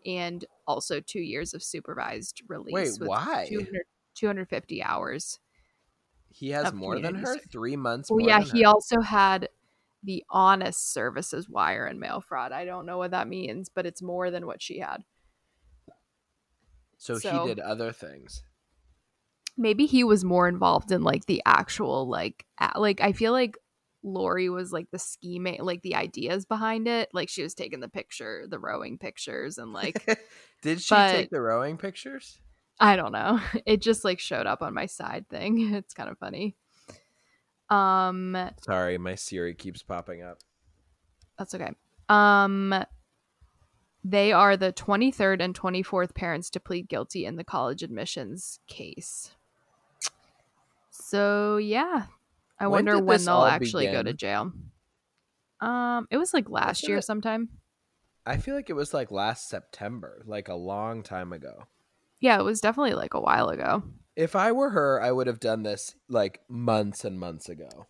and 0.06 0.44
also 0.66 1.00
two 1.00 1.20
years 1.20 1.54
of 1.54 1.62
supervised 1.62 2.42
release. 2.48 2.72
Wait, 2.74 3.00
with 3.00 3.08
why? 3.08 3.46
200, 3.48 3.84
250 4.14 4.82
hours. 4.82 5.38
He 6.30 6.50
has 6.50 6.72
more 6.72 6.98
than 6.98 7.16
her? 7.16 7.26
service. 7.26 7.46
3 7.50 7.76
months 7.76 8.10
Well, 8.10 8.26
yeah, 8.26 8.40
he 8.40 8.62
her? 8.62 8.68
also 8.68 9.00
had 9.00 9.48
the 10.02 10.24
honest 10.30 10.92
services 10.92 11.48
wire 11.48 11.86
and 11.86 12.00
mail 12.00 12.20
fraud. 12.20 12.52
I 12.52 12.64
don't 12.64 12.86
know 12.86 12.98
what 12.98 13.12
that 13.12 13.28
means, 13.28 13.68
but 13.68 13.86
it's 13.86 14.02
more 14.02 14.30
than 14.30 14.46
what 14.46 14.60
she 14.62 14.78
had. 14.78 15.04
so, 16.96 17.18
so- 17.18 17.42
he 17.42 17.48
did 17.48 17.60
other 17.60 17.92
things. 17.92 18.44
Maybe 19.58 19.84
he 19.84 20.02
was 20.02 20.24
more 20.24 20.48
involved 20.48 20.90
in 20.92 21.02
like 21.02 21.26
the 21.26 21.42
actual 21.44 22.08
like 22.08 22.46
like 22.74 23.02
I 23.02 23.12
feel 23.12 23.32
like 23.32 23.58
Lori 24.02 24.48
was 24.48 24.72
like 24.72 24.90
the 24.90 24.98
scheming 24.98 25.62
like 25.62 25.82
the 25.82 25.94
ideas 25.94 26.44
behind 26.44 26.88
it. 26.88 27.08
Like 27.12 27.28
she 27.28 27.42
was 27.42 27.54
taking 27.54 27.80
the 27.80 27.88
picture, 27.88 28.46
the 28.48 28.58
rowing 28.58 28.98
pictures 28.98 29.58
and 29.58 29.72
like 29.74 30.04
did 30.62 30.80
she 30.80 30.94
but- 30.94 31.12
take 31.12 31.30
the 31.30 31.40
rowing 31.40 31.76
pictures? 31.76 32.38
I 32.80 32.96
don't 32.96 33.12
know. 33.12 33.38
It 33.66 33.80
just 33.80 34.04
like 34.04 34.18
showed 34.18 34.46
up 34.46 34.62
on 34.62 34.74
my 34.74 34.86
side 34.86 35.28
thing. 35.28 35.74
It's 35.74 35.94
kind 35.94 36.10
of 36.10 36.18
funny. 36.18 36.56
Um 37.70 38.36
Sorry, 38.62 38.98
my 38.98 39.14
Siri 39.14 39.54
keeps 39.54 39.82
popping 39.82 40.22
up. 40.22 40.38
That's 41.38 41.54
okay. 41.54 41.72
Um 42.08 42.84
they 44.04 44.32
are 44.32 44.56
the 44.56 44.72
23rd 44.72 45.40
and 45.40 45.58
24th 45.58 46.14
parents 46.14 46.50
to 46.50 46.60
plead 46.60 46.88
guilty 46.88 47.24
in 47.24 47.36
the 47.36 47.44
college 47.44 47.84
admissions 47.84 48.58
case. 48.66 49.30
So, 50.90 51.56
yeah. 51.56 52.06
I 52.62 52.66
When 52.68 52.86
wonder 52.86 53.02
when 53.02 53.24
they'll 53.24 53.34
all 53.34 53.44
actually 53.46 53.86
go 53.88 54.02
to 54.02 54.12
jail. 54.12 54.52
Um 55.60 56.06
it 56.10 56.16
was 56.16 56.32
like 56.32 56.48
last 56.48 56.86
year 56.88 56.98
it- 56.98 57.04
sometime. 57.04 57.48
I 58.24 58.36
feel 58.36 58.54
like 58.54 58.70
it 58.70 58.74
was 58.74 58.94
like 58.94 59.10
last 59.10 59.48
September, 59.48 60.22
like 60.26 60.46
a 60.48 60.54
long 60.54 61.02
time 61.02 61.32
ago. 61.32 61.64
Yeah, 62.20 62.38
it 62.38 62.44
was 62.44 62.60
definitely 62.60 62.94
like 62.94 63.14
a 63.14 63.20
while 63.20 63.48
ago. 63.48 63.82
If 64.14 64.36
I 64.36 64.52
were 64.52 64.70
her, 64.70 65.02
I 65.02 65.10
would 65.10 65.26
have 65.26 65.40
done 65.40 65.64
this 65.64 65.96
like 66.08 66.40
months 66.48 67.04
and 67.04 67.18
months 67.18 67.48
ago. 67.48 67.88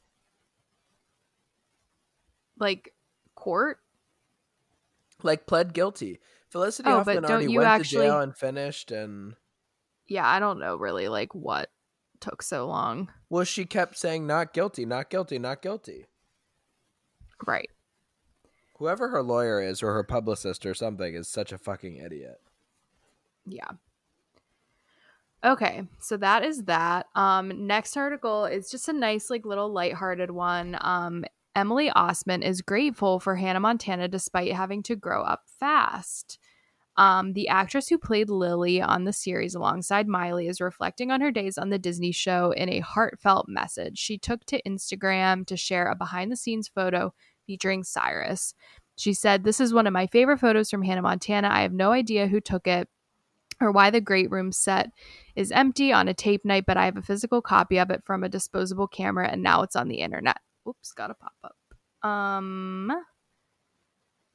Like 2.59 2.95
court? 3.35 3.79
Like 5.23 5.47
pled 5.47 5.75
guilty. 5.75 6.20
Felicity 6.49 6.89
Oh, 6.89 6.93
but 7.05 7.16
Huffman 7.16 7.23
don't 7.23 7.31
already 7.31 7.53
you 7.53 7.59
went 7.59 7.68
actually- 7.68 8.05
to 8.05 8.09
jail 8.09 8.20
and 8.20 8.37
finished 8.37 8.91
and 8.91 9.35
Yeah, 10.07 10.27
I 10.27 10.39
don't 10.41 10.59
know 10.59 10.77
really 10.77 11.09
like 11.09 11.35
what 11.35 11.70
took 12.23 12.43
so 12.43 12.66
long. 12.66 13.11
Well, 13.29 13.45
she 13.45 13.66
kept 13.66 13.99
saying 13.99 14.27
not 14.27 14.55
guilty, 14.55 14.87
not 14.87 15.11
guilty, 15.11 15.39
not 15.39 15.61
guilty. 15.61 16.07
Right. 17.47 17.68
Whoever 18.79 19.09
her 19.09 19.23
lawyer 19.23 19.61
is 19.61 19.83
or 19.83 19.93
her 19.93 20.05
publicist 20.05 20.64
or 20.64 20.75
something 20.75 21.14
is 21.14 21.29
such 21.29 21.53
a 21.53 21.59
fucking 21.59 21.97
idiot. 21.97 22.41
Yeah. 23.45 23.70
Okay, 25.45 25.83
so 25.99 26.16
that 26.18 26.45
is 26.45 26.64
that. 26.64 27.07
Um, 27.16 27.66
next 27.66 27.97
article 27.97 28.45
is 28.45 28.70
just 28.70 28.89
a 28.89 28.93
nice, 28.93 29.29
like, 29.29 29.45
little 29.45 29.73
lighthearted 29.73 30.31
one. 30.31 30.79
Um, 30.81 31.25
Emily 31.55 31.91
Osment 31.91 32.45
is 32.45 32.62
grateful 32.62 33.18
for 33.18 33.37
Hannah 33.37 33.61
Montana 33.61 34.09
despite 34.09 34.53
having 34.53 34.83
to 34.85 34.97
grow 34.97 35.23
up 35.23 35.43
fast. 35.59 36.39
Um, 36.97 37.32
the 37.32 37.49
actress 37.49 37.88
who 37.88 37.97
played 37.97 38.28
Lily 38.28 38.82
on 38.82 39.05
the 39.05 39.12
series 39.12 39.55
alongside 39.55 40.07
Miley 40.07 40.47
is 40.47 40.61
reflecting 40.61 41.11
on 41.11 41.20
her 41.22 41.30
days 41.30 41.57
on 41.57 41.70
the 41.70 41.78
Disney 41.78 42.12
show 42.12 42.51
in 42.53 42.68
a 42.68 42.80
heartfelt 42.80 43.47
message. 43.49 43.99
She 43.99 44.18
took 44.18 44.45
to 44.47 44.62
Instagram 44.62 45.47
to 45.47 45.57
share 45.57 45.86
a 45.86 45.95
behind 45.95 46.30
the 46.30 46.36
scenes 46.36 46.68
photo 46.68 47.14
featuring 47.47 47.82
Cyrus. 47.82 48.55
She 48.97 49.14
said, 49.14 49.43
This 49.43 49.59
is 49.59 49.72
one 49.72 49.86
of 49.86 49.93
my 49.95 50.07
favorite 50.07 50.38
photos 50.38 50.70
from 50.70 50.82
Hannah 50.82 51.03
Montana. 51.03 51.49
I 51.51 51.62
have 51.62 51.72
no 51.72 51.93
idea 51.93 52.26
who 52.26 52.40
took 52.40 52.66
it 52.66 52.88
or 53.61 53.72
why 53.72 53.90
the 53.90 54.01
great 54.01 54.30
room 54.30 54.53
set 54.53 54.90
is 55.34 55.51
empty 55.51 55.93
on 55.93 56.09
a 56.09 56.14
tape 56.14 56.45
night, 56.45 56.64
but 56.66 56.76
I 56.76 56.84
have 56.84 56.97
a 56.97 57.03
physical 57.03 57.40
copy 57.40 57.78
of 57.78 57.90
it 57.90 58.03
from 58.05 58.22
a 58.22 58.28
disposable 58.28 58.88
camera 58.88 59.28
and 59.28 59.43
now 59.43 59.62
it's 59.62 59.76
on 59.76 59.88
the 59.88 60.01
internet. 60.01 60.38
Oops, 60.68 60.93
got 60.93 61.11
a 61.11 61.14
pop 61.14 61.32
up. 61.43 62.09
Um 62.09 62.90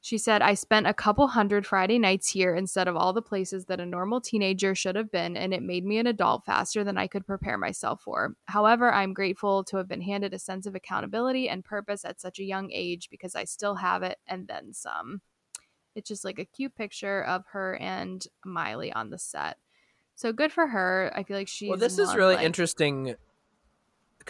she 0.00 0.16
said, 0.16 0.42
I 0.42 0.54
spent 0.54 0.86
a 0.86 0.94
couple 0.94 1.26
hundred 1.26 1.66
Friday 1.66 1.98
nights 1.98 2.28
here 2.28 2.54
instead 2.54 2.86
of 2.86 2.96
all 2.96 3.12
the 3.12 3.20
places 3.22 3.64
that 3.64 3.80
a 3.80 3.86
normal 3.86 4.20
teenager 4.20 4.74
should 4.74 4.94
have 4.94 5.10
been, 5.10 5.36
and 5.36 5.52
it 5.52 5.62
made 5.62 5.84
me 5.84 5.98
an 5.98 6.06
adult 6.06 6.44
faster 6.44 6.84
than 6.84 6.96
I 6.96 7.08
could 7.08 7.26
prepare 7.26 7.58
myself 7.58 8.02
for. 8.02 8.36
However, 8.46 8.92
I'm 8.92 9.12
grateful 9.12 9.64
to 9.64 9.76
have 9.76 9.88
been 9.88 10.02
handed 10.02 10.32
a 10.32 10.38
sense 10.38 10.66
of 10.66 10.76
accountability 10.76 11.48
and 11.48 11.64
purpose 11.64 12.04
at 12.04 12.20
such 12.20 12.38
a 12.38 12.44
young 12.44 12.70
age 12.72 13.10
because 13.10 13.34
I 13.34 13.44
still 13.44 13.74
have 13.76 14.04
it 14.04 14.18
and 14.26 14.46
then 14.46 14.72
some. 14.72 15.20
It's 15.96 16.08
just 16.08 16.24
like 16.24 16.38
a 16.38 16.44
cute 16.44 16.76
picture 16.76 17.24
of 17.24 17.44
her 17.52 17.76
and 17.76 18.24
Miley 18.44 18.92
on 18.92 19.10
the 19.10 19.18
set. 19.18 19.56
So 20.14 20.32
good 20.32 20.52
for 20.52 20.68
her. 20.68 21.12
I 21.14 21.24
feel 21.24 21.36
like 21.36 21.48
she's 21.48 21.70
well, 21.70 21.78
this 21.78 21.98
is 21.98 22.14
really 22.14 22.36
like- 22.36 22.46
interesting 22.46 23.16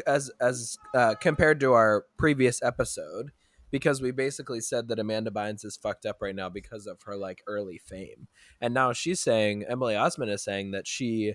as 0.06 0.30
as 0.40 0.78
uh, 0.94 1.14
compared 1.20 1.60
to 1.60 1.72
our 1.72 2.06
previous 2.16 2.62
episode 2.62 3.32
because 3.70 4.00
we 4.00 4.10
basically 4.10 4.60
said 4.60 4.88
that 4.88 4.98
Amanda 4.98 5.30
Bynes 5.30 5.64
is 5.64 5.76
fucked 5.76 6.06
up 6.06 6.22
right 6.22 6.34
now 6.34 6.48
because 6.48 6.86
of 6.86 7.02
her 7.02 7.16
like 7.16 7.42
early 7.46 7.78
fame, 7.78 8.28
and 8.60 8.72
now 8.74 8.92
she's 8.92 9.20
saying 9.20 9.64
Emily 9.68 9.94
Osment 9.94 10.30
is 10.30 10.42
saying 10.42 10.70
that 10.72 10.86
she 10.86 11.34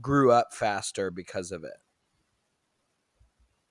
grew 0.00 0.32
up 0.32 0.54
faster 0.54 1.10
because 1.10 1.52
of 1.52 1.64
it. 1.64 1.76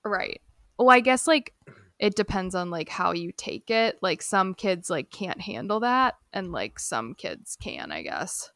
Right. 0.04 0.40
Well, 0.78 0.90
I 0.90 1.00
guess 1.00 1.26
like 1.26 1.54
it 1.98 2.16
depends 2.16 2.54
on 2.54 2.70
like 2.70 2.88
how 2.88 3.12
you 3.12 3.32
take 3.36 3.70
it. 3.70 3.98
Like 4.02 4.22
some 4.22 4.54
kids 4.54 4.90
like 4.90 5.10
can't 5.10 5.40
handle 5.40 5.80
that 5.80 6.14
and 6.32 6.50
like 6.50 6.78
some 6.78 7.14
kids 7.14 7.56
can, 7.60 7.92
I 7.92 8.02
guess. 8.02 8.50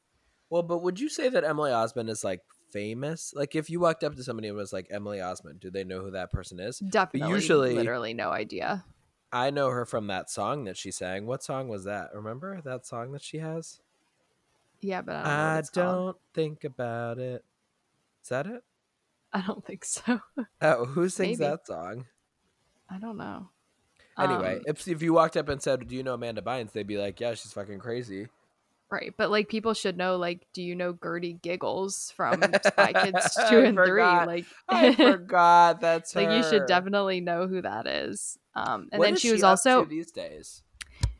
Well, 0.51 0.63
but 0.63 0.83
would 0.83 0.99
you 0.99 1.09
say 1.09 1.29
that 1.29 1.45
Emily 1.45 1.71
Osment 1.71 2.09
is 2.09 2.25
like 2.25 2.41
famous? 2.73 3.33
Like 3.35 3.55
if 3.55 3.71
you 3.71 3.81
walked 3.81 4.03
up 4.03 4.17
to 4.17 4.25
somebody 4.25 4.49
and 4.49 4.57
was 4.57 4.73
like 4.73 4.89
Emily 4.91 5.19
Osment, 5.19 5.61
do 5.61 5.71
they 5.71 5.85
know 5.85 6.01
who 6.01 6.11
that 6.13 6.33
person 6.33 6.59
is? 6.59 6.79
Definitely 6.79 7.31
usually- 7.31 7.75
literally 7.75 8.15
no 8.15 8.31
idea. 8.31 8.85
I 9.33 9.51
know 9.51 9.71
her 9.71 9.85
from 9.85 10.07
that 10.07 10.31
song 10.31 10.65
that 10.65 10.77
she 10.77 10.91
sang. 10.91 11.27
What 11.27 11.43
song 11.43 11.69
was 11.69 11.85
that? 11.85 12.15
Remember 12.15 12.61
that 12.63 12.87
song 12.87 13.13
that 13.13 13.23
she 13.23 13.39
has? 13.39 13.81
Yeah, 14.81 15.03
but 15.03 15.17
I 15.17 15.63
don't 15.73 15.79
I 15.79 15.93
don't 15.93 16.17
think 16.35 16.65
about 16.65 17.19
it. 17.19 17.45
Is 18.23 18.29
that 18.29 18.47
it? 18.47 18.63
I 19.33 19.41
don't 19.43 19.65
think 19.65 19.85
so. 19.85 20.21
Oh, 20.63 20.85
who 20.87 21.09
sings 21.09 21.39
Maybe. 21.39 21.51
that 21.51 21.67
song? 21.67 22.07
I 22.89 22.99
don't 22.99 23.17
know. 23.17 23.51
Anyway, 24.19 24.57
Um, 24.57 24.63
if 24.67 24.89
if 24.89 25.03
you 25.03 25.13
walked 25.13 25.37
up 25.37 25.49
and 25.49 25.61
said, 25.63 25.87
"Do 25.89 25.95
you 25.95 26.03
know 26.03 26.15
Amanda 26.15 26.41
Bynes?" 26.41 26.73
They'd 26.73 26.87
be 26.87 26.97
like, 26.97 27.21
"Yeah, 27.21 27.35
she's 27.35 27.53
fucking 27.53 27.79
crazy." 27.81 28.29
right, 28.89 29.13
but 29.17 29.31
like 29.33 29.49
people 29.49 29.75
should 29.75 29.97
know 29.97 30.17
like 30.17 30.47
do 30.53 30.63
you 30.63 30.75
know 30.77 30.97
Gertie 31.03 31.39
Giggles 31.43 32.13
from 32.17 32.41
Spy 32.65 32.93
Kids 32.93 33.35
2 33.51 33.59
I 33.59 33.65
and 33.65 33.77
3? 33.77 34.03
Like 34.03 34.47
I 34.69 34.95
forgot 34.95 35.81
that's 35.81 36.15
like 36.15 36.31
you 36.31 36.43
should 36.45 36.67
definitely 36.67 37.21
know 37.21 37.47
who 37.49 37.61
that 37.63 37.87
is. 37.87 38.39
Um 38.57 38.89
and 38.91 38.99
What 38.99 39.07
then 39.07 39.17
she 39.17 39.31
was 39.31 39.43
up 39.43 39.51
also 39.51 39.85
these 39.85 40.11
days. 40.11 40.63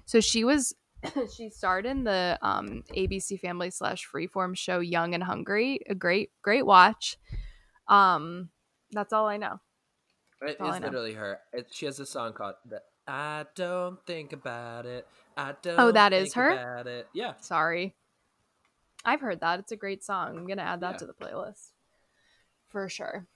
So 0.07 0.21
she 0.21 0.43
was 0.43 0.75
she 1.37 1.51
starred 1.51 1.87
in 1.87 2.05
the 2.05 2.39
um 2.43 2.83
ABC 2.97 3.39
Family 3.39 3.71
slash 3.71 4.09
Freeform 4.11 4.57
show 4.57 4.81
Young 4.81 5.15
and 5.15 5.23
Hungry. 5.23 5.81
A 5.89 5.95
great 5.95 6.31
great 6.43 6.65
watch. 6.65 7.19
Um, 7.89 8.49
that's 8.91 9.13
all 9.13 9.27
I 9.27 9.37
know. 9.37 9.61
It 10.43 10.57
is 10.61 10.81
literally 10.81 11.15
her. 11.15 11.39
It, 11.53 11.69
she 11.71 11.87
has 11.87 12.01
a 12.01 12.07
song 12.07 12.33
called 12.33 12.55
the 12.65 12.83
"I 13.07 13.45
Don't 13.55 14.05
Think 14.07 14.33
About 14.33 14.87
It." 14.87 15.07
I 15.37 15.55
don't. 15.61 15.79
Oh, 15.79 15.93
that 15.93 16.13
is 16.13 16.35
her? 16.35 16.51
About 16.51 16.87
it. 16.87 17.09
Yeah. 17.13 17.35
Sorry, 17.41 17.95
I've 19.05 19.21
heard 19.21 19.41
that. 19.41 19.61
It's 19.61 19.73
a 19.73 19.77
great 19.77 20.03
song. 20.03 20.39
I'm 20.39 20.47
gonna 20.47 20.63
add 20.63 20.81
that 20.81 20.93
Yeah. 20.93 20.99
to 20.99 21.07
the 21.07 21.13
playlist 21.15 21.73
for 22.69 22.89
sure. 22.89 23.27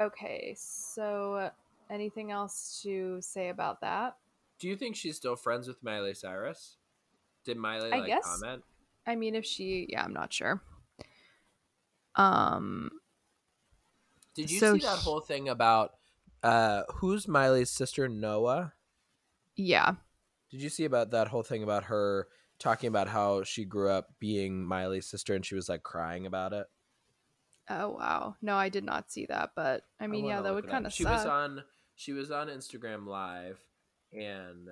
Okay, 0.00 0.54
so 0.58 1.50
anything 1.94 2.30
else 2.30 2.80
to 2.82 3.20
say 3.22 3.48
about 3.48 3.80
that? 3.80 4.16
Do 4.58 4.68
you 4.68 4.76
think 4.76 4.96
she's 4.96 5.16
still 5.16 5.36
friends 5.36 5.66
with 5.68 5.82
Miley 5.82 6.14
Cyrus? 6.14 6.76
Did 7.44 7.56
Miley 7.56 7.92
I 7.92 7.98
like 7.98 8.06
guess. 8.08 8.24
comment? 8.24 8.62
I 9.06 9.16
mean, 9.16 9.34
if 9.34 9.44
she, 9.44 9.86
yeah, 9.90 10.02
I'm 10.04 10.12
not 10.14 10.32
sure. 10.32 10.62
Um, 12.16 12.90
Did 14.34 14.50
you 14.50 14.58
So 14.58 14.74
see 14.74 14.84
that 14.84 14.98
he- 14.98 15.02
whole 15.04 15.20
thing 15.20 15.48
about 15.48 15.92
uh 16.42 16.82
who's 16.96 17.26
Miley's 17.26 17.70
sister 17.70 18.08
Noah? 18.08 18.74
yeah, 19.56 19.94
Did 20.50 20.60
you 20.62 20.68
see 20.68 20.84
about 20.84 21.10
that 21.12 21.28
whole 21.28 21.42
thing 21.42 21.62
about 21.62 21.84
her 21.84 22.28
talking 22.58 22.88
about 22.88 23.08
how 23.08 23.42
she 23.44 23.64
grew 23.64 23.90
up 23.90 24.08
being 24.18 24.64
Miley's 24.64 25.06
sister 25.06 25.34
and 25.34 25.44
she 25.44 25.54
was 25.54 25.68
like 25.68 25.82
crying 25.82 26.26
about 26.26 26.52
it? 26.52 26.66
Oh 27.68 27.90
wow. 27.90 28.36
No, 28.42 28.56
I 28.56 28.68
did 28.68 28.84
not 28.84 29.10
see 29.10 29.26
that, 29.26 29.50
but 29.56 29.84
I 29.98 30.06
mean, 30.06 30.24
wanna 30.24 30.36
yeah, 30.36 30.42
that 30.42 30.54
would 30.54 30.68
kind 30.68 30.86
of 30.86 30.92
She 30.92 31.02
suck. 31.04 31.12
was 31.12 31.26
on 31.26 31.62
she 31.94 32.12
was 32.12 32.30
on 32.30 32.48
Instagram 32.48 33.06
live 33.06 33.58
and 34.12 34.68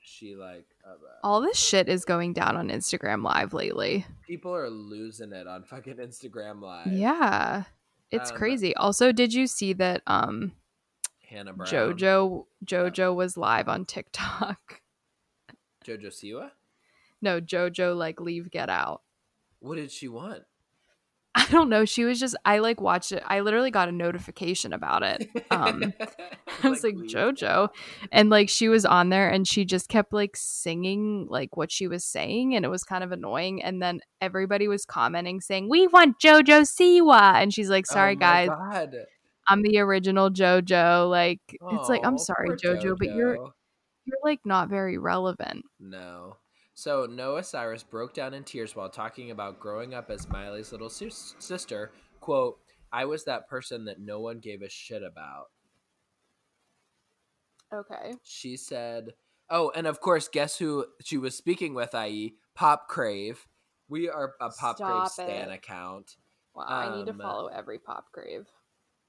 she 0.00 0.34
like 0.36 0.66
uh, 0.86 0.94
All 1.22 1.40
this 1.40 1.58
shit 1.58 1.88
is 1.88 2.04
going 2.04 2.32
down 2.34 2.56
on 2.56 2.68
Instagram 2.68 3.22
Live 3.24 3.54
lately. 3.54 4.04
people 4.26 4.54
are 4.54 4.68
losing 4.68 5.32
it 5.32 5.46
on 5.46 5.64
fucking 5.64 5.96
Instagram 5.96 6.60
live. 6.60 6.92
Yeah. 6.92 7.64
It's 8.10 8.30
Um, 8.30 8.36
crazy. 8.36 8.74
Also, 8.76 9.12
did 9.12 9.32
you 9.32 9.46
see 9.46 9.72
that 9.74 10.02
um 10.06 10.52
Hannah 11.28 11.52
Brown. 11.54 11.68
Jojo 11.68 12.46
Jojo 12.64 13.14
was 13.14 13.36
live 13.36 13.68
on 13.68 13.84
TikTok? 13.86 14.82
Jojo 15.86 16.06
Siwa? 16.08 16.50
No, 17.22 17.40
Jojo 17.40 17.96
like 17.96 18.20
leave 18.20 18.50
get 18.50 18.68
out. 18.68 19.00
What 19.60 19.76
did 19.76 19.90
she 19.90 20.08
want? 20.08 20.42
I 21.36 21.46
don't 21.50 21.68
know. 21.68 21.84
She 21.84 22.04
was 22.04 22.20
just 22.20 22.36
I 22.44 22.58
like 22.58 22.80
watched 22.80 23.10
it. 23.10 23.22
I 23.26 23.40
literally 23.40 23.72
got 23.72 23.88
a 23.88 23.92
notification 23.92 24.72
about 24.72 25.02
it. 25.02 25.28
Um 25.50 25.92
I 26.62 26.68
was 26.68 26.84
like, 26.84 26.94
please. 26.94 27.12
Jojo. 27.12 27.70
And 28.12 28.30
like 28.30 28.48
she 28.48 28.68
was 28.68 28.84
on 28.86 29.08
there 29.08 29.28
and 29.28 29.46
she 29.46 29.64
just 29.64 29.88
kept 29.88 30.12
like 30.12 30.36
singing 30.36 31.26
like 31.28 31.56
what 31.56 31.72
she 31.72 31.88
was 31.88 32.04
saying 32.04 32.54
and 32.54 32.64
it 32.64 32.68
was 32.68 32.84
kind 32.84 33.02
of 33.02 33.10
annoying. 33.10 33.62
And 33.62 33.82
then 33.82 34.00
everybody 34.20 34.68
was 34.68 34.84
commenting 34.84 35.40
saying, 35.40 35.68
We 35.68 35.88
want 35.88 36.20
Jojo 36.20 36.62
Siwa. 36.62 37.34
And 37.34 37.52
she's 37.52 37.68
like, 37.68 37.86
Sorry 37.86 38.14
Oh 38.14 38.20
guys, 38.20 38.48
God. 38.48 38.94
I'm 39.48 39.62
the 39.62 39.78
original 39.78 40.30
Jojo. 40.30 41.10
Like 41.10 41.40
it's 41.50 41.88
like, 41.88 42.02
I'm 42.04 42.18
sorry, 42.18 42.48
poor 42.48 42.56
Jojo, 42.56 42.96
but 42.96 43.14
you're 43.14 43.36
you're 44.04 44.18
like 44.22 44.40
not 44.44 44.68
very 44.68 44.98
relevant. 44.98 45.64
No. 45.80 46.36
So 46.74 47.06
Noah 47.06 47.44
Cyrus 47.44 47.82
broke 47.84 48.14
down 48.14 48.34
in 48.34 48.44
tears 48.44 48.74
while 48.74 48.90
talking 48.90 49.30
about 49.30 49.60
growing 49.60 49.94
up 49.94 50.10
as 50.10 50.28
Miley's 50.28 50.72
little 50.72 50.90
sister. 50.90 51.92
"Quote: 52.20 52.58
I 52.92 53.04
was 53.04 53.24
that 53.24 53.48
person 53.48 53.84
that 53.84 54.00
no 54.00 54.20
one 54.20 54.40
gave 54.40 54.60
a 54.62 54.68
shit 54.68 55.02
about." 55.02 55.50
Okay. 57.72 58.14
She 58.22 58.56
said, 58.56 59.14
"Oh, 59.50 59.70
and 59.74 59.86
of 59.86 60.00
course, 60.00 60.28
guess 60.28 60.58
who 60.58 60.86
she 61.00 61.16
was 61.18 61.36
speaking 61.36 61.74
with? 61.74 61.94
I.e., 61.94 62.36
Pop 62.54 62.88
Crave. 62.88 63.46
We 63.88 64.08
are 64.08 64.34
a 64.40 64.50
Pop 64.50 64.76
Crave 64.76 65.06
Stop 65.06 65.08
stan 65.12 65.50
it. 65.50 65.54
account. 65.54 66.16
Wow, 66.54 66.64
I 66.66 66.96
need 66.96 67.06
to 67.06 67.12
Um, 67.12 67.18
follow 67.18 67.46
every 67.48 67.78
pop 67.78 68.10
Crave." 68.12 68.48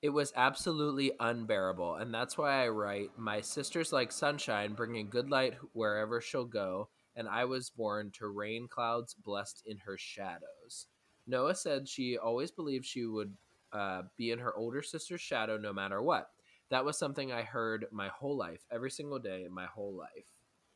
It 0.02 0.10
was 0.10 0.34
absolutely 0.36 1.14
unbearable, 1.20 1.96
and 1.96 2.14
that's 2.14 2.38
why 2.38 2.64
I 2.64 2.68
write, 2.70 3.18
My 3.18 3.42
sister's 3.42 3.92
like 3.92 4.12
sunshine, 4.12 4.74
bringing 4.74 5.10
good 5.10 5.32
light 5.32 5.56
wherever 5.74 6.22
she'll 6.22 6.46
go, 6.46 6.90
and 7.16 7.28
I 7.28 7.46
was 7.46 7.70
born 7.70 8.12
to 8.20 8.28
rain 8.28 8.68
clouds 8.68 9.14
blessed 9.14 9.64
in 9.66 9.78
her 9.80 9.98
shadows. 9.98 10.88
Noah 11.28 11.56
said 11.56 11.88
she 11.88 12.18
always 12.18 12.52
believed 12.52 12.86
she 12.86 13.06
would 13.06 13.34
uh, 13.74 14.04
be 14.18 14.32
in 14.32 14.40
her 14.40 14.56
older 14.56 14.82
sister's 14.82 15.22
shadow 15.22 15.58
no 15.58 15.74
matter 15.74 16.02
what. 16.02 16.30
That 16.70 16.86
was 16.86 16.98
something 16.98 17.32
I 17.32 17.44
heard 17.44 17.86
my 17.92 18.08
whole 18.10 18.36
life, 18.36 18.62
every 18.72 18.92
single 18.92 19.20
day, 19.20 19.48
my 19.50 19.66
whole 19.66 19.94
life. 19.94 20.28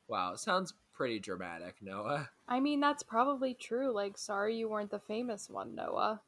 Wow, 0.07 0.33
it 0.33 0.39
sounds 0.39 0.73
pretty 0.93 1.19
dramatic, 1.19 1.75
Noah. 1.81 2.29
I 2.47 2.59
mean, 2.59 2.79
that's 2.79 3.03
probably 3.03 3.53
true. 3.53 3.91
Like, 3.93 4.17
sorry 4.17 4.55
you 4.55 4.69
weren't 4.69 4.91
the 4.91 4.99
famous 4.99 5.49
one, 5.49 5.75
Noah. 5.75 6.21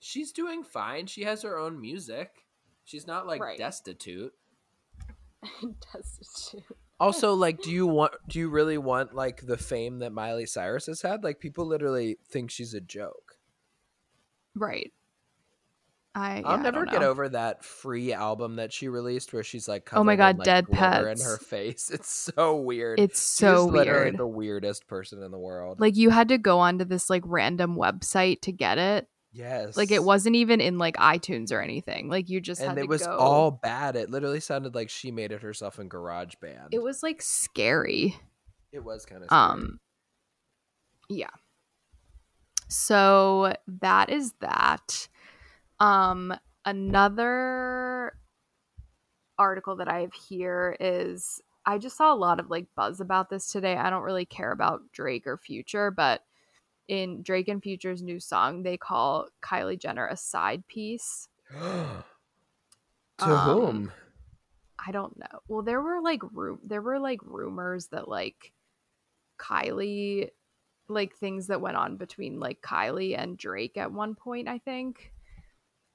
She's 0.00 0.32
doing 0.32 0.62
fine. 0.62 1.06
She 1.06 1.22
has 1.24 1.42
her 1.42 1.58
own 1.58 1.80
music. 1.80 2.44
She's 2.84 3.06
not 3.06 3.26
like 3.26 3.40
Right. 3.40 3.58
destitute. 3.58 4.32
Destitute. 5.92 6.64
Also, 7.00 7.34
like, 7.34 7.62
do 7.62 7.70
you 7.70 7.86
want? 7.86 8.12
Do 8.28 8.38
you 8.38 8.48
really 8.48 8.78
want 8.78 9.14
like 9.14 9.46
the 9.46 9.56
fame 9.56 10.00
that 10.00 10.12
Miley 10.12 10.46
Cyrus 10.46 10.86
has 10.86 11.02
had? 11.02 11.22
Like, 11.22 11.38
people 11.38 11.66
literally 11.66 12.18
think 12.28 12.50
she's 12.50 12.74
a 12.74 12.80
joke. 12.80 13.38
Right. 14.54 14.92
I 16.18 16.42
I'll 16.44 16.56
yeah, 16.56 16.62
never 16.62 16.84
get 16.84 17.02
over 17.02 17.28
that 17.28 17.64
free 17.64 18.12
album 18.12 18.56
that 18.56 18.72
she 18.72 18.88
released 18.88 19.32
where 19.32 19.44
she's 19.44 19.68
like, 19.68 19.88
Oh 19.92 20.02
my 20.02 20.16
covered 20.16 20.30
in, 20.30 20.36
God, 20.36 20.38
like, 20.38 20.44
Dead 20.44 20.66
glitter 20.66 21.08
in 21.10 21.20
her 21.20 21.36
face. 21.36 21.90
It's 21.94 22.10
so 22.10 22.56
weird. 22.56 22.98
It's 22.98 23.20
so 23.20 23.66
weird. 23.66 23.86
She's 23.86 23.92
weird. 23.92 24.18
the 24.18 24.26
weirdest 24.26 24.88
person 24.88 25.22
in 25.22 25.30
the 25.30 25.38
world. 25.38 25.80
Like 25.80 25.96
you 25.96 26.10
had 26.10 26.28
to 26.28 26.38
go 26.38 26.58
onto 26.58 26.84
this 26.84 27.08
like 27.08 27.22
random 27.24 27.76
website 27.76 28.40
to 28.42 28.52
get 28.52 28.78
it. 28.78 29.06
Yes, 29.32 29.76
Like 29.76 29.90
it 29.90 30.02
wasn't 30.02 30.36
even 30.36 30.60
in 30.60 30.78
like 30.78 30.96
iTunes 30.96 31.52
or 31.52 31.60
anything. 31.60 32.08
Like 32.08 32.28
you 32.28 32.40
just 32.40 32.60
and 32.60 32.70
had 32.70 32.78
it 32.78 32.88
was 32.88 33.06
go. 33.06 33.16
all 33.16 33.50
bad. 33.50 33.96
It 33.96 34.10
literally 34.10 34.40
sounded 34.40 34.74
like 34.74 34.90
she 34.90 35.10
made 35.10 35.32
it 35.32 35.42
herself 35.42 35.78
in 35.78 35.88
GarageBand. 35.88 36.68
It 36.72 36.82
was 36.82 37.02
like 37.02 37.22
scary. 37.22 38.16
It 38.72 38.84
was 38.84 39.04
kind 39.06 39.22
of 39.22 39.32
Um 39.32 39.80
yeah. 41.08 41.30
So 42.68 43.54
that 43.80 44.10
is 44.10 44.34
that. 44.40 45.08
Um 45.80 46.34
another 46.64 48.14
article 49.38 49.76
that 49.76 49.88
I 49.88 50.00
have 50.00 50.12
here 50.12 50.76
is 50.80 51.40
I 51.64 51.78
just 51.78 51.96
saw 51.96 52.12
a 52.12 52.16
lot 52.16 52.40
of 52.40 52.50
like 52.50 52.66
buzz 52.74 53.00
about 53.00 53.30
this 53.30 53.52
today. 53.52 53.76
I 53.76 53.90
don't 53.90 54.02
really 54.02 54.24
care 54.24 54.52
about 54.52 54.90
Drake 54.92 55.26
or 55.26 55.36
Future, 55.36 55.90
but 55.90 56.22
in 56.88 57.22
Drake 57.22 57.48
and 57.48 57.62
Future's 57.62 58.02
new 58.02 58.18
song, 58.18 58.62
they 58.62 58.76
call 58.76 59.28
Kylie 59.42 59.78
Jenner 59.78 60.06
a 60.08 60.16
side 60.16 60.66
piece. 60.66 61.28
to 61.50 62.04
Um, 63.20 63.38
whom? 63.38 63.92
I 64.84 64.92
don't 64.92 65.16
know. 65.18 65.40
Well, 65.48 65.62
there 65.62 65.82
were 65.82 66.00
like 66.00 66.22
ru- 66.32 66.60
there 66.64 66.82
were 66.82 66.98
like 66.98 67.20
rumors 67.24 67.88
that 67.88 68.08
like 68.08 68.52
Kylie 69.38 70.30
like 70.88 71.14
things 71.16 71.48
that 71.48 71.60
went 71.60 71.76
on 71.76 71.96
between 71.96 72.40
like 72.40 72.62
Kylie 72.62 73.18
and 73.18 73.36
Drake 73.36 73.76
at 73.76 73.92
one 73.92 74.14
point, 74.14 74.48
I 74.48 74.58
think. 74.58 75.12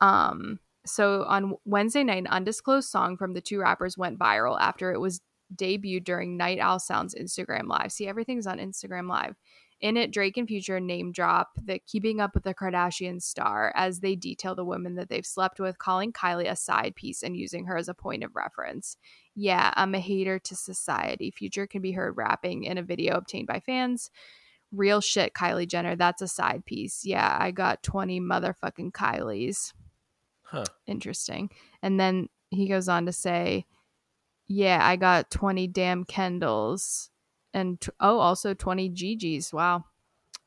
Um 0.02 0.60
so 0.86 1.24
on 1.24 1.56
Wednesday 1.66 2.04
night, 2.04 2.18
an 2.18 2.28
undisclosed 2.28 2.90
song 2.90 3.16
from 3.16 3.34
the 3.34 3.42
two 3.42 3.60
rappers 3.60 3.98
went 3.98 4.20
viral 4.20 4.60
after 4.60 4.92
it 4.92 5.00
was 5.00 5.22
debuted 5.56 6.04
during 6.04 6.36
Night 6.36 6.60
Owl 6.60 6.80
Sound's 6.80 7.16
Instagram 7.16 7.68
Live. 7.68 7.92
See, 7.92 8.08
everything's 8.08 8.48
on 8.48 8.60
Instagram 8.60 9.08
Live. 9.08 9.36
In 9.82 9.98
it, 9.98 10.12
Drake 10.12 10.38
and 10.38 10.48
Future 10.48 10.80
name 10.80 11.12
drop 11.12 11.52
the 11.62 11.80
Keeping 11.80 12.22
Up 12.22 12.34
with 12.34 12.44
the 12.44 12.54
Kardashians 12.54 13.24
star 13.24 13.74
as 13.76 14.00
they 14.00 14.16
detail 14.16 14.56
the 14.56 14.64
women 14.64 14.96
that 14.96 15.10
they've 15.10 15.26
slept 15.26 15.60
with, 15.60 15.78
calling 15.78 16.14
Kylie 16.14 16.50
a 16.50 16.56
side 16.56 16.96
piece 16.96 17.22
and 17.22 17.36
using 17.36 17.66
her 17.66 17.76
as 17.76 17.90
a 17.90 17.94
point 17.94 18.24
of 18.24 18.36
reference. 18.36 18.98
Yeah, 19.36 19.74
I'm 19.76 19.94
a 19.96 20.00
hater 20.00 20.40
to 20.40 20.56
society. 20.56 21.32
Future 21.32 21.68
can 21.68 21.82
be 21.82 21.92
heard 21.92 22.16
rapping 22.16 22.64
in 22.64 22.78
a 22.78 22.84
video 22.84 23.16
obtained 23.16 23.48
by 23.48 23.60
fans. 23.60 24.10
Real 24.72 25.02
shit, 25.02 25.34
Kylie 25.34 25.68
Jenner. 25.68 25.96
That's 25.96 26.22
a 26.22 26.28
side 26.28 26.66
piece. 26.66 27.06
Yeah, 27.06 27.38
I 27.40 27.52
got 27.52 27.84
20 27.84 28.22
motherfucking 28.22 28.92
Kylies. 28.92 29.74
Huh. 30.44 30.66
Interesting. 30.88 31.50
And 31.82 32.00
then 32.00 32.30
he 32.52 32.68
goes 32.68 32.88
on 32.88 33.06
to 33.08 33.12
say, 33.12 33.66
Yeah, 34.48 34.80
I 34.82 34.96
got 34.96 35.32
20 35.32 35.68
damn 35.68 36.06
Kendalls. 36.06 37.10
And 37.54 37.80
t- 37.80 37.92
oh, 38.00 38.20
also 38.20 38.54
20 38.54 38.90
Gigis. 38.90 39.54
Wow. 39.54 39.86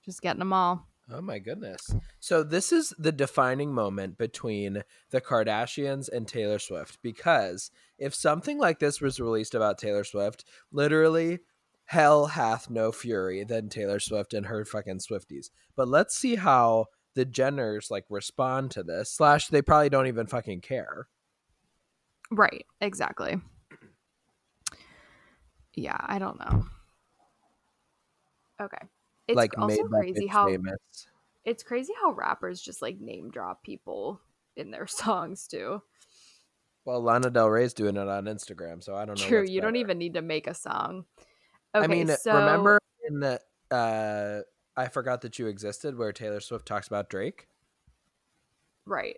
Just 0.05 0.23
getting 0.23 0.41
them 0.41 0.53
all. 0.53 0.87
Oh 1.11 1.21
my 1.21 1.39
goodness. 1.39 1.95
So 2.19 2.43
this 2.43 2.73
is 2.73 2.93
the 2.99 3.13
defining 3.13 3.73
moment 3.73 4.19
between 4.19 4.83
the 5.11 5.21
Kardashians 5.21 6.09
and 6.09 6.27
Taylor 6.27 6.59
Swift 6.59 6.99
because 7.01 7.71
if 7.97 8.13
something 8.15 8.59
like 8.59 8.81
this 8.81 9.01
was 9.01 9.21
released 9.21 9.55
about 9.55 9.79
Taylor 9.79 10.03
Swift, 10.03 10.45
literally 10.73 11.39
hell 11.85 12.27
hath 12.27 12.69
no 12.69 12.91
fury 12.91 13.45
than 13.45 13.69
Taylor 13.69 14.01
Swift 14.01 14.35
and 14.35 14.47
her 14.47 14.65
fucking 14.65 14.99
Swifties. 14.99 15.51
But 15.77 15.87
let's 15.87 16.17
see 16.17 16.35
how 16.35 16.87
the 17.15 17.25
Jenners 17.25 17.89
like 17.89 18.05
respond 18.11 18.73
to 18.73 18.83
this. 18.83 19.11
Slash 19.11 19.49
they 19.49 19.63
probably 19.63 19.89
don't 19.89 20.09
even 20.09 20.27
fucking 20.27 20.61
care. 20.61 21.07
Right. 22.33 22.67
Exactly. 22.81 23.41
Yeah, 25.75 25.99
I 26.01 26.19
don't 26.19 26.41
know. 26.41 26.67
Okay. 28.61 28.87
It's 29.29 29.37
like 29.37 29.59
also 29.59 29.83
made 29.89 29.91
crazy 29.91 30.27
bitch 30.27 30.31
how 30.31 30.47
famous. 30.47 30.79
it's 31.45 31.63
crazy 31.63 31.93
how 32.01 32.13
rappers 32.13 32.61
just 32.61 32.81
like 32.81 33.01
name 33.01 33.31
drop 33.31 33.63
people 33.63 34.21
in 34.57 34.71
their 34.71 34.87
songs 34.87 35.47
too. 35.47 35.83
Well, 36.85 37.03
Lana 37.03 37.31
Del 37.31 37.49
Rey's 37.51 37.75
doing 37.75 37.97
it 37.97 38.09
on 38.09 38.27
Instagram, 38.27 38.83
so 38.83 38.95
I 38.95 39.05
don't 39.05 39.19
know. 39.19 39.27
True, 39.27 39.41
what's 39.41 39.51
you 39.51 39.61
don't 39.61 39.77
even 39.77 39.99
need 39.99 40.15
to 40.15 40.23
make 40.23 40.47
a 40.47 40.55
song. 40.55 41.05
Okay, 41.75 41.85
I 41.85 41.89
mean, 41.89 42.07
so 42.09 42.33
remember 42.33 42.79
in 43.09 43.21
the 43.21 43.41
uh 43.71 44.43
I 44.77 44.89
forgot 44.89 45.23
that 45.23 45.39
you 45.39 45.47
existed 45.47 45.97
where 45.99 46.13
Taylor 46.13 46.41
Swift 46.41 46.67
talks 46.67 46.87
about 46.87 47.11
Drake? 47.11 47.49
right. 48.87 49.17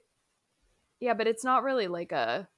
Yeah, 1.00 1.14
but 1.14 1.26
it's 1.28 1.44
not 1.44 1.62
really 1.62 1.86
like 1.86 2.10
a 2.10 2.48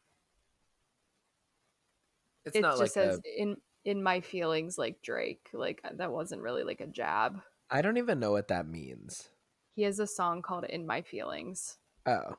It's 2.45 2.57
it 2.57 2.61
not 2.61 2.73
just 2.73 2.81
like 2.81 2.91
says 2.91 3.21
a 3.27 3.43
in 3.43 3.57
in 3.85 4.03
my 4.03 4.21
feelings 4.21 4.79
like 4.79 5.03
Drake. 5.03 5.49
Like 5.53 5.83
that 5.97 6.13
wasn't 6.13 6.43
really 6.43 6.65
like 6.65 6.81
a 6.81 6.87
jab. 6.87 7.41
I 7.71 7.83
don't 7.83 7.99
even 7.99 8.21
know 8.21 8.33
what 8.33 8.49
that 8.49 8.67
means. 8.67 9.29
He 9.75 9.83
has 9.83 10.01
a 10.01 10.07
song 10.07 10.43
called 10.43 10.65
In 10.65 10.87
My 10.87 11.03
Feelings. 11.03 11.79
Oh. 12.05 12.37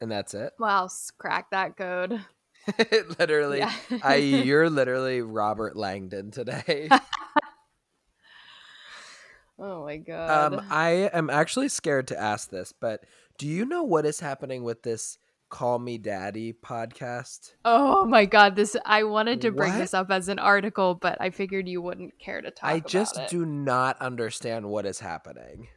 And 0.00 0.10
that's 0.10 0.34
it. 0.34 0.52
Wow, 0.58 0.86
s- 0.86 1.12
crack 1.16 1.50
that 1.50 1.76
code. 1.76 2.20
literally. 3.18 3.62
I 4.02 4.14
you're 4.16 4.70
literally 4.70 5.22
Robert 5.22 5.76
Langdon 5.76 6.30
today. 6.30 6.88
oh 9.58 9.84
my 9.84 9.98
god. 9.98 10.54
um 10.54 10.66
I 10.70 11.10
am 11.12 11.30
actually 11.30 11.68
scared 11.68 12.08
to 12.08 12.18
ask 12.18 12.50
this, 12.50 12.72
but 12.72 13.04
do 13.38 13.46
you 13.46 13.64
know 13.64 13.84
what 13.84 14.06
is 14.06 14.20
happening 14.20 14.64
with 14.64 14.82
this 14.82 15.18
Call 15.48 15.78
Me 15.78 15.96
Daddy 15.98 16.52
podcast? 16.52 17.52
oh 17.64 18.04
my 18.04 18.24
god, 18.24 18.56
this 18.56 18.76
I 18.84 19.04
wanted 19.04 19.40
to 19.42 19.50
bring 19.52 19.72
What? 19.72 19.78
this 19.78 19.94
up 19.94 20.10
as 20.10 20.28
an 20.28 20.38
article, 20.38 20.94
but 20.94 21.20
I 21.20 21.30
figured 21.30 21.68
you 21.68 21.80
wouldn't 21.80 22.18
care 22.18 22.40
to 22.42 22.50
talk 22.50 22.68
I 22.68 22.80
just 22.80 23.18
it. 23.18 23.28
do 23.28 23.44
not 23.46 24.00
understand 24.02 24.66
what 24.68 24.86
is 24.86 24.98
happening. 25.00 25.68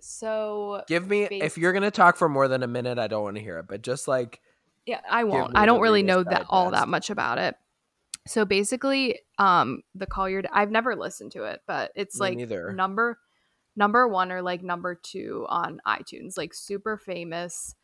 So 0.00 0.82
Give 0.86 1.06
me 1.08 1.26
Based- 1.28 1.44
if 1.44 1.58
you're 1.58 1.72
gonna 1.72 1.90
talk 1.90 2.16
for 2.16 2.28
more 2.28 2.48
than 2.48 2.62
a 2.62 2.66
minute, 2.66 2.98
I 2.98 3.06
don't 3.06 3.22
want 3.22 3.36
to 3.36 3.42
hear 3.42 3.58
it. 3.58 3.66
But 3.68 3.82
just 3.82 4.06
like 4.08 4.40
yeah, 4.86 5.00
I 5.10 5.24
won't. 5.24 5.56
I 5.56 5.64
don't 5.64 5.80
really 5.80 6.02
know 6.02 6.22
that 6.22 6.44
all 6.50 6.70
that 6.72 6.88
much 6.88 7.08
about 7.08 7.38
it. 7.38 7.56
So 8.26 8.44
basically, 8.44 9.18
um, 9.38 9.82
the 9.94 10.06
Collier. 10.06 10.42
I've 10.52 10.70
never 10.70 10.94
listened 10.94 11.32
to 11.32 11.44
it, 11.44 11.62
but 11.66 11.90
it's 11.94 12.18
Me 12.20 12.26
like 12.26 12.36
neither. 12.36 12.72
number 12.72 13.18
number 13.76 14.06
one 14.06 14.30
or 14.30 14.42
like 14.42 14.62
number 14.62 14.94
two 14.94 15.46
on 15.48 15.80
iTunes, 15.86 16.36
like 16.36 16.52
super 16.52 16.98
famous. 16.98 17.74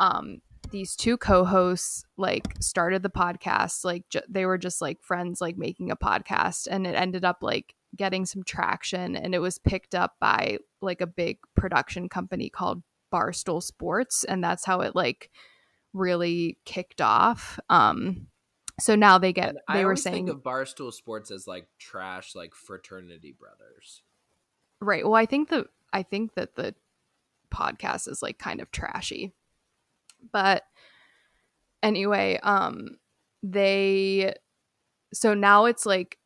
Um, 0.00 0.40
these 0.70 0.96
two 0.96 1.16
co-hosts 1.16 2.04
like 2.16 2.56
started 2.60 3.02
the 3.02 3.10
podcast 3.10 3.84
like 3.84 4.08
ju- 4.08 4.20
they 4.28 4.46
were 4.46 4.58
just 4.58 4.80
like 4.80 5.02
friends 5.02 5.40
like 5.40 5.56
making 5.56 5.90
a 5.90 5.96
podcast 5.96 6.66
and 6.70 6.86
it 6.86 6.94
ended 6.94 7.24
up 7.24 7.38
like 7.42 7.74
getting 7.96 8.26
some 8.26 8.42
traction 8.42 9.16
and 9.16 9.34
it 9.34 9.38
was 9.38 9.58
picked 9.58 9.94
up 9.94 10.14
by 10.20 10.58
like 10.82 11.00
a 11.00 11.06
big 11.06 11.38
production 11.56 12.08
company 12.08 12.50
called 12.50 12.82
Barstool 13.12 13.62
Sports 13.62 14.24
and 14.24 14.44
that's 14.44 14.64
how 14.64 14.80
it 14.82 14.94
like 14.94 15.30
really 15.94 16.58
kicked 16.64 17.00
off 17.00 17.58
um 17.70 18.26
so 18.80 18.94
now 18.94 19.18
they 19.18 19.32
get 19.32 19.48
And 19.48 19.58
they 19.72 19.80
I 19.80 19.84
were 19.84 19.96
saying 19.96 20.26
think 20.26 20.36
of 20.36 20.42
Barstool 20.42 20.92
Sports 20.92 21.30
as 21.30 21.46
like 21.46 21.66
trash, 21.78 22.34
like 22.34 22.54
fraternity 22.54 23.34
brothers. 23.38 24.02
Right. 24.80 25.04
Well, 25.04 25.16
I 25.16 25.26
think 25.26 25.48
the 25.48 25.66
I 25.92 26.02
think 26.02 26.34
that 26.34 26.54
the 26.54 26.74
podcast 27.52 28.08
is 28.08 28.22
like 28.22 28.38
kind 28.38 28.60
of 28.60 28.70
trashy. 28.70 29.34
But 30.32 30.64
anyway, 31.82 32.38
um 32.42 32.98
they 33.42 34.34
so 35.12 35.34
now 35.34 35.66
it's 35.66 35.86
like 35.86 36.18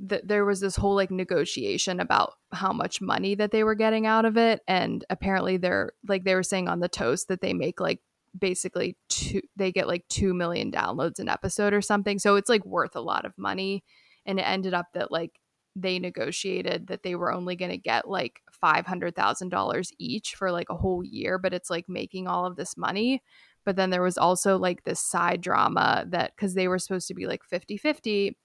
that 0.00 0.26
there 0.26 0.44
was 0.44 0.60
this 0.60 0.76
whole 0.76 0.94
like 0.94 1.10
negotiation 1.10 2.00
about 2.00 2.34
how 2.52 2.72
much 2.72 3.00
money 3.00 3.34
that 3.34 3.50
they 3.50 3.62
were 3.62 3.74
getting 3.74 4.06
out 4.06 4.24
of 4.24 4.36
it. 4.36 4.60
And 4.66 5.04
apparently 5.10 5.58
they're 5.58 5.92
like 6.08 6.24
they 6.24 6.34
were 6.34 6.42
saying 6.42 6.68
on 6.68 6.80
the 6.80 6.88
toast 6.88 7.28
that 7.28 7.40
they 7.40 7.52
make 7.52 7.80
like 7.80 8.00
basically 8.38 8.96
two 9.08 9.42
they 9.56 9.72
get 9.72 9.88
like 9.88 10.06
2 10.08 10.32
million 10.32 10.70
downloads 10.70 11.18
an 11.18 11.28
episode 11.28 11.72
or 11.72 11.82
something. 11.82 12.18
So 12.18 12.36
it's 12.36 12.48
like 12.48 12.64
worth 12.64 12.96
a 12.96 13.00
lot 13.00 13.24
of 13.24 13.36
money. 13.36 13.84
And 14.24 14.38
it 14.38 14.42
ended 14.42 14.74
up 14.74 14.86
that 14.94 15.12
like 15.12 15.38
they 15.76 15.98
negotiated 15.98 16.88
that 16.88 17.02
they 17.02 17.14
were 17.14 17.32
only 17.32 17.56
going 17.56 17.70
to 17.70 17.76
get 17.76 18.08
like 18.08 18.40
$500,000 18.62 19.92
each 19.98 20.34
for 20.34 20.52
like 20.52 20.68
a 20.70 20.76
whole 20.76 21.04
year 21.04 21.38
but 21.38 21.54
it's 21.54 21.70
like 21.70 21.88
making 21.88 22.26
all 22.26 22.46
of 22.46 22.56
this 22.56 22.76
money 22.76 23.22
but 23.64 23.76
then 23.76 23.90
there 23.90 24.02
was 24.02 24.18
also 24.18 24.58
like 24.58 24.84
this 24.84 25.00
side 25.00 25.40
drama 25.40 26.04
that 26.08 26.36
cuz 26.36 26.54
they 26.54 26.68
were 26.68 26.78
supposed 26.78 27.08
to 27.08 27.14
be 27.14 27.26
like 27.26 27.42
50-50 27.50 28.36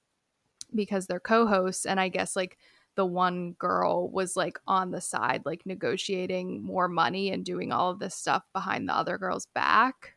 because 0.74 1.08
they're 1.08 1.20
co-hosts 1.20 1.86
and 1.86 2.00
I 2.00 2.10
guess 2.10 2.36
like 2.36 2.58
the 2.96 3.06
one 3.06 3.54
girl 3.54 4.10
was 4.10 4.36
like 4.36 4.60
on 4.68 4.92
the 4.92 5.02
side, 5.02 5.42
like 5.46 5.66
negotiating 5.66 6.64
more 6.64 6.88
money 6.88 7.30
and 7.32 7.44
doing 7.46 7.72
all 7.72 7.92
of 7.92 8.00
this 8.00 8.16
stuff 8.16 8.44
behind 8.54 8.88
the 8.88 8.96
other 8.96 9.18
girl's 9.18 9.48
back. 9.48 10.16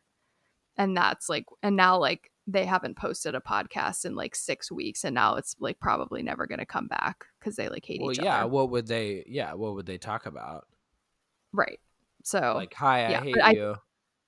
And 0.77 0.95
that's 0.95 1.27
like, 1.27 1.45
and 1.61 1.75
now 1.75 1.97
like 1.99 2.28
they 2.51 2.65
haven't 2.65 2.97
posted 2.97 3.35
a 3.35 3.39
podcast 3.39 4.05
in 4.05 4.15
like 4.15 4.35
six 4.35 4.71
weeks, 4.71 5.03
and 5.03 5.13
now 5.15 5.35
it's 5.35 5.55
like 5.59 5.79
probably 5.79 6.23
never 6.23 6.47
going 6.47 6.59
to 6.59 6.65
come 6.65 6.87
back 6.87 7.25
because 7.39 7.55
they 7.55 7.69
like 7.69 7.85
hate 7.85 8.01
Well, 8.01 8.11
each 8.11 8.19
yeah. 8.19 8.39
other. 8.41 8.47
What 8.49 8.69
would 8.71 8.87
they? 8.87 9.23
Yeah. 9.27 9.53
What 9.53 9.75
would 9.75 9.85
they 9.85 9.97
talk 9.97 10.25
about? 10.25 10.65
right. 11.53 11.79
So 12.23 12.53
Like, 12.55 12.73
hi, 12.73 13.05
I 13.05 13.09
yeah, 13.11 13.21
hate 13.23 13.37
I- 13.41 13.51
you. 13.51 13.75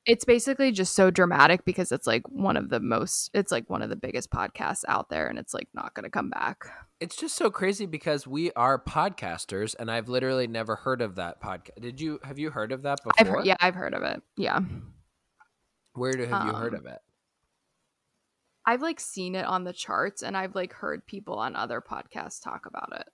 it's 0.06 0.24
basically 0.26 0.72
just 0.72 0.96
so 0.96 1.12
dramatic 1.12 1.66
because 1.66 1.92
it's 1.92 2.08
like 2.08 2.24
one 2.30 2.56
of 2.58 2.70
the 2.70 2.80
most 2.80 3.30
it's 3.34 3.52
like 3.52 3.70
one 3.70 3.82
of 3.82 3.90
the 3.90 3.96
biggest 3.96 4.32
podcasts 4.32 4.84
out 4.88 5.10
there 5.10 5.28
and 5.28 5.38
it's 5.38 5.54
like 5.54 5.68
not 5.74 5.94
going 5.94 6.06
to 6.06 6.10
come 6.10 6.30
back 6.30 6.66
It's 7.02 7.16
just 7.16 7.36
so 7.36 7.52
crazy 7.52 7.86
because 7.86 8.26
we 8.26 8.52
are 8.54 8.82
podcasters, 8.82 9.76
and 9.78 9.92
I've 9.92 10.08
literally 10.08 10.48
never 10.48 10.76
heard 10.78 11.02
of 11.02 11.16
that 11.16 11.42
podcast. 11.42 11.82
Did 11.82 12.00
you? 12.00 12.20
Have 12.24 12.40
you 12.40 12.50
heard 12.52 12.72
of 12.72 12.84
that 12.84 13.00
before? 13.04 13.40
i've 13.40 13.46
yeah 13.46 13.58
i've 13.60 13.76
heard 13.76 13.94
of 13.94 14.04
it 14.04 14.22
yeah 14.38 14.60
Where 15.94 16.14
do, 16.14 16.26
have 16.26 16.46
you 16.48 16.54
heard 16.54 16.74
Um, 16.74 16.80
of 16.80 16.86
it? 16.86 17.00
I've 18.66 18.82
like 18.82 19.00
seen 19.00 19.36
it 19.36 19.46
on 19.46 19.64
the 19.64 19.74
charts 19.74 20.22
and 20.24 20.36
i've 20.38 20.56
like 20.56 20.74
heard 20.74 21.06
people 21.06 21.36
on 21.36 21.56
other 21.56 21.82
podcasts 21.82 22.42
talk 22.42 22.66
about 22.66 22.92
it. 22.96 23.08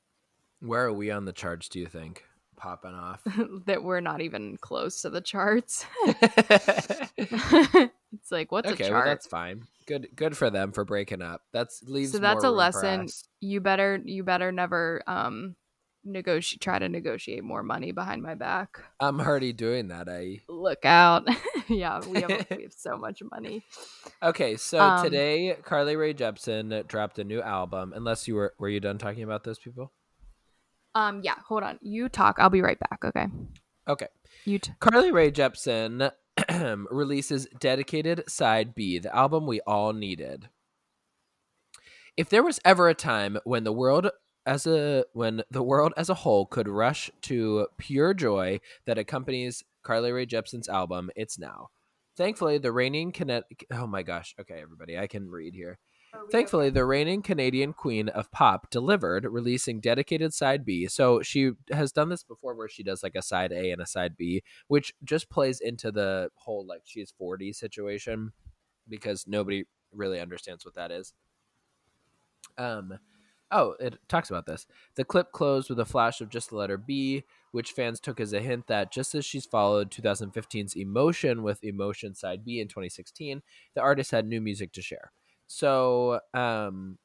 Where 0.59 0.85
are 0.85 0.93
we 0.93 1.11
on 1.11 1.25
the 1.25 1.33
charts? 1.33 1.69
Do 1.69 1.79
you 1.79 1.85
think 1.85 2.25
popping 2.55 2.93
off? 2.93 3.21
that 3.65 3.83
we're 3.83 3.99
not 3.99 4.21
even 4.21 4.57
close 4.57 5.01
to 5.03 5.09
the 5.09 5.21
charts 5.21 5.85
it's 7.17 8.31
like 8.31 8.51
what's 8.51 8.71
okay, 8.71 8.87
a 8.87 8.91
well 8.91 9.01
chart 9.01 9.05
that's 9.05 9.27
fine. 9.27 9.63
Good, 9.85 10.09
good 10.15 10.35
for 10.35 10.49
them 10.49 10.71
for 10.71 10.83
breaking 10.83 11.21
up. 11.21 11.43
That's 11.53 11.83
leaves. 11.83 12.11
so 12.11 12.19
that's 12.19 12.43
a 12.43 12.49
lesson 12.49 13.07
you 13.39 13.61
better 13.61 14.01
you 14.03 14.23
better 14.23 14.51
never 14.51 15.01
um 15.07 15.55
negotiate 16.03 16.61
try 16.61 16.79
to 16.79 16.87
negotiate 16.87 17.43
more 17.43 17.63
money 17.63 17.91
behind 17.91 18.21
my 18.23 18.33
back 18.33 18.79
I'm 18.99 19.19
already 19.19 19.51
doing 19.53 19.89
that. 19.89 20.07
I 20.07 20.39
look 20.47 20.85
out 20.85 21.27
yeah 21.67 21.99
we 22.07 22.21
have 22.21 22.45
we 22.55 22.63
have 22.63 22.73
so 22.73 22.97
much 22.97 23.21
money 23.31 23.63
okay. 24.23 24.55
So 24.57 24.79
Um, 24.79 25.03
today, 25.03 25.55
Carly 25.63 25.95
Rae 25.95 26.13
Jepsen 26.13 26.87
dropped 26.87 27.19
a 27.19 27.23
new 27.23 27.41
album. 27.41 27.93
Unless 27.95 28.27
you 28.27 28.35
were 28.35 28.53
were 28.57 28.69
you 28.69 28.79
done 28.79 28.97
talking 28.97 29.23
about 29.23 29.43
those 29.43 29.59
people? 29.59 29.91
Um, 30.95 31.21
yeah, 31.23 31.35
hold 31.45 31.63
on. 31.63 31.77
You 31.81 32.09
talk. 32.09 32.37
I'll 32.39 32.49
be 32.49 32.61
right 32.61 32.79
back. 32.79 33.03
Okay. 33.05 33.27
Okay. 33.87 34.07
You 34.45 34.59
t- 34.59 34.71
Carly 34.79 35.11
Rae 35.11 35.31
Jepsen 35.31 36.11
releases 36.89 37.47
Dedicated 37.59 38.23
Side 38.29 38.73
B, 38.73 38.97
the 38.97 39.13
album 39.15 39.45
we 39.45 39.59
all 39.67 39.93
needed. 39.93 40.49
If 42.15 42.29
there 42.29 42.43
was 42.43 42.59
ever 42.65 42.89
a 42.89 42.95
time 42.95 43.37
when 43.43 43.63
the 43.63 43.71
world 43.73 44.09
as 44.47 44.65
a 44.65 45.03
when 45.13 45.43
the 45.51 45.61
world 45.61 45.93
as 45.97 46.09
a 46.09 46.15
whole 46.15 46.45
could 46.45 46.69
rush 46.69 47.11
to 47.23 47.67
pure 47.77 48.13
joy 48.13 48.59
that 48.85 48.97
accompanies 48.97 49.63
Carly 49.83 50.11
Rae 50.11 50.25
Jepsen's 50.25 50.69
album, 50.69 51.11
it's 51.15 51.37
now. 51.37 51.67
Thankfully, 52.15 52.57
the 52.57 52.71
reigning 52.71 53.11
Connect 53.11 53.65
Oh 53.71 53.85
my 53.85 54.01
gosh. 54.01 54.33
Okay, 54.39 54.59
everybody, 54.61 54.97
I 54.97 55.05
can 55.05 55.29
read 55.29 55.53
here. 55.53 55.77
Thankfully, 56.31 56.69
the 56.69 56.85
reigning 56.85 57.21
Canadian 57.21 57.73
queen 57.73 58.07
of 58.09 58.31
pop 58.31 58.69
delivered, 58.71 59.25
releasing 59.25 59.81
dedicated 59.81 60.33
side 60.33 60.65
B. 60.65 60.87
So 60.87 61.21
she 61.21 61.51
has 61.69 61.91
done 61.91 62.09
this 62.09 62.23
before 62.23 62.55
where 62.55 62.69
she 62.69 62.81
does 62.81 63.03
like 63.03 63.15
a 63.15 63.21
side 63.21 63.51
A 63.51 63.71
and 63.71 63.81
a 63.81 63.85
side 63.85 64.15
B, 64.17 64.41
which 64.67 64.93
just 65.03 65.29
plays 65.29 65.59
into 65.59 65.91
the 65.91 66.29
whole 66.35 66.65
like 66.65 66.81
she's 66.85 67.13
40 67.17 67.51
situation 67.53 68.31
because 68.87 69.25
nobody 69.27 69.65
really 69.91 70.19
understands 70.21 70.65
what 70.65 70.75
that 70.75 70.91
is. 70.91 71.13
Um 72.57 72.97
oh, 73.51 73.75
it 73.79 73.97
talks 74.07 74.29
about 74.29 74.45
this. 74.45 74.67
The 74.95 75.03
clip 75.03 75.31
closed 75.31 75.69
with 75.69 75.79
a 75.79 75.85
flash 75.85 76.21
of 76.21 76.29
just 76.29 76.49
the 76.49 76.57
letter 76.57 76.77
B, 76.77 77.23
which 77.51 77.71
fans 77.71 77.99
took 77.99 78.19
as 78.19 78.33
a 78.33 78.41
hint 78.41 78.67
that 78.67 78.91
just 78.91 79.15
as 79.15 79.25
she's 79.25 79.45
followed 79.45 79.91
2015's 79.91 80.75
Emotion 80.75 81.43
with 81.43 81.63
Emotion 81.63 82.13
Side 82.13 82.43
B 82.43 82.59
in 82.59 82.67
2016, 82.67 83.41
the 83.75 83.81
artist 83.81 84.11
had 84.11 84.27
new 84.27 84.41
music 84.41 84.71
to 84.73 84.81
share. 84.81 85.11
So, 85.47 86.19
um, 86.33 86.97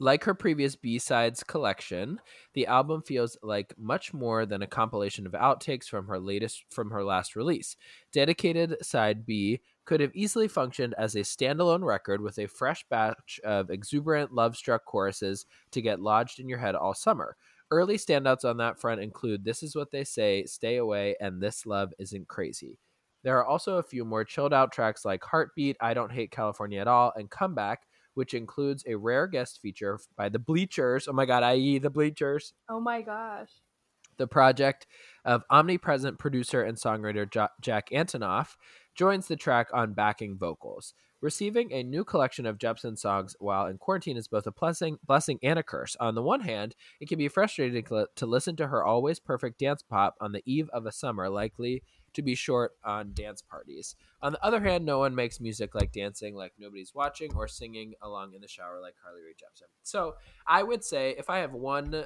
like 0.00 0.24
her 0.24 0.34
previous 0.34 0.76
B-sides 0.76 1.42
collection, 1.42 2.20
the 2.54 2.66
album 2.66 3.02
feels 3.02 3.36
like 3.42 3.74
much 3.76 4.14
more 4.14 4.46
than 4.46 4.62
a 4.62 4.66
compilation 4.66 5.26
of 5.26 5.32
outtakes 5.32 5.86
from 5.86 6.06
her 6.06 6.20
latest 6.20 6.64
from 6.70 6.90
her 6.90 7.02
last 7.02 7.34
release. 7.34 7.76
Dedicated 8.12 8.76
side 8.80 9.26
B 9.26 9.60
could 9.88 10.00
have 10.00 10.14
easily 10.14 10.46
functioned 10.48 10.94
as 10.98 11.14
a 11.14 11.20
standalone 11.20 11.82
record 11.82 12.20
with 12.20 12.38
a 12.38 12.46
fresh 12.46 12.84
batch 12.90 13.40
of 13.42 13.70
exuberant 13.70 14.30
love-struck 14.34 14.84
choruses 14.84 15.46
to 15.70 15.80
get 15.80 15.98
lodged 15.98 16.40
in 16.40 16.46
your 16.46 16.58
head 16.58 16.74
all 16.74 16.92
summer. 16.92 17.38
Early 17.70 17.96
standouts 17.96 18.44
on 18.44 18.58
that 18.58 18.78
front 18.78 19.00
include 19.00 19.46
This 19.46 19.62
Is 19.62 19.74
What 19.74 19.90
They 19.90 20.04
Say, 20.04 20.44
Stay 20.44 20.76
Away, 20.76 21.16
and 21.22 21.40
This 21.40 21.64
Love 21.64 21.94
Isn't 21.98 22.28
Crazy. 22.28 22.78
There 23.24 23.38
are 23.38 23.46
also 23.46 23.78
a 23.78 23.82
few 23.82 24.04
more 24.04 24.26
chilled 24.26 24.52
out 24.52 24.72
tracks 24.72 25.06
like 25.06 25.24
Heartbeat, 25.24 25.78
I 25.80 25.94
Don't 25.94 26.12
Hate 26.12 26.30
California 26.30 26.82
at 26.82 26.86
All, 26.86 27.14
and 27.16 27.30
Comeback, 27.30 27.86
which 28.12 28.34
includes 28.34 28.84
a 28.86 28.94
rare 28.94 29.26
guest 29.26 29.58
feature 29.62 29.98
by 30.18 30.28
the 30.28 30.38
Bleachers. 30.38 31.08
Oh 31.08 31.14
my 31.14 31.24
god, 31.24 31.42
i.e., 31.44 31.78
the 31.78 31.88
Bleachers. 31.88 32.52
Oh 32.68 32.78
my 32.78 33.00
gosh. 33.00 33.52
The 34.18 34.26
project 34.26 34.86
of 35.24 35.44
omnipresent 35.48 36.18
producer 36.18 36.64
and 36.64 36.76
songwriter 36.76 37.30
Jo- 37.30 37.48
Jack 37.62 37.88
Antonoff 37.90 38.56
joins 38.98 39.28
the 39.28 39.36
track 39.36 39.68
on 39.72 39.92
backing 39.94 40.36
vocals. 40.36 40.92
Receiving 41.20 41.72
a 41.72 41.82
new 41.82 42.04
collection 42.04 42.46
of 42.46 42.58
Jepsen 42.58 42.98
songs 42.98 43.36
while 43.38 43.66
in 43.66 43.78
quarantine 43.78 44.16
is 44.16 44.28
both 44.28 44.46
a 44.46 44.52
blessing, 44.52 44.98
blessing 45.06 45.38
and 45.42 45.58
a 45.58 45.62
curse. 45.62 45.96
On 46.00 46.14
the 46.14 46.22
one 46.22 46.40
hand, 46.40 46.74
it 47.00 47.08
can 47.08 47.18
be 47.18 47.28
frustrating 47.28 47.84
to 47.84 48.26
listen 48.26 48.56
to 48.56 48.66
her 48.66 48.84
always 48.84 49.20
perfect 49.20 49.58
dance 49.58 49.82
pop 49.82 50.14
on 50.20 50.32
the 50.32 50.42
eve 50.46 50.68
of 50.72 50.84
a 50.84 50.92
summer 50.92 51.28
likely 51.28 51.82
to 52.14 52.22
be 52.22 52.34
short 52.34 52.72
on 52.84 53.12
dance 53.14 53.40
parties. 53.42 53.94
On 54.22 54.32
the 54.32 54.44
other 54.44 54.60
hand, 54.60 54.84
no 54.84 54.98
one 54.98 55.14
makes 55.14 55.40
music 55.40 55.74
like 55.74 55.92
dancing 55.92 56.34
like 56.34 56.52
nobody's 56.58 56.94
watching 56.94 57.32
or 57.36 57.46
singing 57.46 57.94
along 58.02 58.34
in 58.34 58.40
the 58.40 58.48
shower 58.48 58.80
like 58.80 58.94
Carly 59.02 59.20
Rae 59.22 59.32
Jepsen. 59.32 59.68
So 59.84 60.14
I 60.46 60.62
would 60.62 60.82
say 60.82 61.14
if 61.18 61.30
I 61.30 61.38
have 61.38 61.52
one 61.52 62.04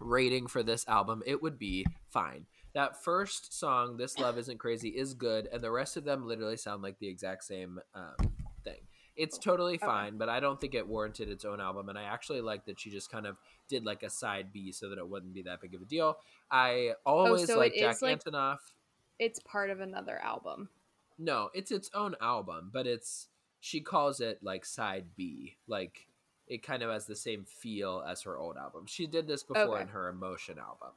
rating 0.00 0.46
for 0.46 0.62
this 0.62 0.86
album, 0.88 1.22
it 1.26 1.42
would 1.42 1.58
be 1.58 1.86
fine. 2.08 2.46
That 2.74 3.02
first 3.02 3.52
song, 3.58 3.96
"This 3.96 4.18
Love 4.18 4.36
Isn't 4.38 4.58
Crazy," 4.58 4.88
is 4.90 5.14
good, 5.14 5.46
and 5.52 5.62
the 5.62 5.70
rest 5.70 5.96
of 5.96 6.04
them 6.04 6.26
literally 6.26 6.56
sound 6.56 6.82
like 6.82 6.98
the 6.98 7.08
exact 7.08 7.44
same 7.44 7.80
um, 7.94 8.16
thing. 8.64 8.80
It's 9.16 9.38
totally 9.38 9.74
Okay. 9.76 9.86
fine, 9.86 10.18
but 10.18 10.28
I 10.28 10.40
don't 10.40 10.60
think 10.60 10.74
it 10.74 10.88
warranted 10.88 11.28
its 11.28 11.44
own 11.44 11.60
album. 11.60 11.88
And 11.88 11.96
I 11.96 12.02
actually 12.02 12.40
like 12.40 12.64
that 12.66 12.80
she 12.80 12.90
just 12.90 13.10
kind 13.12 13.26
of 13.26 13.36
did 13.68 13.84
like 13.84 14.02
a 14.02 14.10
side 14.10 14.52
B 14.52 14.72
so 14.72 14.88
that 14.88 14.98
it 14.98 15.08
wouldn't 15.08 15.32
be 15.34 15.42
that 15.42 15.60
big 15.60 15.72
of 15.74 15.82
a 15.82 15.84
deal. 15.84 16.18
I 16.50 16.94
always 17.06 17.46
so 17.46 17.56
like 17.56 17.74
Jack 17.74 18.02
like- 18.02 18.24
Antonoff. 18.24 18.58
It's 19.20 19.38
part 19.38 19.70
of 19.70 19.78
another 19.78 20.18
album. 20.18 20.68
No, 21.16 21.50
it's 21.54 21.70
its 21.70 21.88
own 21.94 22.16
album, 22.20 22.70
but 22.72 22.88
it's 22.88 23.28
she 23.60 23.80
calls 23.80 24.18
it 24.20 24.42
like 24.42 24.64
side 24.64 25.14
B. 25.14 25.58
Like 25.68 26.08
it 26.48 26.64
kind 26.64 26.82
of 26.82 26.90
has 26.90 27.06
the 27.06 27.14
same 27.14 27.44
feel 27.44 28.04
as 28.06 28.22
her 28.22 28.36
old 28.36 28.56
album. 28.56 28.86
She 28.86 29.06
did 29.06 29.28
this 29.28 29.44
before 29.44 29.74
Okay. 29.74 29.82
in 29.82 29.88
her 29.88 30.08
Emotion 30.08 30.58
album. 30.58 30.90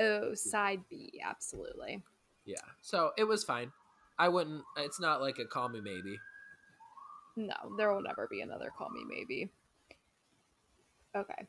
Oh, 0.00 0.34
side 0.34 0.82
B, 0.88 1.20
absolutely. 1.24 2.02
Yeah. 2.44 2.56
So 2.80 3.12
it 3.16 3.24
was 3.24 3.44
fine. 3.44 3.72
I 4.18 4.28
wouldn't 4.28 4.62
it's 4.76 5.00
not 5.00 5.20
like 5.20 5.38
a 5.38 5.44
call 5.44 5.68
me 5.68 5.80
maybe. 5.80 6.18
No, 7.36 7.54
there 7.76 7.92
will 7.92 8.02
never 8.02 8.26
be 8.30 8.40
another 8.40 8.72
Call 8.76 8.88
Me 8.90 9.04
Maybe. 9.06 9.50
Okay. 11.14 11.46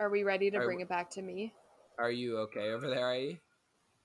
Are 0.00 0.10
we 0.10 0.24
ready 0.24 0.50
to 0.50 0.58
Are- 0.58 0.64
bring 0.64 0.80
it 0.80 0.88
back 0.88 1.10
to 1.10 1.22
me? 1.22 1.54
Are 1.98 2.10
you 2.10 2.38
okay 2.38 2.72
over 2.72 2.88
there, 2.88 3.14
IE? 3.14 3.38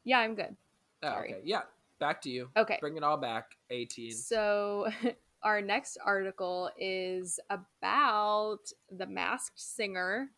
Yeah, 0.04 0.20
I'm 0.20 0.36
good. 0.36 0.56
Oh, 1.02 1.08
Sorry. 1.10 1.34
okay. 1.34 1.42
Yeah. 1.44 1.62
Back 2.00 2.22
to 2.24 2.30
you. 2.30 2.50
Okay. 2.58 2.78
Bring 2.82 2.98
it 2.98 3.04
all 3.04 3.18
back. 3.18 3.56
18. 3.70 4.12
So, 4.12 4.90
our 5.44 5.62
next 5.62 5.98
article 6.04 6.70
is 6.78 7.40
about 7.50 8.60
the 8.92 9.06
masked 9.08 9.60
singer, 9.60 10.30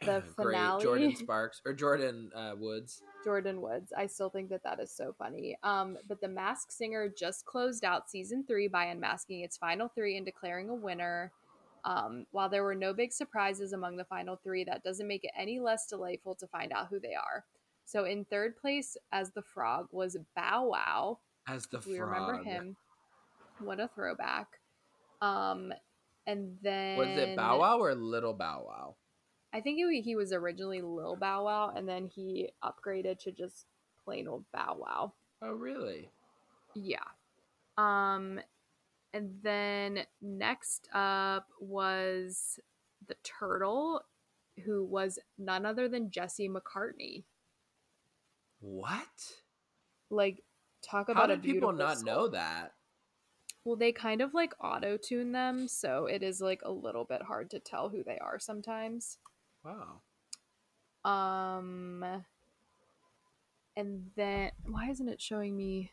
the 0.04 0.22
Great. 0.36 0.54
finale. 0.54 0.82
Jordan 0.82 1.16
Sparks 1.16 1.60
or 1.64 1.72
Jordan 1.72 2.30
uh, 2.34 2.52
Woods. 2.56 3.02
Jordan 3.24 3.60
Woods. 3.60 3.92
I 3.96 4.06
still 4.06 4.30
think 4.30 4.50
that 4.50 4.62
that 4.64 4.80
is 4.80 4.90
so 4.90 5.14
funny. 5.18 5.56
Um, 5.62 5.96
but 6.08 6.20
the 6.20 6.28
Masked 6.28 6.72
Singer 6.72 7.08
just 7.16 7.44
closed 7.44 7.84
out 7.84 8.10
season 8.10 8.44
three 8.46 8.68
by 8.68 8.86
unmasking 8.86 9.40
its 9.40 9.56
final 9.56 9.88
three 9.88 10.16
and 10.16 10.26
declaring 10.26 10.68
a 10.68 10.74
winner. 10.74 11.32
Um, 11.84 12.26
while 12.30 12.48
there 12.48 12.62
were 12.62 12.76
no 12.76 12.92
big 12.94 13.12
surprises 13.12 13.72
among 13.72 13.96
the 13.96 14.04
final 14.04 14.36
three, 14.36 14.62
that 14.64 14.84
doesn't 14.84 15.08
make 15.08 15.24
it 15.24 15.32
any 15.36 15.58
less 15.58 15.86
delightful 15.86 16.34
to 16.36 16.46
find 16.46 16.72
out 16.72 16.86
who 16.90 17.00
they 17.00 17.14
are. 17.14 17.44
So 17.84 18.04
in 18.04 18.24
third 18.24 18.56
place 18.56 18.96
as 19.10 19.30
the 19.32 19.42
frog 19.42 19.88
was 19.90 20.16
Bow 20.36 20.66
Wow. 20.68 21.18
As 21.48 21.66
the 21.66 21.80
frog. 21.80 21.86
we 21.92 21.98
frog. 21.98 22.10
remember 22.10 22.44
him. 22.44 22.76
What 23.58 23.80
a 23.80 23.88
throwback. 23.94 24.46
Um, 25.20 25.72
and 26.26 26.56
then 26.62 26.98
Was 26.98 27.08
it 27.08 27.36
Bow 27.36 27.58
Wow 27.60 27.80
or 27.80 27.94
Little 27.94 28.32
Bow 28.32 28.64
Wow? 28.66 28.94
I 29.52 29.60
think 29.60 29.76
he, 29.76 30.00
he 30.00 30.16
was 30.16 30.32
originally 30.32 30.80
Lil 30.80 31.16
Bow 31.16 31.44
Wow, 31.44 31.72
and 31.76 31.88
then 31.88 32.06
he 32.06 32.50
upgraded 32.64 33.18
to 33.20 33.32
just 33.32 33.66
plain 34.04 34.26
old 34.28 34.44
Bow 34.52 34.76
Wow. 34.78 35.12
Oh, 35.42 35.52
really? 35.52 36.08
Yeah. 36.74 36.98
Um 37.76 38.40
and 39.12 39.38
then 39.42 40.00
next 40.22 40.88
up 40.94 41.48
was 41.60 42.58
the 43.06 43.16
turtle 43.22 44.02
who 44.64 44.84
was 44.84 45.18
none 45.38 45.66
other 45.66 45.88
than 45.88 46.10
Jesse 46.10 46.48
McCartney. 46.48 47.24
What? 48.60 49.36
Like, 50.10 50.42
talk 50.82 51.08
How 51.08 51.12
about 51.12 51.30
a 51.30 51.36
did 51.36 51.42
people 51.42 51.72
not 51.72 52.02
know 52.02 52.28
that? 52.28 52.72
Well, 53.64 53.76
they 53.76 53.92
kind 53.92 54.20
of 54.20 54.34
like 54.34 54.54
auto 54.62 54.96
tune 54.96 55.32
them, 55.32 55.68
so 55.68 56.06
it 56.06 56.22
is 56.22 56.40
like 56.40 56.62
a 56.64 56.72
little 56.72 57.04
bit 57.04 57.22
hard 57.22 57.50
to 57.50 57.60
tell 57.60 57.88
who 57.88 58.02
they 58.02 58.18
are 58.18 58.38
sometimes. 58.38 59.18
Wow. 59.64 60.00
Um, 61.04 62.04
and 63.76 64.10
then 64.16 64.50
why 64.64 64.90
isn't 64.90 65.08
it 65.08 65.20
showing 65.20 65.56
me? 65.56 65.90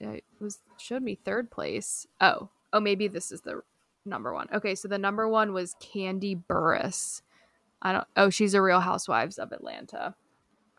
It 0.00 0.24
was 0.40 0.58
showed 0.78 1.02
me 1.02 1.14
third 1.14 1.50
place. 1.50 2.06
Oh, 2.20 2.48
oh, 2.72 2.80
maybe 2.80 3.08
this 3.08 3.30
is 3.32 3.42
the 3.42 3.62
number 4.06 4.32
one. 4.32 4.48
Okay, 4.52 4.74
so 4.74 4.88
the 4.88 4.98
number 4.98 5.28
one 5.28 5.52
was 5.52 5.74
Kandi 5.80 6.42
Burruss. 6.48 7.22
I 7.82 7.92
don't. 7.92 8.06
Oh, 8.16 8.30
she's 8.30 8.54
a 8.54 8.62
Real 8.62 8.80
Housewives 8.80 9.38
of 9.38 9.52
Atlanta. 9.52 10.14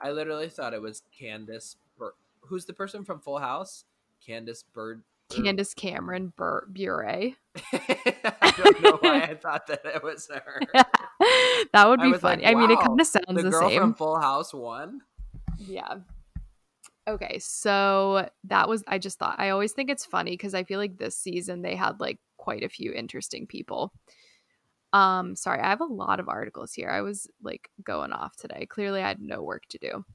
I 0.02 0.12
literally 0.12 0.50
thought 0.50 0.74
it 0.74 0.82
was 0.82 1.04
Candace. 1.18 1.76
Bur- 1.98 2.16
Who's 2.42 2.66
the 2.66 2.74
person 2.74 3.04
from 3.04 3.20
Full 3.20 3.38
House? 3.40 3.86
Candace 4.26 4.64
Bird. 4.74 5.04
Bur- 5.30 5.44
Candace 5.44 5.74
Cameron 5.76 6.34
Bur- 6.36 6.68
Bure. 6.72 7.06
I 7.74 8.54
don't 8.58 8.82
know 8.82 8.98
why 9.02 9.22
I 9.22 9.36
thought 9.36 9.68
that 9.68 9.82
it 9.86 10.04
was 10.04 10.28
her. 10.34 10.62
that 11.74 11.88
would 11.88 12.02
be 12.02 12.12
was 12.12 12.24
like, 12.24 12.42
funny. 12.42 12.46
I 12.46 12.56
mean, 12.56 12.72
it 12.72 12.80
kind 12.80 13.00
of 13.00 13.08
sounds 13.08 13.26
the 13.28 13.44
the, 13.44 13.50
girl 13.50 13.70
same. 13.70 13.80
from 13.80 13.94
Full 13.94 14.20
House 14.20 14.54
one. 14.54 15.02
Yeah. 15.58 15.96
Okay, 17.08 17.40
so 17.40 18.30
that 18.46 18.70
was 18.70 18.84
I 18.88 19.00
just 19.00 19.18
thought 19.18 19.40
I 19.40 19.50
always 19.50 19.74
think 19.74 19.90
it's 19.90 20.06
funny 20.06 20.32
because 20.32 20.54
I 20.54 20.64
feel 20.64 20.80
like 20.80 20.98
this 20.98 21.18
season 21.18 21.62
they 21.62 21.76
had 21.76 22.00
like 22.00 22.20
quite 22.38 22.64
a 22.64 22.70
few 22.70 22.94
interesting 22.94 23.48
people. 23.48 23.92
Um 24.94 25.36
sorry, 25.36 25.62
I 25.62 25.70
have 25.70 25.82
a 25.82 25.86
lot 25.86 26.20
of 26.20 26.30
articles 26.30 26.74
here. 26.74 26.90
I 26.90 27.02
was 27.02 27.28
like 27.42 27.70
going 27.84 28.12
off 28.12 28.36
today. 28.36 28.68
Clearly 28.68 29.02
I 29.02 29.08
had 29.08 29.20
no 29.20 29.42
work 29.42 29.64
to 29.70 29.80
do. 29.80 30.06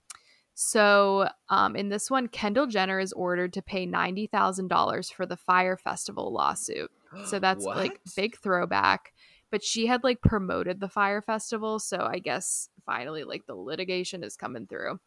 So, 0.54 1.28
um 1.48 1.74
in 1.74 1.88
this 1.88 2.08
one 2.08 2.28
Kendall 2.28 2.66
Jenner 2.66 3.00
is 3.00 3.12
ordered 3.12 3.52
to 3.54 3.62
pay 3.62 3.86
$90,000 3.86 5.12
for 5.12 5.26
the 5.26 5.36
Fyre 5.36 5.76
Festival 5.76 6.32
lawsuit. 6.32 6.90
So 7.24 7.38
that's 7.40 7.64
like 7.64 8.00
big 8.14 8.38
throwback. 8.38 9.12
But 9.50 9.62
she 9.62 9.86
had 9.86 10.04
like 10.04 10.20
promoted 10.20 10.80
the 10.80 10.88
Fyre 10.88 11.22
Festival, 11.22 11.78
so 11.78 11.98
I 11.98 12.18
guess 12.18 12.68
finally 12.84 13.24
like 13.24 13.46
the 13.46 13.54
litigation 13.54 14.24
is 14.24 14.36
coming 14.36 14.66
through. 14.66 14.98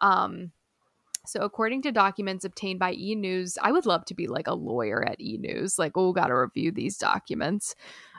Um 0.00 0.52
so 1.24 1.40
according 1.40 1.82
to 1.82 1.92
documents 1.92 2.44
obtained 2.44 2.80
by 2.80 2.92
E 2.94 3.14
News, 3.14 3.56
I 3.62 3.70
would 3.70 3.86
love 3.86 4.04
to 4.06 4.14
be 4.14 4.26
like 4.26 4.48
a 4.48 4.54
lawyer 4.54 5.04
at 5.06 5.20
E 5.20 5.38
News. 5.38 5.78
Like, 5.78 5.92
oh, 5.94 6.12
got 6.12 6.26
to 6.26 6.34
review 6.34 6.72
these 6.72 6.98
documents. 6.98 7.76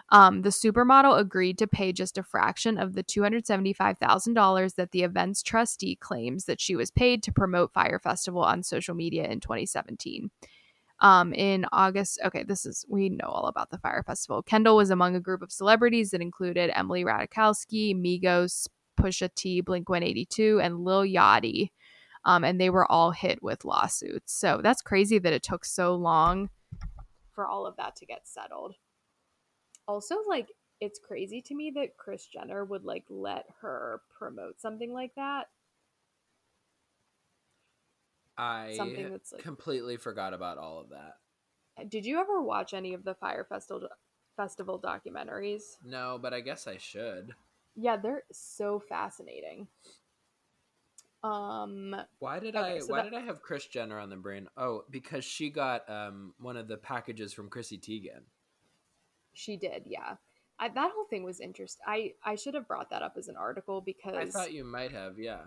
Um, 0.09 0.43
the 0.43 0.49
supermodel 0.49 1.19
agreed 1.19 1.57
to 1.57 1.67
pay 1.67 1.91
just 1.91 2.17
a 2.17 2.23
fraction 2.23 2.77
of 2.77 2.93
the 2.93 3.03
$275,000 3.03 4.75
that 4.75 4.91
the 4.91 5.03
event's 5.03 5.41
trustee 5.41 5.95
claims 5.95 6.45
that 6.45 6.61
she 6.61 6.75
was 6.75 6.91
paid 6.91 7.23
to 7.23 7.31
promote 7.31 7.73
Fyre 7.73 7.99
Festival 7.99 8.41
on 8.41 8.63
social 8.63 8.95
media 8.95 9.25
in 9.25 9.39
2017 9.39 10.29
um, 10.99 11.33
in 11.33 11.65
August. 11.71 12.19
Okay, 12.25 12.43
this 12.43 12.65
is 12.65 12.85
we 12.89 13.09
know 13.09 13.27
all 13.27 13.47
about 13.47 13.69
the 13.69 13.77
Fyre 13.77 14.03
Festival. 14.05 14.41
Kendall 14.41 14.77
was 14.77 14.89
among 14.89 15.15
a 15.15 15.21
group 15.21 15.41
of 15.41 15.51
celebrities 15.51 16.11
that 16.11 16.21
included 16.21 16.71
Emily 16.73 17.03
Ratajkowski, 17.03 17.95
Migos, 17.95 18.67
Pusha 18.99 19.33
T, 19.33 19.61
Blink 19.61 19.89
182, 19.89 20.59
and 20.61 20.83
Lil 20.83 21.03
Yachty. 21.03 21.69
Um, 22.25 22.43
and 22.43 22.59
they 22.59 22.69
were 22.69 22.89
all 22.89 23.11
hit 23.11 23.43
with 23.43 23.65
lawsuits. 23.65 24.33
So 24.33 24.61
that's 24.63 24.81
crazy 24.81 25.19
that 25.19 25.33
it 25.33 25.43
took 25.43 25.65
so 25.65 25.93
long 25.95 26.49
for 27.33 27.45
all 27.45 27.65
of 27.65 27.75
that 27.77 27.95
to 27.97 28.05
get 28.05 28.27
settled. 28.27 28.75
Also, 29.87 30.15
like, 30.27 30.47
it's 30.79 30.99
crazy 30.99 31.41
to 31.41 31.55
me 31.55 31.71
that 31.75 31.97
Kris 31.97 32.25
Jenner 32.25 32.63
would 32.63 32.85
like 32.85 33.03
let 33.09 33.45
her 33.61 34.01
promote 34.17 34.61
something 34.61 34.93
like 34.93 35.13
that. 35.15 35.47
I 38.37 38.73
Something 38.75 39.11
that's, 39.11 39.31
like- 39.33 39.41
completely 39.43 39.97
forgot 39.97 40.33
about 40.33 40.57
all 40.57 40.79
of 40.79 40.89
that. 40.89 41.17
Did 41.89 42.05
you 42.05 42.19
ever 42.19 42.41
watch 42.41 42.73
any 42.73 42.93
of 42.93 43.03
the 43.03 43.15
Fyre 43.15 43.43
Festival 43.47 43.87
festival 44.37 44.79
documentaries? 44.79 45.77
No, 45.83 46.19
but 46.21 46.33
I 46.33 46.39
guess 46.41 46.67
I 46.67 46.77
should. 46.77 47.33
Yeah, 47.75 47.97
they're 47.97 48.23
so 48.31 48.79
fascinating. 48.79 49.67
Um, 51.23 51.95
Why 52.19 52.39
did 52.39 52.55
Okay, 52.55 52.75
I 52.75 52.79
so 52.79 52.87
why 52.91 52.97
that- 53.03 53.11
did 53.11 53.13
I 53.13 53.21
have 53.21 53.41
Kris 53.41 53.65
Jenner 53.67 53.97
on 53.97 54.09
the 54.09 54.17
brain? 54.17 54.49
Oh, 54.57 54.83
because 54.89 55.23
she 55.23 55.49
got 55.49 55.89
um 55.89 56.33
one 56.37 56.57
of 56.57 56.67
the 56.67 56.77
packages 56.77 57.33
from 57.33 57.49
Chrissy 57.49 57.77
Teigen. 57.77 58.23
she 59.33 59.55
did, 59.57 59.83
yeah. 59.85 60.17
I, 60.59 60.69
that 60.69 60.91
whole 60.93 61.05
thing 61.05 61.23
was 61.23 61.39
interesting. 61.39 61.83
I 61.87 62.13
I 62.23 62.35
should 62.35 62.53
have 62.55 62.67
brought 62.67 62.89
that 62.89 63.01
up 63.01 63.15
as 63.17 63.29
an 63.29 63.35
article 63.37 63.79
because 63.81 64.15
I 64.15 64.25
thought 64.25 64.51
you 64.53 64.63
might 64.65 64.91
have, 64.91 65.17
yeah. 65.17 65.41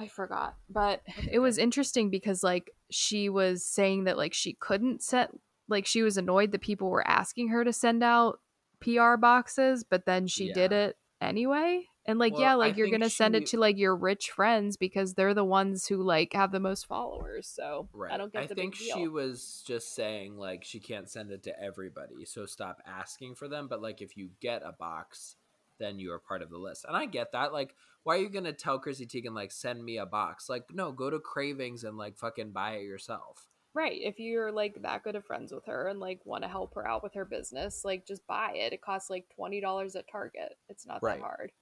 I 0.00 0.08
forgot. 0.08 0.56
But 0.70 1.02
it 1.30 1.40
was 1.40 1.58
interesting 1.58 2.08
because 2.08 2.42
like 2.42 2.70
she 2.90 3.28
was 3.28 3.64
saying 3.64 4.04
that 4.04 4.16
like 4.16 4.32
she 4.32 4.54
couldn't 4.54 5.02
set 5.02 5.30
like 5.68 5.86
she 5.86 6.02
was 6.02 6.16
annoyed 6.16 6.52
that 6.52 6.62
people 6.62 6.88
were 6.88 7.06
asking 7.06 7.48
her 7.48 7.64
to 7.64 7.72
send 7.72 8.02
out 8.02 8.40
PR 8.80 9.16
boxes, 9.16 9.84
but 9.84 10.06
then 10.06 10.26
she 10.26 10.52
did 10.52 10.72
it 10.72 10.96
anyway. 11.20 11.84
And 12.06 12.18
like 12.18 12.32
Well, 12.32 12.42
yeah, 12.42 12.52
I 12.52 12.54
like 12.54 12.76
you're 12.78 12.88
going 12.88 13.02
to 13.02 13.10
send 13.10 13.36
it 13.36 13.46
to 13.48 13.58
like 13.60 13.76
your 13.76 13.94
rich 13.94 14.30
friends 14.30 14.78
because 14.78 15.14
they're 15.14 15.34
the 15.34 15.44
ones 15.44 15.86
who 15.86 16.02
like 16.02 16.32
have 16.32 16.50
the 16.50 16.58
most 16.58 16.86
followers. 16.86 17.46
So 17.46 17.88
Right. 17.92 18.10
I 18.10 18.16
don't 18.16 18.32
get 18.32 18.48
the 18.48 18.54
think 18.54 18.74
she 18.74 19.06
was 19.06 19.62
just 19.66 19.94
saying 19.94 20.38
like 20.38 20.64
she 20.64 20.80
can't 20.80 21.10
send 21.10 21.30
it 21.30 21.42
to 21.42 21.62
everybody, 21.62 22.24
so 22.24 22.46
stop 22.46 22.78
asking 22.86 23.34
for 23.34 23.48
them. 23.48 23.68
But 23.68 23.82
like 23.82 24.00
if 24.00 24.16
you 24.16 24.30
get 24.40 24.62
a 24.64 24.72
box, 24.72 25.36
then 25.80 25.98
you 25.98 26.12
are 26.12 26.20
part 26.20 26.42
of 26.42 26.50
the 26.50 26.58
list. 26.58 26.84
And 26.86 26.96
I 26.96 27.06
get 27.06 27.32
that. 27.32 27.52
Like, 27.52 27.74
why 28.04 28.16
are 28.16 28.20
you 28.20 28.28
gonna 28.28 28.52
tell 28.52 28.78
Chrissy 28.78 29.06
Teigen 29.06 29.34
like 29.34 29.50
send 29.50 29.84
me 29.84 29.98
a 29.98 30.06
box? 30.06 30.48
Like, 30.48 30.72
no, 30.72 30.92
go 30.92 31.10
to 31.10 31.18
Cravings 31.18 31.82
and 31.82 31.98
like 31.98 32.16
fucking 32.16 32.52
buy 32.52 32.74
it 32.76 32.84
yourself. 32.84 33.48
Right. 33.72 34.00
If 34.02 34.18
you're 34.18 34.50
like 34.50 34.82
that 34.82 35.04
good 35.04 35.14
of 35.16 35.24
friends 35.24 35.52
with 35.52 35.66
her 35.66 35.86
and 35.88 36.00
like 36.00 36.24
want 36.24 36.42
to 36.42 36.48
help 36.48 36.74
her 36.74 36.86
out 36.86 37.02
with 37.02 37.14
her 37.14 37.24
business, 37.24 37.84
like 37.84 38.06
just 38.06 38.26
buy 38.26 38.52
it. 38.54 38.72
It 38.72 38.82
costs 38.82 39.10
like 39.10 39.26
twenty 39.34 39.60
dollars 39.60 39.96
at 39.96 40.08
Target. 40.10 40.56
It's 40.68 40.86
not 40.86 41.02
Right. 41.02 41.20
that 41.20 41.24
hard. 41.24 41.52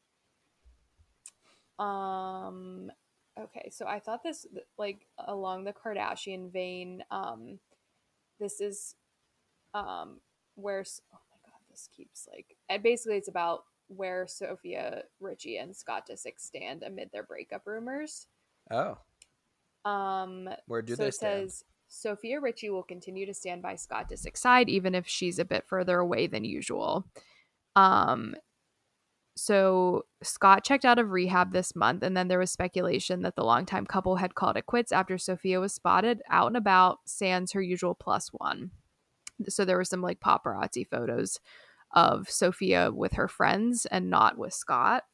Um 1.79 2.91
okay, 3.39 3.69
so 3.71 3.87
I 3.87 4.01
thought 4.01 4.23
this 4.23 4.47
like 4.79 5.07
along 5.19 5.65
the 5.65 5.73
Kardashian 5.73 6.53
vein, 6.53 7.05
um 7.11 7.59
this 8.41 8.61
is 8.61 8.95
um 9.75 10.21
where 10.55 10.81
oh 11.13 11.19
my 11.31 11.37
god, 11.45 11.61
this 11.71 11.89
keeps 11.95 12.27
like 12.33 12.57
and 12.69 12.83
basically 12.83 13.17
it's 13.19 13.29
about 13.29 13.65
where 13.89 14.27
Sofia 14.27 15.03
Richie 15.21 15.59
and 15.59 15.75
Scott 15.75 16.09
Disick 16.09 16.39
stand 16.39 16.83
amid 16.83 17.11
their 17.13 17.23
breakup 17.25 17.67
rumors. 17.67 18.27
Oh, 18.71 18.99
Um 19.85 20.49
where 20.67 20.83
do 20.83 20.95
so 20.95 21.03
they 21.03 21.09
it 21.09 21.15
stand? 21.15 21.51
says 21.51 21.65
Sofia 21.89 22.41
Richie 22.41 22.71
will 22.71 22.83
continue 22.83 23.25
to 23.27 23.35
stand 23.35 23.63
by 23.63 23.75
Scott 23.77 24.11
Disick's 24.11 24.41
side, 24.41 24.69
even 24.69 24.95
if 24.95 25.07
she's 25.09 25.39
a 25.39 25.45
bit 25.45 25.65
further 25.67 25.99
away 25.99 26.27
than 26.27 26.45
usual. 26.45 27.07
Um, 27.77 28.35
so 29.37 30.05
Scott 30.23 30.65
checked 30.65 30.85
out 30.85 30.99
of 30.99 31.13
rehab 31.13 31.53
this 31.53 31.77
month, 31.77 32.03
and 32.03 32.17
then 32.17 32.29
there 32.29 32.41
was 32.41 32.51
speculation 32.51 33.23
that 33.23 33.37
the 33.37 33.45
longtime 33.45 33.87
couple 33.87 34.17
had 34.17 34.35
called 34.35 34.57
it 34.57 34.67
quits 34.67 34.91
after 34.93 35.17
Sofia 35.17 35.61
was 35.61 35.73
spotted 35.73 36.21
out 36.29 36.49
and 36.49 36.57
about, 36.57 36.99
sans 37.07 37.53
her 37.53 37.63
usual 37.63 37.95
plus 37.95 38.29
one. 38.33 38.73
So 39.49 39.65
there 39.65 39.77
were 39.77 39.85
some 39.85 40.03
like 40.03 40.19
paparazzi 40.21 40.87
photos 40.87 41.39
of 41.93 42.29
Sofia 42.29 42.91
with 42.93 43.15
her 43.15 43.29
friends 43.29 43.87
and 43.87 44.11
not 44.11 44.39
with 44.39 44.53
Scott. 44.53 45.05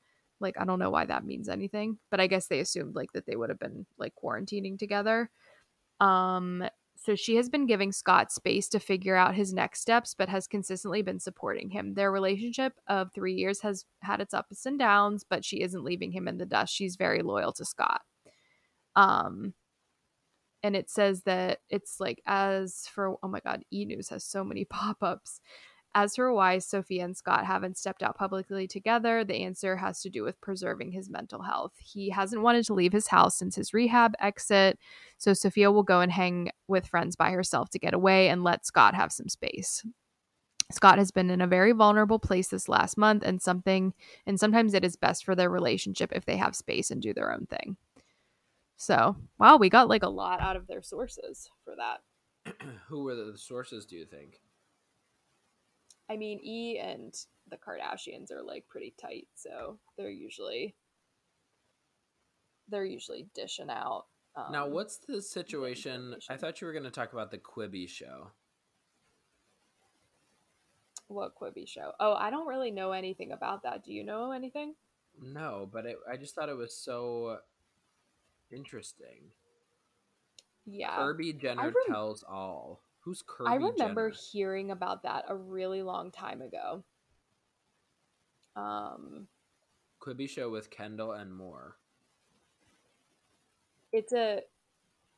Like 0.41 0.57
I 0.59 0.65
don't 0.65 0.79
know 0.79 0.91
why 0.91 1.07
that 1.07 1.25
means 1.25 1.49
anything, 1.49 1.99
but 2.11 2.21
I 2.21 2.27
guess 2.27 2.49
they 2.49 2.61
assumed 2.61 2.95
like 2.95 3.13
that 3.13 3.27
they 3.27 3.37
would 3.37 3.51
have 3.51 3.59
been 3.59 3.87
like 3.99 4.13
quarantining 4.23 4.79
together. 4.79 5.31
Um, 6.01 6.65
so 6.97 7.15
she 7.15 7.37
has 7.37 7.49
been 7.49 7.67
giving 7.67 7.93
Scott 7.93 8.33
space 8.33 8.69
to 8.71 8.79
figure 8.79 9.17
out 9.17 9.35
his 9.35 9.53
next 9.53 9.81
steps, 9.81 10.15
but 10.17 10.29
has 10.29 10.47
consistently 10.47 11.03
been 11.03 11.21
supporting 11.21 11.71
him. 11.71 11.95
Their 11.95 12.11
relationship 12.11 12.75
of 12.89 13.13
three 13.13 13.35
years 13.35 13.61
has 13.61 13.85
had 14.01 14.21
its 14.21 14.33
ups 14.33 14.65
and 14.65 14.79
downs, 14.79 15.25
but 15.29 15.45
she 15.45 15.61
isn't 15.61 15.85
leaving 15.85 16.13
him 16.13 16.29
in 16.29 16.39
the 16.39 16.47
dust. 16.47 16.75
She's 16.75 16.97
very 16.97 17.23
loyal 17.23 17.53
to 17.53 17.65
Scott. 17.65 18.03
Um, 18.97 19.55
and 20.63 20.75
it 20.75 20.89
says 20.89 21.23
that 21.25 21.59
it's 21.69 22.01
like 22.01 22.23
as 22.27 22.89
for 22.93 23.17
oh 23.23 23.29
my 23.29 23.41
god, 23.41 23.65
E 23.71 23.85
News 23.85 24.09
has 24.09 24.25
so 24.25 24.43
many 24.43 24.65
pop 24.71 25.03
ups. 25.03 25.41
As 25.97 26.17
for 26.17 26.33
why 26.33 26.59
Sofia 26.59 27.05
and 27.05 27.17
Scott 27.17 27.47
haven't 27.47 27.79
stepped 27.79 28.03
out 28.03 28.19
publicly 28.19 28.67
together, 28.67 29.23
the 29.23 29.45
answer 29.45 29.77
has 29.77 30.01
to 30.03 30.11
do 30.11 30.25
with 30.25 30.41
preserving 30.41 30.91
his 30.91 31.09
mental 31.09 31.43
health. 31.43 31.73
He 31.79 32.11
hasn't 32.11 32.43
wanted 32.43 32.65
to 32.67 32.75
leave 32.75 32.93
his 32.93 33.07
house 33.07 33.37
since 33.37 33.55
his 33.55 33.73
rehab 33.73 34.15
exit, 34.19 34.79
so 35.19 35.33
Sofia 35.33 35.71
will 35.71 35.85
go 35.85 36.01
and 36.01 36.11
hang 36.11 36.51
with 36.67 36.89
friends 36.89 37.15
by 37.15 37.31
herself 37.31 37.71
to 37.71 37.79
get 37.79 37.95
away 37.95 38.29
and 38.29 38.43
let 38.43 38.67
Scott 38.67 38.95
have 38.95 39.13
some 39.13 39.29
space. 39.29 39.87
Scott 40.73 40.99
has 40.99 41.13
been 41.13 41.31
in 41.31 41.41
a 41.41 41.47
very 41.47 41.71
vulnerable 41.71 42.19
place 42.19 42.49
this 42.49 42.69
last 42.69 42.97
month 42.97 43.23
and 43.23 43.41
something 43.41 43.93
and 44.27 44.41
sometimes 44.41 44.75
it 44.75 44.85
is 44.85 44.97
best 44.97 45.25
for 45.25 45.35
their 45.35 45.51
relationship 45.51 46.11
if 46.13 46.25
they 46.25 46.39
have 46.39 46.57
space 46.57 46.91
and 46.91 47.03
do 47.03 47.15
their 47.15 47.33
own 47.33 47.47
thing. 47.47 47.77
So, 48.77 49.17
wow, 49.39 49.57
we 49.57 49.69
got 49.69 49.89
like 49.89 50.03
a 50.03 50.09
lot 50.09 50.41
out 50.41 50.57
of 50.57 50.67
their 50.67 50.83
sources 50.83 51.51
for 51.65 51.75
that. 51.77 52.57
Who 52.89 53.05
were 53.05 53.15
the 53.15 53.39
sources? 53.39 53.87
Do 53.87 53.95
you 53.95 54.07
think? 54.07 54.41
I 56.11 56.17
mean, 56.17 56.41
E 56.43 56.79
and 56.79 57.15
the 57.51 57.57
Kardashians 57.57 58.31
are 58.31 58.43
like 58.43 58.69
pretty 58.69 58.95
tight, 59.01 59.29
so 59.35 59.79
they're 59.97 60.11
usually 60.11 60.75
they're 62.69 62.85
usually 62.85 63.27
dishing 63.35 63.71
out. 63.71 64.07
Um, 64.37 64.53
now, 64.53 64.67
what's 64.69 64.99
the 64.99 65.23
situation? 65.23 66.17
I 66.29 66.37
thought 66.37 66.61
you 66.61 66.67
were 66.67 66.73
going 66.73 66.85
to 66.85 66.91
talk 66.91 67.13
about 67.13 67.31
the 67.31 67.39
Quibi 67.39 67.89
show. 67.89 68.31
what 71.09 71.35
Quibi 71.37 71.69
show? 71.69 71.93
Oh, 72.01 72.15
I 72.15 72.31
don't 72.31 72.47
really 72.47 72.71
know 72.71 72.93
anything 72.93 73.33
about 73.33 73.63
that. 73.63 73.85
Do 73.85 73.93
you 73.93 74.05
know 74.05 74.33
anything? 74.33 74.75
No, 75.23 75.69
but 75.73 75.87
it, 75.87 75.97
I 76.11 76.17
just 76.17 76.35
thought 76.35 76.49
it 76.49 76.57
was 76.57 76.75
so 76.75 77.39
interesting. 78.51 79.31
Yeah, 80.67 80.97
Kirby 80.97 81.35
Jenner 81.35 81.63
rem- 81.65 81.75
tells 81.89 82.25
all. 82.25 82.81
Who's 83.05 83.23
Kirby 83.27 83.51
I 83.51 83.55
remember 83.57 84.11
Jenner? 84.11 84.21
hearing 84.33 84.71
about 84.71 85.03
that 85.03 85.25
a 85.29 85.37
really 85.37 85.83
long 85.83 86.11
time 86.11 86.41
ago. 86.43 86.83
Um, 88.57 89.27
Quibi 90.01 90.29
show 90.29 90.49
with 90.51 90.71
Kendall 90.71 91.13
and 91.13 91.35
more. 91.35 91.77
it's 93.93 94.13
a 94.13 94.41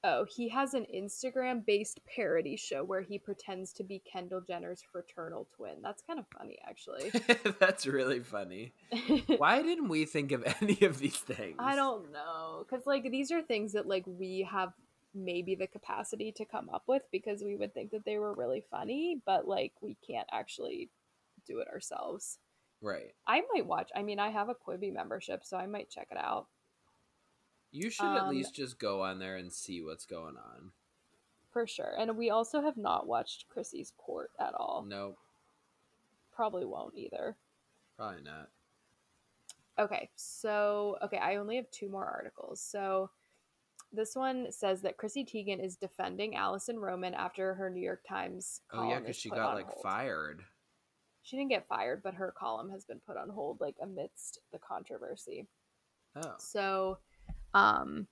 oh 0.05 0.27
he 0.29 0.49
has 0.51 0.75
an 0.75 0.85
instagram 0.95 1.65
based 1.65 1.99
parody 2.07 2.57
show 2.57 2.85
where 2.85 3.01
he 3.01 3.19
pretends 3.19 3.73
to 3.73 3.83
be 3.83 4.03
kendall 4.11 4.41
jenner's 4.47 4.83
fraternal 4.93 5.49
twin 5.57 5.77
that's 5.83 6.03
kind 6.03 6.19
of 6.19 6.27
funny 6.37 6.59
actually 6.69 7.11
That's 7.59 7.87
really 7.87 8.21
funny. 8.21 8.75
Why 9.39 9.63
didn't 9.63 9.89
we 9.89 10.05
think 10.05 10.33
of 10.33 10.45
any 10.61 10.79
of 10.83 10.99
these 10.99 11.17
things? 11.17 11.57
i 11.59 11.75
don't 11.75 12.13
know 12.13 12.65
because 12.69 12.87
like 12.87 13.11
these 13.11 13.33
are 13.33 13.41
things 13.43 13.73
that 13.73 13.87
like 13.87 14.05
we 14.07 14.47
have 14.51 14.73
maybe 15.17 15.55
the 15.55 15.67
capacity 15.67 16.31
to 16.33 16.45
come 16.45 16.69
up 16.73 16.85
with 16.87 17.03
because 17.11 17.43
we 17.43 17.57
would 17.57 17.73
think 17.75 17.91
that 17.91 18.05
they 18.05 18.19
were 18.19 18.35
really 18.35 18.63
funny 18.71 19.21
but 19.27 19.49
like 19.49 19.73
we 19.81 19.97
can't 20.07 20.29
actually 20.33 20.91
do 21.47 21.59
it 21.61 21.69
ourselves 21.69 22.39
Right. 22.83 23.15
i 23.27 23.43
might 23.55 23.67
watch 23.67 23.91
i 23.97 24.03
mean 24.03 24.19
i 24.19 24.29
have 24.31 24.49
a 24.51 24.55
quibi 24.55 24.93
membership 24.93 25.45
so 25.45 25.57
i 25.57 25.67
might 25.67 25.91
check 25.91 26.09
it 26.11 26.19
out 26.19 26.47
You 27.73 27.91
should 27.91 28.05
at 28.15 28.25
Um, 28.25 28.31
least 28.31 28.55
just 28.55 28.79
go 28.79 29.03
on 29.03 29.19
there 29.19 29.37
and 29.37 29.53
see 29.53 29.83
what's 29.83 30.05
going 30.07 30.37
on. 30.37 30.73
for 31.51 31.67
sure 31.67 31.95
and 31.99 32.17
we 32.17 32.29
also 32.31 32.61
have 32.61 32.77
not 32.77 33.07
watched 33.09 33.47
chrissy's 33.49 33.93
court 33.97 34.31
at 34.39 34.55
all 34.55 34.85
Nope, 34.87 35.17
probably 36.35 36.65
won't 36.67 36.95
either 36.97 37.37
probably 37.97 38.23
not. 38.23 38.51
Okay, 39.79 40.09
so 40.17 40.97
okay, 41.03 41.19
I 41.19 41.37
only 41.37 41.57
have 41.57 41.71
two 41.71 41.89
more 41.91 42.05
articles. 42.07 42.63
So 42.63 43.11
this 43.93 44.15
one 44.15 44.51
says 44.51 44.83
that 44.83 44.97
Chrissy 44.97 45.25
Teigen 45.25 45.65
is 45.65 45.77
defending 45.77 46.37
Alison 46.37 46.79
Roman 46.79 47.15
after 47.15 47.55
her 47.55 47.71
New 47.71 47.83
York 47.83 48.03
Times. 48.09 48.61
Oh 48.73 48.89
yeah, 48.89 49.01
because 49.01 49.17
she 49.17 49.31
got 49.31 49.55
like 49.55 49.69
hold. 49.69 49.83
fired. 49.83 50.43
She 51.23 51.37
didn't 51.37 51.51
get 51.51 51.67
fired, 51.67 52.03
but 52.05 52.15
her 52.15 52.33
column 52.39 52.71
has 52.71 52.85
been 52.85 53.01
put 53.05 53.17
on 53.17 53.29
hold, 53.29 53.61
like 53.61 53.77
amidst 53.83 54.41
the 54.53 54.59
controversy. 54.59 55.47
Oh, 56.15 56.35
So, 56.39 56.99
um, 57.53 58.07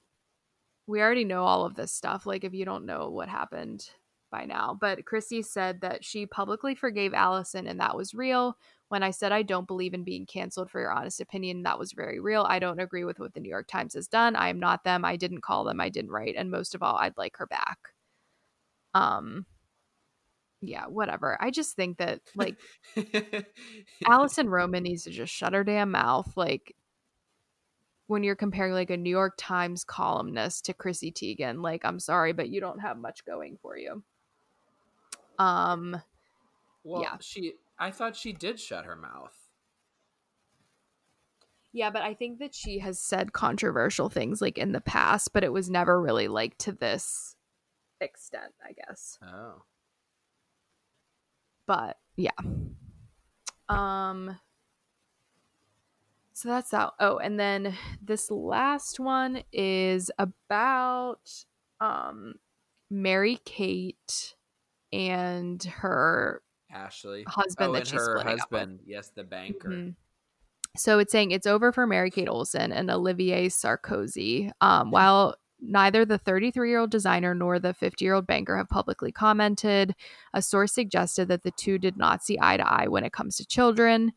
we 0.87 1.01
already 1.01 1.25
know 1.25 1.45
all 1.45 1.65
of 1.65 1.77
this 1.77 1.93
stuff. 1.93 2.27
Like, 2.27 2.45
if 2.45 2.55
you 2.55 2.65
don't 2.65 2.87
know 2.87 3.11
what 3.11 3.29
happened 3.29 3.89
by 4.31 4.45
now, 4.45 4.77
but 4.79 5.05
Chrissy 5.05 5.43
said 5.43 5.81
that 5.83 6.05
she 6.05 6.27
publicly 6.27 6.75
forgave 6.75 7.15
Alison 7.15 7.69
and 7.69 7.79
that 7.79 7.97
was 7.97 8.15
real. 8.15 8.59
When 8.89 9.03
I 9.03 9.11
said 9.11 9.33
I 9.33 9.43
don't 9.43 9.67
believe 9.67 9.95
in 9.95 10.05
being 10.05 10.27
canceled 10.27 10.71
for 10.71 10.81
your 10.81 10.93
honest 10.93 11.21
opinion, 11.21 11.63
that 11.63 11.79
was 11.79 11.93
very 11.93 12.21
real. 12.21 12.47
I 12.49 12.59
don't 12.59 12.79
agree 12.81 13.05
with 13.05 13.19
what 13.19 13.35
the 13.35 13.41
New 13.41 13.49
York 13.49 13.67
Times 13.67 13.95
has 13.95 14.07
done. 14.07 14.37
I 14.37 14.49
am 14.49 14.61
not 14.61 14.85
them. 14.85 15.05
I 15.05 15.17
didn't 15.17 15.41
call 15.41 15.65
them. 15.65 15.81
I 15.81 15.89
didn't 15.89 16.11
write. 16.11 16.35
And 16.37 16.51
most 16.51 16.75
of 16.75 16.83
all, 16.83 16.97
I'd 16.97 17.17
like 17.17 17.37
her 17.39 17.47
back. 17.47 17.79
Um, 18.93 19.47
yeah, 20.61 20.87
whatever. 20.87 21.37
I 21.41 21.51
just 21.51 21.75
think 21.77 21.99
that 21.99 22.21
like 22.37 22.57
Alison 24.07 24.49
Roman 24.49 24.83
needs 24.85 25.05
to 25.05 25.11
just 25.11 25.33
shut 25.33 25.53
her 25.55 25.65
damn 25.65 25.91
mouth. 25.91 26.37
Like 26.37 26.75
when 28.07 28.23
you're 28.23 28.37
comparing 28.37 28.73
like 28.73 28.91
a 28.91 28.97
New 28.97 29.11
York 29.11 29.35
Times 29.37 29.83
columnist 29.85 30.67
to 30.67 30.75
Chrissy 30.75 31.11
Teigen, 31.11 31.63
like 31.63 31.85
I'm 31.85 31.99
sorry, 31.99 32.33
but 32.33 32.49
you 32.51 32.61
don't 32.61 32.81
have 32.81 32.99
much 32.99 33.25
going 33.25 33.59
for 33.61 33.77
you. 33.77 34.03
Um, 35.39 36.01
well, 36.85 37.03
Yeah. 37.03 37.17
she. 37.21 37.55
I 37.79 37.91
thought 37.91 38.17
she 38.17 38.33
did 38.33 38.61
shut 38.61 38.85
her 38.85 38.97
mouth. 38.97 39.35
yeah, 41.73 41.91
but 41.91 42.03
I 42.03 42.15
think 42.15 42.39
that 42.39 42.55
she 42.55 42.79
has 42.79 43.01
said 43.01 43.33
controversial 43.33 44.09
things 44.09 44.41
like 44.41 44.59
in 44.59 44.71
the 44.73 44.81
past, 44.81 45.33
but 45.33 45.43
it 45.43 45.53
was 45.53 45.69
never 45.69 46.01
really 46.01 46.29
like 46.29 46.57
to 46.59 46.73
this 46.73 47.35
extent, 48.01 48.55
I 48.65 48.73
guess. 48.73 49.19
Oh, 49.23 49.63
But 51.67 51.99
yeah. 52.17 52.31
Um 53.69 54.39
so 56.33 56.49
that's 56.49 56.71
that. 56.71 56.93
Oh, 57.01 57.19
and 57.19 57.41
then 57.41 57.75
this 58.01 58.31
last 58.31 59.01
one 59.01 59.43
is 59.53 60.13
about 60.19 61.45
um 61.81 62.35
Mary 62.89 63.41
Kate 63.45 64.37
and 64.93 65.63
her 65.65 66.43
Ashley. 66.75 67.25
husband 67.29 67.71
oh, 67.71 67.73
that 67.75 67.87
she's 67.87 68.01
her 68.01 68.19
splitting 68.19 68.41
up 68.41 68.51
with. 68.51 68.61
husband. 68.61 68.81
Yes, 68.87 69.11
the 69.15 69.25
banker. 69.25 69.69
Mhm. 69.69 69.95
So 70.77 70.99
it's 70.99 71.13
saying 71.13 71.31
it's 71.31 71.47
over 71.47 71.73
for 71.73 71.87
Mary 71.87 72.11
Kate 72.11 72.29
Olsen 72.29 72.73
and 72.73 72.91
Olivier 72.91 73.49
Sarkozy. 73.49 74.51
Um, 74.61 74.91
while 74.91 75.37
neither 75.61 76.05
the 76.05 76.19
33 76.19 76.69
year 76.69 76.81
old 76.81 76.91
designer 76.91 77.35
nor 77.35 77.59
the 77.59 77.73
50 77.75 78.05
year 78.05 78.15
old 78.15 78.27
banker 78.27 78.57
have 78.57 78.69
publicly 78.69 79.13
commented, 79.13 79.95
a 80.35 80.43
source 80.43 80.73
suggested 80.73 81.29
that 81.29 81.45
the 81.45 81.53
two 81.53 81.79
did 81.79 81.97
not 81.97 82.23
see 82.25 82.39
eye 82.41 82.57
to 82.57 82.67
eye 82.67 82.89
when 82.89 83.05
it 83.05 83.13
comes 83.13 83.37
to 83.37 83.47
children. 83.47 84.13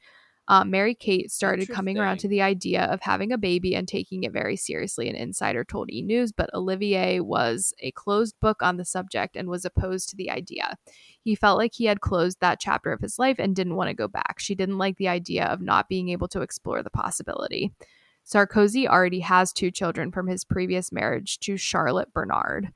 Um, 0.50 0.72
Mary 0.72 0.96
Kate 0.96 1.30
started 1.30 1.68
coming 1.68 1.98
around 1.98 2.20
to 2.20 2.28
the 2.28 2.42
idea 2.42 2.84
of 2.86 3.02
having 3.02 3.34
a 3.34 3.38
baby 3.38 3.76
and 3.76 3.88
taking 3.88 4.24
it 4.24 4.32
very 4.32 4.56
seriously, 4.56 5.10
an 5.10 5.16
insider 5.16 5.66
told 5.66 5.92
E! 5.92 6.02
News, 6.02 6.32
but 6.32 6.50
Olivier 6.54 7.20
was 7.20 7.74
a 7.82 7.92
closed 7.92 8.40
book 8.40 8.62
on 8.62 8.78
the 8.78 8.86
subject 8.86 9.36
and 9.36 9.50
was 9.50 9.66
opposed 9.66 10.10
to 10.10 10.16
the 10.16 10.32
idea. 10.32 10.78
He 11.22 11.36
felt 11.36 11.58
like 11.58 11.74
he 11.74 11.86
had 11.86 12.00
closed 12.00 12.40
that 12.40 12.62
chapter 12.62 12.94
of 12.94 13.02
his 13.02 13.20
life 13.20 13.36
and 13.40 13.56
didn't 13.56 13.76
want 13.76 13.90
to 13.90 13.94
go 13.94 14.08
back. 14.08 14.36
She 14.40 14.56
didn't 14.56 14.78
like 14.78 14.96
the 14.98 15.10
idea 15.10 15.46
of 15.46 15.60
not 15.60 15.90
being 15.90 16.10
able 16.10 16.30
to 16.30 16.42
explore 16.42 16.82
the 16.82 16.90
possibility. 16.90 17.74
Sarkozy 18.26 18.88
already 18.88 19.22
has 19.22 19.52
two 19.52 19.72
children 19.72 20.12
from 20.12 20.28
his 20.28 20.44
previous 20.44 20.92
marriage 20.92 21.40
to 21.40 21.58
Charlotte 21.58 22.14
Bernard. 22.14 22.74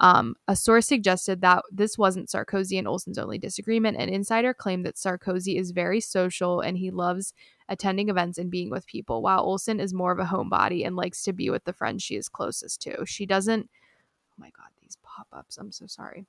Um, 0.00 0.34
a 0.48 0.56
source 0.56 0.86
suggested 0.86 1.40
that 1.42 1.62
this 1.70 1.96
wasn't 1.96 2.28
Sarkozy 2.28 2.78
and 2.78 2.88
Olsen's 2.88 3.18
only 3.18 3.38
disagreement. 3.38 3.96
An 3.96 4.08
insider 4.08 4.52
claimed 4.52 4.84
that 4.86 4.96
Sarkozy 4.96 5.58
is 5.58 5.70
very 5.70 6.00
social 6.00 6.60
and 6.60 6.76
he 6.76 6.90
loves 6.90 7.32
attending 7.68 8.08
events 8.08 8.38
and 8.38 8.50
being 8.50 8.70
with 8.70 8.86
people, 8.86 9.22
while 9.22 9.40
Olsen 9.40 9.78
is 9.78 9.94
more 9.94 10.12
of 10.12 10.18
a 10.18 10.24
homebody 10.24 10.84
and 10.84 10.96
likes 10.96 11.22
to 11.22 11.32
be 11.32 11.48
with 11.48 11.64
the 11.64 11.72
friends 11.72 12.02
she 12.02 12.16
is 12.16 12.28
closest 12.28 12.82
to. 12.82 13.06
She 13.06 13.24
doesn't. 13.24 13.70
Oh 13.70 14.36
my 14.38 14.50
God, 14.50 14.66
these 14.82 14.98
pop 15.02 15.28
ups. 15.32 15.58
I'm 15.58 15.70
so 15.70 15.86
sorry. 15.86 16.26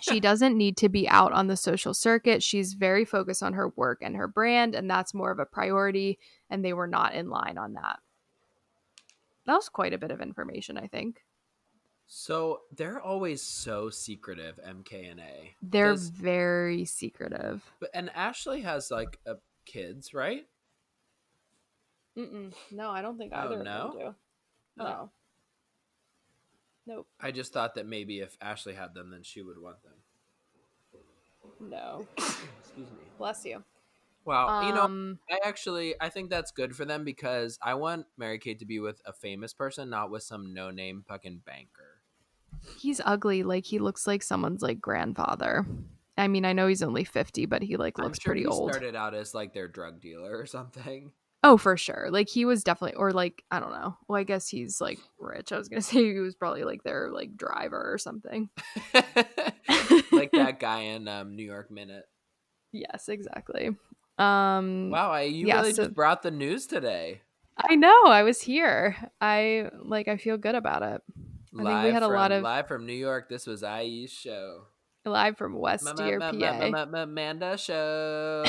she 0.00 0.20
doesn't 0.20 0.56
need 0.56 0.76
to 0.76 0.90
be 0.90 1.08
out 1.08 1.32
on 1.32 1.46
the 1.46 1.56
social 1.56 1.94
circuit. 1.94 2.42
She's 2.42 2.74
very 2.74 3.06
focused 3.06 3.42
on 3.42 3.54
her 3.54 3.70
work 3.70 4.00
and 4.02 4.14
her 4.16 4.28
brand, 4.28 4.74
and 4.74 4.88
that's 4.88 5.14
more 5.14 5.30
of 5.30 5.38
a 5.38 5.46
priority. 5.46 6.18
And 6.50 6.62
they 6.62 6.74
were 6.74 6.86
not 6.86 7.14
in 7.14 7.30
line 7.30 7.56
on 7.56 7.72
that. 7.72 8.00
That 9.46 9.54
was 9.54 9.70
quite 9.70 9.94
a 9.94 9.98
bit 9.98 10.10
of 10.10 10.20
information, 10.20 10.76
I 10.76 10.88
think. 10.88 11.22
So 12.08 12.60
they're 12.76 13.00
always 13.00 13.42
so 13.42 13.90
secretive, 13.90 14.58
MK 14.64 15.10
and 15.10 15.20
A. 15.20 15.54
They're 15.60 15.90
Does- 15.92 16.08
very 16.08 16.84
secretive. 16.84 17.68
but 17.80 17.90
and 17.94 18.10
Ashley 18.14 18.62
has 18.62 18.90
like 18.90 19.18
a 19.26 19.34
kids, 19.64 20.14
right? 20.14 20.46
Mm-mm. 22.16 22.52
No, 22.70 22.90
I 22.90 23.02
don't 23.02 23.18
think 23.18 23.32
Oh, 23.34 23.38
either 23.38 23.62
no? 23.62 23.70
of 23.70 23.92
them 23.92 24.00
do. 24.00 24.14
Oh. 24.78 24.84
No. 24.84 25.10
Nope. 26.86 27.08
I 27.20 27.32
just 27.32 27.52
thought 27.52 27.74
that 27.74 27.86
maybe 27.86 28.20
if 28.20 28.36
Ashley 28.40 28.74
had 28.74 28.94
them, 28.94 29.10
then 29.10 29.22
she 29.24 29.42
would 29.42 29.60
want 29.60 29.78
them. 29.82 29.92
No. 31.58 32.06
Excuse 32.16 32.90
me. 32.90 33.04
Bless 33.18 33.44
you. 33.44 33.64
Well, 34.24 34.64
you 34.64 34.74
know, 34.74 34.82
Um, 34.82 35.18
I 35.30 35.38
actually 35.44 35.94
I 36.00 36.08
think 36.08 36.30
that's 36.30 36.50
good 36.52 36.74
for 36.76 36.84
them 36.84 37.04
because 37.04 37.58
I 37.62 37.74
want 37.74 38.06
Mary 38.16 38.38
Kate 38.38 38.58
to 38.60 38.66
be 38.66 38.78
with 38.80 39.00
a 39.04 39.12
famous 39.12 39.52
person, 39.52 39.90
not 39.90 40.10
with 40.10 40.22
some 40.22 40.54
no 40.54 40.70
name 40.70 41.04
fucking 41.06 41.42
banker. 41.44 41.95
He's 42.78 43.00
ugly. 43.04 43.42
Like 43.42 43.64
he 43.64 43.78
looks 43.78 44.06
like 44.06 44.22
someone's 44.22 44.62
like 44.62 44.80
grandfather. 44.80 45.66
I 46.18 46.28
mean, 46.28 46.44
I 46.44 46.52
know 46.52 46.66
he's 46.66 46.82
only 46.82 47.04
fifty, 47.04 47.46
but 47.46 47.62
he 47.62 47.76
like 47.76 47.98
looks 47.98 48.20
sure 48.20 48.30
pretty 48.30 48.42
he 48.42 48.46
old. 48.46 48.72
started 48.72 48.96
out 48.96 49.14
as 49.14 49.34
like 49.34 49.52
their 49.54 49.68
drug 49.68 50.00
dealer 50.00 50.38
or 50.38 50.46
something. 50.46 51.12
Oh, 51.44 51.56
for 51.58 51.76
sure. 51.76 52.08
Like 52.10 52.28
he 52.28 52.44
was 52.44 52.64
definitely, 52.64 52.96
or 52.96 53.12
like 53.12 53.44
I 53.50 53.60
don't 53.60 53.70
know. 53.72 53.96
Well, 54.08 54.18
I 54.18 54.24
guess 54.24 54.48
he's 54.48 54.80
like 54.80 54.98
rich. 55.18 55.52
I 55.52 55.58
was 55.58 55.68
gonna 55.68 55.80
say 55.82 56.12
he 56.12 56.18
was 56.18 56.34
probably 56.34 56.64
like 56.64 56.82
their 56.82 57.10
like 57.12 57.36
driver 57.36 57.92
or 57.92 57.98
something. 57.98 58.48
like 58.94 60.30
that 60.32 60.56
guy 60.60 60.80
in 60.80 61.06
um, 61.08 61.36
New 61.36 61.44
York 61.44 61.70
Minute. 61.70 62.04
Yes, 62.72 63.08
exactly. 63.08 63.70
Um, 64.18 64.90
Wow, 64.90 65.10
I, 65.10 65.22
you 65.22 65.46
yeah, 65.46 65.56
really 65.60 65.72
so- 65.74 65.84
just 65.84 65.94
brought 65.94 66.22
the 66.22 66.30
news 66.30 66.66
today. 66.66 67.20
I 67.58 67.74
know. 67.74 68.04
I 68.06 68.22
was 68.22 68.40
here. 68.42 68.96
I 69.20 69.70
like. 69.82 70.08
I 70.08 70.16
feel 70.18 70.36
good 70.36 70.54
about 70.54 70.82
it. 70.82 71.00
I 71.54 71.56
think 71.56 71.68
we 71.68 71.74
Live 71.74 71.92
had 71.94 72.02
a 72.02 72.06
from, 72.06 72.14
lot 72.14 72.32
of- 72.32 72.42
live 72.42 72.68
from 72.68 72.86
New 72.86 72.92
York. 72.92 73.28
This 73.28 73.46
was 73.46 73.62
IE's 73.62 74.10
show. 74.12 74.64
live 75.04 75.36
from 75.38 75.54
West 75.54 75.86
Deer, 75.96 76.18
PA. 76.18 76.28
Amanda 76.32 77.56
show. 77.58 78.44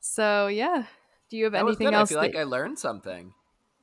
so 0.00 0.46
yeah, 0.46 0.84
do 1.30 1.36
you 1.36 1.44
have 1.44 1.52
That 1.52 1.64
anything 1.66 1.92
else? 1.94 2.10
I 2.10 2.14
feel 2.14 2.22
like 2.22 2.36
I 2.36 2.44
learned 2.44 2.78
something. 2.78 3.34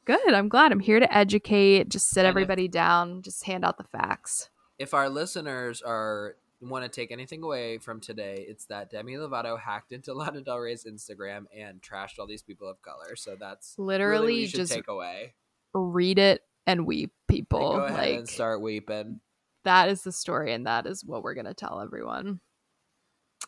Good. 0.06 0.34
I'm 0.34 0.50
glad. 0.50 0.72
I'm 0.72 0.80
here 0.80 1.00
to 1.00 1.16
educate. 1.18 1.90
Just 1.90 2.10
sit 2.10 2.20
And 2.22 2.28
if- 2.28 2.32
everybody 2.32 2.68
down. 2.68 3.22
Just 3.22 3.44
hand 3.46 3.66
out 3.66 3.78
the 3.78 3.84
facts. 3.86 4.50
If 4.78 4.94
our 4.94 5.10
listeners 5.10 5.82
are 5.82 6.36
want 6.62 6.84
to 6.84 6.90
take 6.90 7.12
anything 7.12 7.44
away 7.44 7.78
from 7.80 8.00
today, 8.00 8.46
it's 8.48 8.66
that 8.66 8.90
Demi 8.90 9.14
Lovato 9.14 9.60
hacked 9.60 9.92
into 9.92 10.14
Lana 10.16 10.42
Del 10.42 10.60
Rey's 10.60 10.86
Instagram 10.86 11.46
and 11.56 11.82
trashed 11.82 12.20
all 12.20 12.28
these 12.28 12.44
people 12.44 12.70
of 12.70 12.82
color. 12.82 13.16
So 13.16 13.36
that's 13.40 13.76
really 13.78 13.88
Literally, 13.88 14.48
should 14.48 14.58
just 14.62 14.74
take 14.74 14.88
away. 14.88 15.34
read 15.74 16.20
it 16.20 16.42
and 16.68 16.86
weep, 16.86 17.12
people. 17.28 17.74
go 17.78 17.86
ahead 17.86 17.98
Like 18.00 18.18
and 18.20 18.30
start 18.30 18.62
weeping. 18.62 19.20
that 19.64 19.90
is 19.90 20.04
the 20.04 20.12
story, 20.12 20.54
and 20.54 20.66
that 20.68 20.86
is 20.86 21.04
what 21.04 21.24
we're 21.24 21.34
gonna 21.36 21.54
tell 21.54 21.82
everyone. 21.82 22.40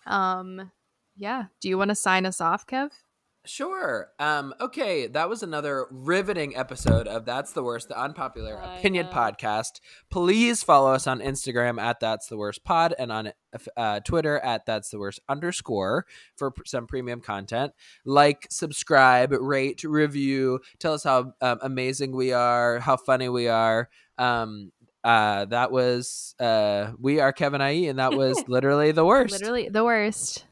Um, 0.06 0.72
yeah. 1.16 1.46
Do 1.62 1.70
you 1.70 1.78
want 1.78 1.90
to 1.90 1.96
sign 1.96 2.26
us 2.26 2.40
off, 2.42 2.66
Kev? 2.68 2.92
Sure. 3.48 4.10
Um, 4.20 4.54
okay, 4.60 5.08
that 5.08 5.30
was 5.30 5.42
another 5.42 5.88
riveting 5.90 6.56
episode 6.56 7.08
of 7.08 7.26
That's 7.26 7.54
the 7.54 7.64
Worst, 7.64 7.88
the 7.88 8.00
unpopular 8.00 8.62
I 8.62 8.78
opinion 8.78 9.06
know. 9.06 9.12
podcast. 9.14 9.80
Please 10.10 10.64
follow 10.64 10.92
us 10.92 11.08
on 11.08 11.20
Instagram 11.22 11.82
at 11.82 12.00
That's 12.00 12.28
the 12.28 12.38
Worst 12.38 12.64
Pod 12.66 12.94
and 13.00 13.12
on 13.12 13.32
uh, 13.78 14.02
Twitter 14.02 14.38
at 14.40 14.66
That's 14.66 14.90
the 14.90 15.00
Worst 15.00 15.22
underscore 15.30 16.06
for 16.36 16.52
pr- 16.52 16.64
some 16.66 16.88
premium 16.88 17.22
content. 17.22 17.72
Like, 18.04 18.48
subscribe, 18.50 19.32
rate, 19.32 19.84
review. 19.84 20.60
Tell 20.80 20.94
us 20.94 21.06
how 21.06 21.34
um, 21.42 21.60
amazing 21.62 22.16
we 22.16 22.34
are, 22.34 22.80
how 22.80 22.98
funny 22.98 23.30
we 23.30 23.48
are. 23.48 23.90
Um, 24.18 24.72
uh, 25.04 25.46
that 25.46 25.72
was 25.72 26.36
uh, 26.40 26.92
we 27.00 27.22
are 27.22 27.32
Kevin 27.32 27.62
IE, 27.62 27.88
and 27.88 28.00
that 28.00 28.14
was 28.14 28.44
literally 28.50 28.92
the 28.92 29.06
worst. 29.06 29.32
Literally 29.32 29.70
the 29.70 29.86
worst. 29.86 30.44